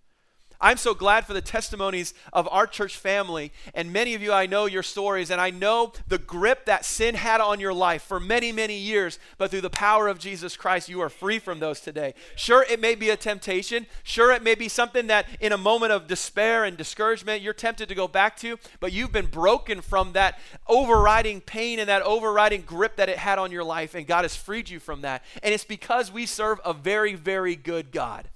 I'm 0.63 0.77
so 0.77 0.93
glad 0.93 1.25
for 1.25 1.33
the 1.33 1.41
testimonies 1.41 2.13
of 2.31 2.47
our 2.49 2.65
church 2.65 2.95
family. 2.95 3.51
And 3.75 3.91
many 3.91 4.13
of 4.13 4.21
you, 4.21 4.31
I 4.31 4.45
know 4.45 4.65
your 4.65 4.81
stories, 4.81 5.29
and 5.29 5.41
I 5.41 5.49
know 5.49 5.91
the 6.07 6.17
grip 6.17 6.65
that 6.65 6.85
sin 6.85 7.15
had 7.15 7.41
on 7.41 7.59
your 7.59 7.73
life 7.73 8.01
for 8.01 8.17
many, 8.17 8.53
many 8.53 8.77
years. 8.77 9.19
But 9.37 9.51
through 9.51 9.59
the 9.59 9.69
power 9.69 10.07
of 10.07 10.19
Jesus 10.19 10.55
Christ, 10.55 10.87
you 10.87 11.01
are 11.01 11.09
free 11.09 11.37
from 11.37 11.59
those 11.59 11.81
today. 11.81 12.13
Sure, 12.37 12.65
it 12.69 12.79
may 12.79 12.95
be 12.95 13.09
a 13.09 13.17
temptation. 13.17 13.87
Sure, 14.03 14.31
it 14.31 14.41
may 14.41 14.55
be 14.55 14.69
something 14.69 15.07
that 15.07 15.27
in 15.41 15.51
a 15.51 15.57
moment 15.57 15.91
of 15.91 16.07
despair 16.07 16.63
and 16.63 16.77
discouragement, 16.77 17.41
you're 17.41 17.53
tempted 17.53 17.89
to 17.89 17.95
go 17.95 18.07
back 18.07 18.37
to, 18.37 18.57
but 18.79 18.93
you've 18.93 19.11
been 19.11 19.25
broken 19.25 19.81
from 19.81 20.13
that 20.13 20.39
overriding 20.67 21.41
pain 21.41 21.77
and 21.77 21.89
that 21.89 22.03
overriding 22.03 22.61
grip 22.61 22.95
that 22.95 23.09
it 23.09 23.17
had 23.17 23.37
on 23.37 23.51
your 23.51 23.65
life, 23.65 23.95
and 23.95 24.07
God 24.07 24.23
has 24.23 24.37
freed 24.37 24.69
you 24.69 24.79
from 24.79 25.01
that. 25.01 25.25
And 25.43 25.53
it's 25.53 25.65
because 25.65 26.09
we 26.09 26.25
serve 26.25 26.61
a 26.63 26.73
very, 26.73 27.15
very 27.15 27.57
good 27.57 27.91
God. 27.91 28.29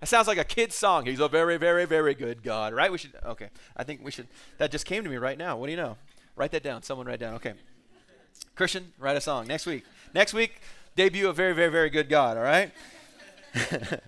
That 0.00 0.06
sounds 0.06 0.28
like 0.28 0.38
a 0.38 0.44
kid's 0.44 0.74
song. 0.74 1.06
He's 1.06 1.20
a 1.20 1.28
very, 1.28 1.56
very, 1.56 1.86
very 1.86 2.14
good 2.14 2.42
God, 2.42 2.74
right? 2.74 2.92
We 2.92 2.98
should, 2.98 3.14
okay. 3.24 3.48
I 3.76 3.84
think 3.84 4.04
we 4.04 4.10
should, 4.10 4.28
that 4.58 4.70
just 4.70 4.84
came 4.84 5.04
to 5.04 5.10
me 5.10 5.16
right 5.16 5.38
now. 5.38 5.56
What 5.56 5.66
do 5.66 5.72
you 5.72 5.76
know? 5.76 5.96
Write 6.36 6.50
that 6.52 6.62
down. 6.62 6.82
Someone 6.82 7.06
write 7.06 7.20
down. 7.20 7.34
Okay. 7.34 7.54
Christian, 8.54 8.92
write 8.98 9.16
a 9.16 9.20
song 9.20 9.46
next 9.46 9.66
week. 9.66 9.84
Next 10.14 10.34
week, 10.34 10.60
debut 10.96 11.28
a 11.28 11.32
very, 11.32 11.54
very, 11.54 11.70
very 11.70 11.90
good 11.90 12.08
God, 12.08 12.36
all 12.36 12.42
right? 12.42 12.72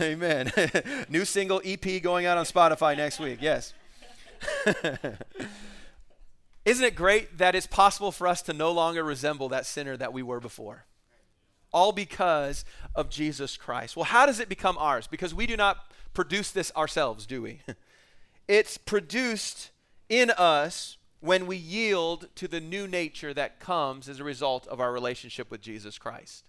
Amen. 0.00 0.52
New 1.08 1.24
single 1.24 1.60
EP 1.64 2.02
going 2.02 2.26
out 2.26 2.38
on 2.38 2.44
Spotify 2.44 2.96
next 2.96 3.18
week. 3.18 3.38
Yes. 3.40 3.74
Isn't 6.64 6.84
it 6.84 6.94
great 6.94 7.38
that 7.38 7.54
it's 7.54 7.66
possible 7.66 8.12
for 8.12 8.26
us 8.26 8.42
to 8.42 8.52
no 8.52 8.70
longer 8.70 9.02
resemble 9.02 9.48
that 9.48 9.66
sinner 9.66 9.96
that 9.96 10.12
we 10.12 10.22
were 10.22 10.40
before? 10.40 10.84
All 11.72 11.92
because 11.92 12.64
of 12.94 13.10
Jesus 13.10 13.56
Christ. 13.56 13.96
Well, 13.96 14.04
how 14.04 14.26
does 14.26 14.40
it 14.40 14.48
become 14.48 14.76
ours? 14.78 15.06
Because 15.06 15.34
we 15.34 15.46
do 15.46 15.56
not 15.56 15.92
produce 16.14 16.50
this 16.50 16.72
ourselves, 16.76 17.26
do 17.26 17.42
we? 17.42 17.60
it's 18.48 18.78
produced 18.78 19.70
in 20.08 20.30
us 20.30 20.96
when 21.20 21.46
we 21.46 21.56
yield 21.56 22.28
to 22.34 22.48
the 22.48 22.60
new 22.60 22.86
nature 22.86 23.34
that 23.34 23.60
comes 23.60 24.08
as 24.08 24.20
a 24.20 24.24
result 24.24 24.66
of 24.66 24.80
our 24.80 24.92
relationship 24.92 25.50
with 25.50 25.60
Jesus 25.60 25.98
Christ. 25.98 26.48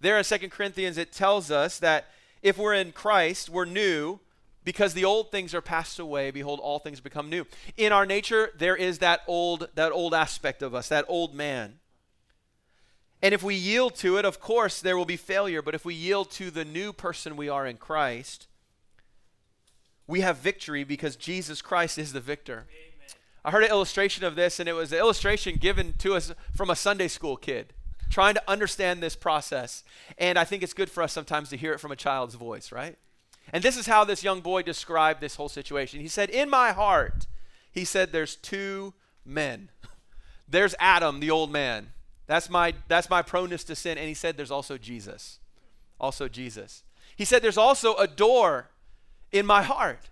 There 0.00 0.18
in 0.18 0.24
2 0.24 0.48
Corinthians, 0.50 0.98
it 0.98 1.12
tells 1.12 1.50
us 1.50 1.78
that 1.78 2.06
if 2.42 2.58
we're 2.58 2.74
in 2.74 2.92
Christ, 2.92 3.48
we're 3.48 3.64
new 3.64 4.20
because 4.64 4.94
the 4.94 5.04
old 5.04 5.30
things 5.30 5.54
are 5.54 5.60
passed 5.60 5.98
away 5.98 6.30
behold 6.30 6.58
all 6.60 6.78
things 6.78 7.00
become 7.00 7.28
new 7.28 7.46
in 7.76 7.92
our 7.92 8.06
nature 8.06 8.50
there 8.56 8.74
is 8.74 8.98
that 8.98 9.20
old 9.26 9.68
that 9.74 9.92
old 9.92 10.14
aspect 10.14 10.62
of 10.62 10.74
us 10.74 10.88
that 10.88 11.04
old 11.06 11.34
man 11.34 11.74
and 13.24 13.32
if 13.32 13.42
we 13.42 13.54
yield 13.54 13.94
to 13.96 14.18
it, 14.18 14.26
of 14.26 14.38
course, 14.38 14.82
there 14.82 14.98
will 14.98 15.06
be 15.06 15.16
failure. 15.16 15.62
But 15.62 15.74
if 15.74 15.82
we 15.82 15.94
yield 15.94 16.30
to 16.32 16.50
the 16.50 16.62
new 16.62 16.92
person 16.92 17.38
we 17.38 17.48
are 17.48 17.66
in 17.66 17.78
Christ, 17.78 18.48
we 20.06 20.20
have 20.20 20.36
victory 20.36 20.84
because 20.84 21.16
Jesus 21.16 21.62
Christ 21.62 21.96
is 21.96 22.12
the 22.12 22.20
victor. 22.20 22.66
Amen. 22.68 23.16
I 23.42 23.50
heard 23.50 23.64
an 23.64 23.70
illustration 23.70 24.24
of 24.24 24.36
this, 24.36 24.60
and 24.60 24.68
it 24.68 24.74
was 24.74 24.92
an 24.92 24.98
illustration 24.98 25.56
given 25.56 25.94
to 26.00 26.14
us 26.14 26.34
from 26.54 26.68
a 26.68 26.76
Sunday 26.76 27.08
school 27.08 27.38
kid 27.38 27.72
trying 28.10 28.34
to 28.34 28.42
understand 28.46 29.02
this 29.02 29.16
process. 29.16 29.84
And 30.18 30.38
I 30.38 30.44
think 30.44 30.62
it's 30.62 30.74
good 30.74 30.90
for 30.90 31.02
us 31.02 31.14
sometimes 31.14 31.48
to 31.48 31.56
hear 31.56 31.72
it 31.72 31.80
from 31.80 31.92
a 31.92 31.96
child's 31.96 32.34
voice, 32.34 32.72
right? 32.72 32.98
And 33.54 33.64
this 33.64 33.78
is 33.78 33.86
how 33.86 34.04
this 34.04 34.22
young 34.22 34.42
boy 34.42 34.60
described 34.60 35.22
this 35.22 35.36
whole 35.36 35.48
situation. 35.48 36.00
He 36.00 36.08
said, 36.08 36.28
In 36.28 36.50
my 36.50 36.72
heart, 36.72 37.26
he 37.72 37.86
said, 37.86 38.12
there's 38.12 38.36
two 38.36 38.92
men. 39.24 39.70
There's 40.46 40.74
Adam, 40.78 41.20
the 41.20 41.30
old 41.30 41.50
man, 41.50 41.93
that's 42.26 42.48
my 42.48 42.74
that's 42.88 43.10
my 43.10 43.22
proneness 43.22 43.64
to 43.64 43.76
sin. 43.76 43.98
And 43.98 44.08
he 44.08 44.14
said 44.14 44.36
there's 44.36 44.50
also 44.50 44.78
Jesus. 44.78 45.38
Also 46.00 46.28
Jesus. 46.28 46.82
He 47.16 47.24
said 47.24 47.42
there's 47.42 47.58
also 47.58 47.94
a 47.96 48.06
door 48.06 48.70
in 49.30 49.46
my 49.46 49.62
heart. 49.62 50.10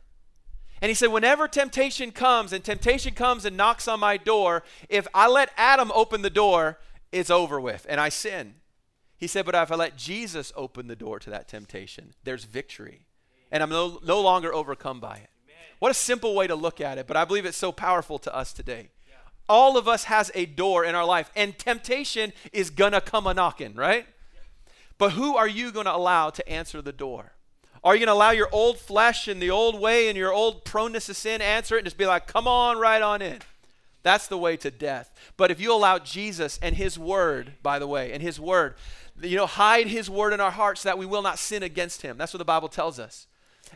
And 0.81 0.88
he 0.88 0.94
said, 0.94 1.09
whenever 1.12 1.46
temptation 1.46 2.11
comes 2.11 2.53
and 2.53 2.64
temptation 2.64 3.14
comes 3.14 3.44
and 3.44 3.57
knocks 3.57 3.87
on 3.87 4.01
my 4.01 4.16
door, 4.16 4.64
if 4.88 5.07
I 5.14 5.29
let 5.29 5.51
Adam 5.57 5.92
open 5.94 6.22
the 6.22 6.31
door, 6.31 6.81
it's 7.12 7.31
over 7.31 7.61
with 7.61 7.87
and 7.88 8.01
I 8.01 8.09
sin. 8.09 8.55
He 9.16 9.29
said, 9.29 9.46
but 9.46 9.55
if 9.55 9.70
I 9.70 9.77
let 9.77 9.96
Jesus 9.96 10.53
open 10.57 10.88
the 10.88 10.96
door 10.96 11.20
to 11.20 11.31
that 11.31 11.46
temptation, 11.46 12.14
there's 12.25 12.44
victory. 12.44 13.07
And 13.53 13.62
I'm 13.62 13.70
no, 13.70 14.01
no 14.05 14.20
longer 14.20 14.53
overcome 14.53 14.98
by 14.98 15.18
it. 15.18 15.31
What 15.79 15.92
a 15.92 15.94
simple 15.94 16.35
way 16.35 16.48
to 16.48 16.57
look 16.57 16.81
at 16.81 16.98
it, 16.98 17.07
but 17.07 17.16
I 17.16 17.25
believe 17.25 17.44
it's 17.44 17.57
so 17.57 17.70
powerful 17.70 18.18
to 18.20 18.35
us 18.35 18.53
today 18.53 18.90
all 19.48 19.76
of 19.76 19.88
us 19.88 20.05
has 20.05 20.31
a 20.35 20.46
door 20.46 20.85
in 20.85 20.94
our 20.94 21.05
life 21.05 21.31
and 21.37 21.59
temptation 21.59 22.33
is 22.52 22.70
gonna 22.70 23.00
come 23.00 23.26
a 23.26 23.35
knocking 23.35 23.74
right? 23.74 24.07
But 24.98 25.12
who 25.12 25.37
are 25.37 25.48
you 25.48 25.72
gonna 25.72 25.90
allow 25.90 26.31
to 26.31 26.48
answer 26.48 26.81
the 26.81 26.92
door? 26.92 27.33
Are 27.85 27.96
you 27.96 28.00
gonna 28.07 28.16
allow 28.16 28.31
your 28.31 28.48
old 28.52 28.78
flesh 28.78 29.26
and 29.26 29.42
the 29.42 29.50
old 29.50 29.81
way 29.81 30.09
and 30.09 30.16
your 30.16 30.33
old 30.33 30.64
proneness 30.64 31.07
to 31.07 31.14
sin 31.14 31.40
answer 31.42 31.74
it 31.74 31.81
and 31.81 31.87
just 31.87 31.98
be 31.98 32.07
like 32.07 32.26
come 32.26 32.46
on 32.46 32.78
right 32.78 33.02
on 33.02 33.20
in. 33.22 33.40
That's 34.05 34.26
the 34.26 34.38
way 34.38 34.57
to 34.59 34.70
death. 34.70 35.12
But 35.37 35.50
if 35.50 35.61
you 35.61 35.72
allow 35.72 35.98
jesus 35.98 36.59
and 36.62 36.76
his 36.76 36.98
word 36.98 37.55
by 37.62 37.78
the 37.78 37.87
way 37.87 38.12
and 38.12 38.22
his 38.22 38.38
word 38.38 38.76
you 39.20 39.37
know 39.37 39.46
hide 39.46 39.88
his 39.88 40.09
word 40.09 40.33
in 40.33 40.40
our 40.40 40.50
hearts 40.50 40.83
so 40.83 40.88
that 40.88 40.98
we 40.98 41.07
will 41.07 41.22
not 41.22 41.38
sin 41.38 41.62
against 41.62 42.02
him. 42.02 42.16
That's 42.16 42.33
what 42.33 42.38
the 42.38 42.44
bible 42.44 42.68
tells 42.68 42.98
us. 42.98 43.26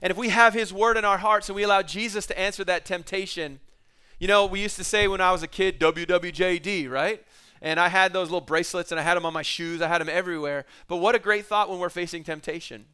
And 0.03 0.11
if 0.11 0.17
we 0.17 0.29
have 0.29 0.55
his 0.55 0.73
word 0.73 0.97
in 0.97 1.05
our 1.05 1.19
hearts 1.19 1.49
and 1.49 1.57
we 1.57 1.63
allow 1.63 1.83
jesus 1.83 2.27
to 2.27 2.39
answer 2.39 2.65
that 2.65 2.85
temptation 2.85 3.61
you 4.19 4.29
know, 4.29 4.47
we 4.47 4.63
used 4.63 4.77
to 4.77 4.85
say 4.85 5.09
when 5.09 5.21
I 5.21 5.33
was 5.33 5.43
a 5.43 5.49
kid, 5.49 5.79
WWJD, 5.79 6.91
right? 6.91 7.25
And 7.61 7.79
I 7.81 7.89
had 7.89 8.13
those 8.13 8.29
little 8.29 8.41
bracelets 8.41 8.91
and 8.91 9.01
I 9.01 9.03
had 9.03 9.15
them 9.15 9.27
on 9.27 9.33
my 9.33 9.43
shoes, 9.43 9.83
I 9.83 9.89
had 9.89 10.01
them 10.01 10.09
everywhere. 10.09 10.65
But 10.89 10.97
what 10.97 11.15
a 11.15 11.19
great 11.19 11.47
thought 11.47 11.69
when 11.69 11.79
we're 11.79 11.91
facing 11.91 12.25
temptation. 12.25 12.87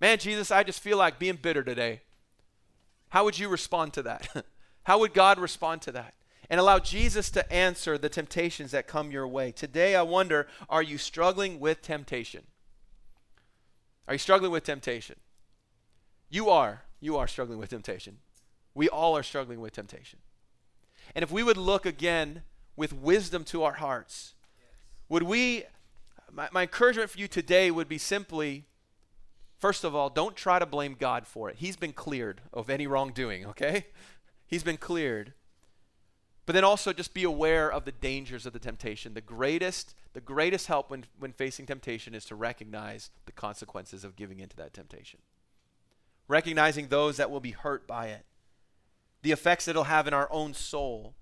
Man, 0.00 0.18
Jesus, 0.18 0.50
I 0.50 0.62
just 0.62 0.80
feel 0.80 0.96
like 0.96 1.18
being 1.18 1.36
bitter 1.36 1.62
today. 1.62 2.00
How 3.10 3.24
would 3.24 3.38
you 3.38 3.48
respond 3.48 3.92
to 3.94 4.02
that? 4.02 4.46
How 4.84 4.98
would 4.98 5.12
God 5.12 5.38
respond 5.38 5.82
to 5.82 5.92
that? 5.92 6.14
And 6.48 6.58
allow 6.58 6.78
Jesus 6.78 7.30
to 7.30 7.52
answer 7.52 7.96
the 7.96 8.08
temptations 8.08 8.70
that 8.72 8.88
come 8.88 9.10
your 9.10 9.28
way. 9.28 9.52
Today, 9.52 9.94
I 9.94 10.02
wonder 10.02 10.48
are 10.68 10.82
you 10.82 10.98
struggling 10.98 11.60
with 11.60 11.82
temptation? 11.82 12.44
Are 14.08 14.14
you 14.14 14.18
struggling 14.18 14.50
with 14.50 14.64
temptation? 14.64 15.16
You 16.28 16.48
are. 16.48 16.82
You 17.00 17.16
are 17.18 17.28
struggling 17.28 17.58
with 17.58 17.70
temptation. 17.70 18.18
We 18.74 18.88
all 18.88 19.16
are 19.16 19.22
struggling 19.22 19.60
with 19.60 19.72
temptation. 19.72 20.18
And 21.14 21.22
if 21.22 21.30
we 21.30 21.42
would 21.42 21.56
look 21.56 21.86
again 21.86 22.42
with 22.76 22.92
wisdom 22.92 23.44
to 23.44 23.62
our 23.62 23.74
hearts, 23.74 24.34
would 25.08 25.24
we, 25.24 25.64
my, 26.32 26.48
my 26.52 26.62
encouragement 26.62 27.10
for 27.10 27.18
you 27.18 27.28
today 27.28 27.70
would 27.70 27.88
be 27.88 27.98
simply 27.98 28.66
first 29.60 29.84
of 29.84 29.94
all, 29.94 30.10
don't 30.10 30.34
try 30.34 30.58
to 30.58 30.66
blame 30.66 30.96
God 30.98 31.26
for 31.26 31.48
it. 31.50 31.56
He's 31.58 31.76
been 31.76 31.92
cleared 31.92 32.40
of 32.52 32.70
any 32.70 32.86
wrongdoing, 32.86 33.46
okay? 33.46 33.86
He's 34.46 34.64
been 34.64 34.78
cleared. 34.78 35.34
But 36.46 36.54
then 36.54 36.64
also 36.64 36.92
just 36.92 37.14
be 37.14 37.22
aware 37.22 37.70
of 37.70 37.84
the 37.84 37.92
dangers 37.92 38.46
of 38.46 38.52
the 38.52 38.58
temptation. 38.58 39.14
The 39.14 39.20
greatest, 39.20 39.94
the 40.14 40.20
greatest 40.20 40.66
help 40.66 40.90
when, 40.90 41.04
when 41.18 41.32
facing 41.32 41.66
temptation 41.66 42.14
is 42.14 42.24
to 42.24 42.34
recognize 42.34 43.10
the 43.26 43.32
consequences 43.32 44.02
of 44.02 44.16
giving 44.16 44.40
into 44.40 44.56
that 44.56 44.72
temptation. 44.72 45.20
Recognizing 46.26 46.88
those 46.88 47.18
that 47.18 47.30
will 47.30 47.40
be 47.40 47.52
hurt 47.52 47.86
by 47.86 48.06
it, 48.06 48.24
the 49.22 49.32
effects 49.32 49.68
it'll 49.68 49.84
have 49.84 50.06
in 50.06 50.14
our 50.14 50.28
own 50.30 50.54
soul. 50.54 51.14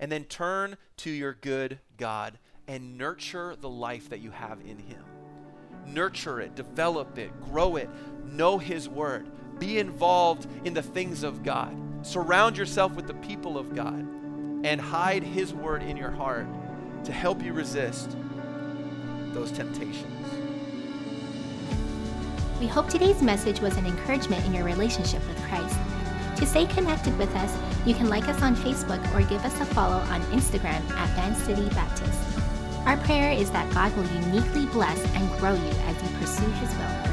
And 0.00 0.12
then 0.12 0.24
turn 0.24 0.76
to 0.98 1.10
your 1.10 1.34
good 1.34 1.80
God 1.96 2.38
and 2.68 2.96
nurture 2.96 3.56
the 3.56 3.68
life 3.68 4.10
that 4.10 4.20
you 4.20 4.30
have 4.30 4.60
in 4.60 4.78
Him. 4.78 5.04
Nurture 5.86 6.40
it, 6.40 6.54
develop 6.54 7.18
it, 7.18 7.30
grow 7.50 7.76
it, 7.76 7.88
know 8.24 8.58
His 8.58 8.88
Word, 8.88 9.28
be 9.58 9.78
involved 9.78 10.46
in 10.64 10.74
the 10.74 10.82
things 10.82 11.22
of 11.22 11.42
God, 11.42 11.74
surround 12.02 12.56
yourself 12.56 12.92
with 12.92 13.06
the 13.06 13.14
people 13.14 13.58
of 13.58 13.74
God 13.74 14.06
and 14.64 14.80
hide 14.80 15.22
His 15.22 15.54
word 15.54 15.82
in 15.82 15.96
your 15.96 16.10
heart 16.10 16.46
to 17.04 17.12
help 17.12 17.42
you 17.42 17.52
resist 17.52 18.16
those 19.32 19.52
temptations. 19.52 20.04
We 22.60 22.66
hope 22.66 22.88
today's 22.88 23.22
message 23.22 23.60
was 23.60 23.76
an 23.76 23.86
encouragement 23.86 24.44
in 24.44 24.52
your 24.52 24.64
relationship 24.64 25.26
with 25.28 25.40
Christ. 25.44 25.78
To 26.38 26.46
stay 26.46 26.66
connected 26.66 27.18
with 27.18 27.34
us, 27.34 27.52
you 27.84 27.94
can 27.96 28.08
like 28.08 28.28
us 28.28 28.40
on 28.42 28.54
Facebook 28.54 29.02
or 29.12 29.26
give 29.26 29.44
us 29.44 29.60
a 29.60 29.64
follow 29.64 29.96
on 29.96 30.20
Instagram 30.30 30.88
at 30.92 31.08
Van 31.16 31.34
City 31.34 31.68
Baptist. 31.70 32.16
Our 32.86 32.96
prayer 32.98 33.32
is 33.32 33.50
that 33.50 33.68
God 33.74 33.92
will 33.96 34.06
uniquely 34.06 34.66
bless 34.66 35.00
and 35.16 35.28
grow 35.40 35.54
you 35.54 35.70
as 35.88 36.00
you 36.00 36.18
pursue 36.18 36.48
His 36.52 36.72
will 36.76 37.07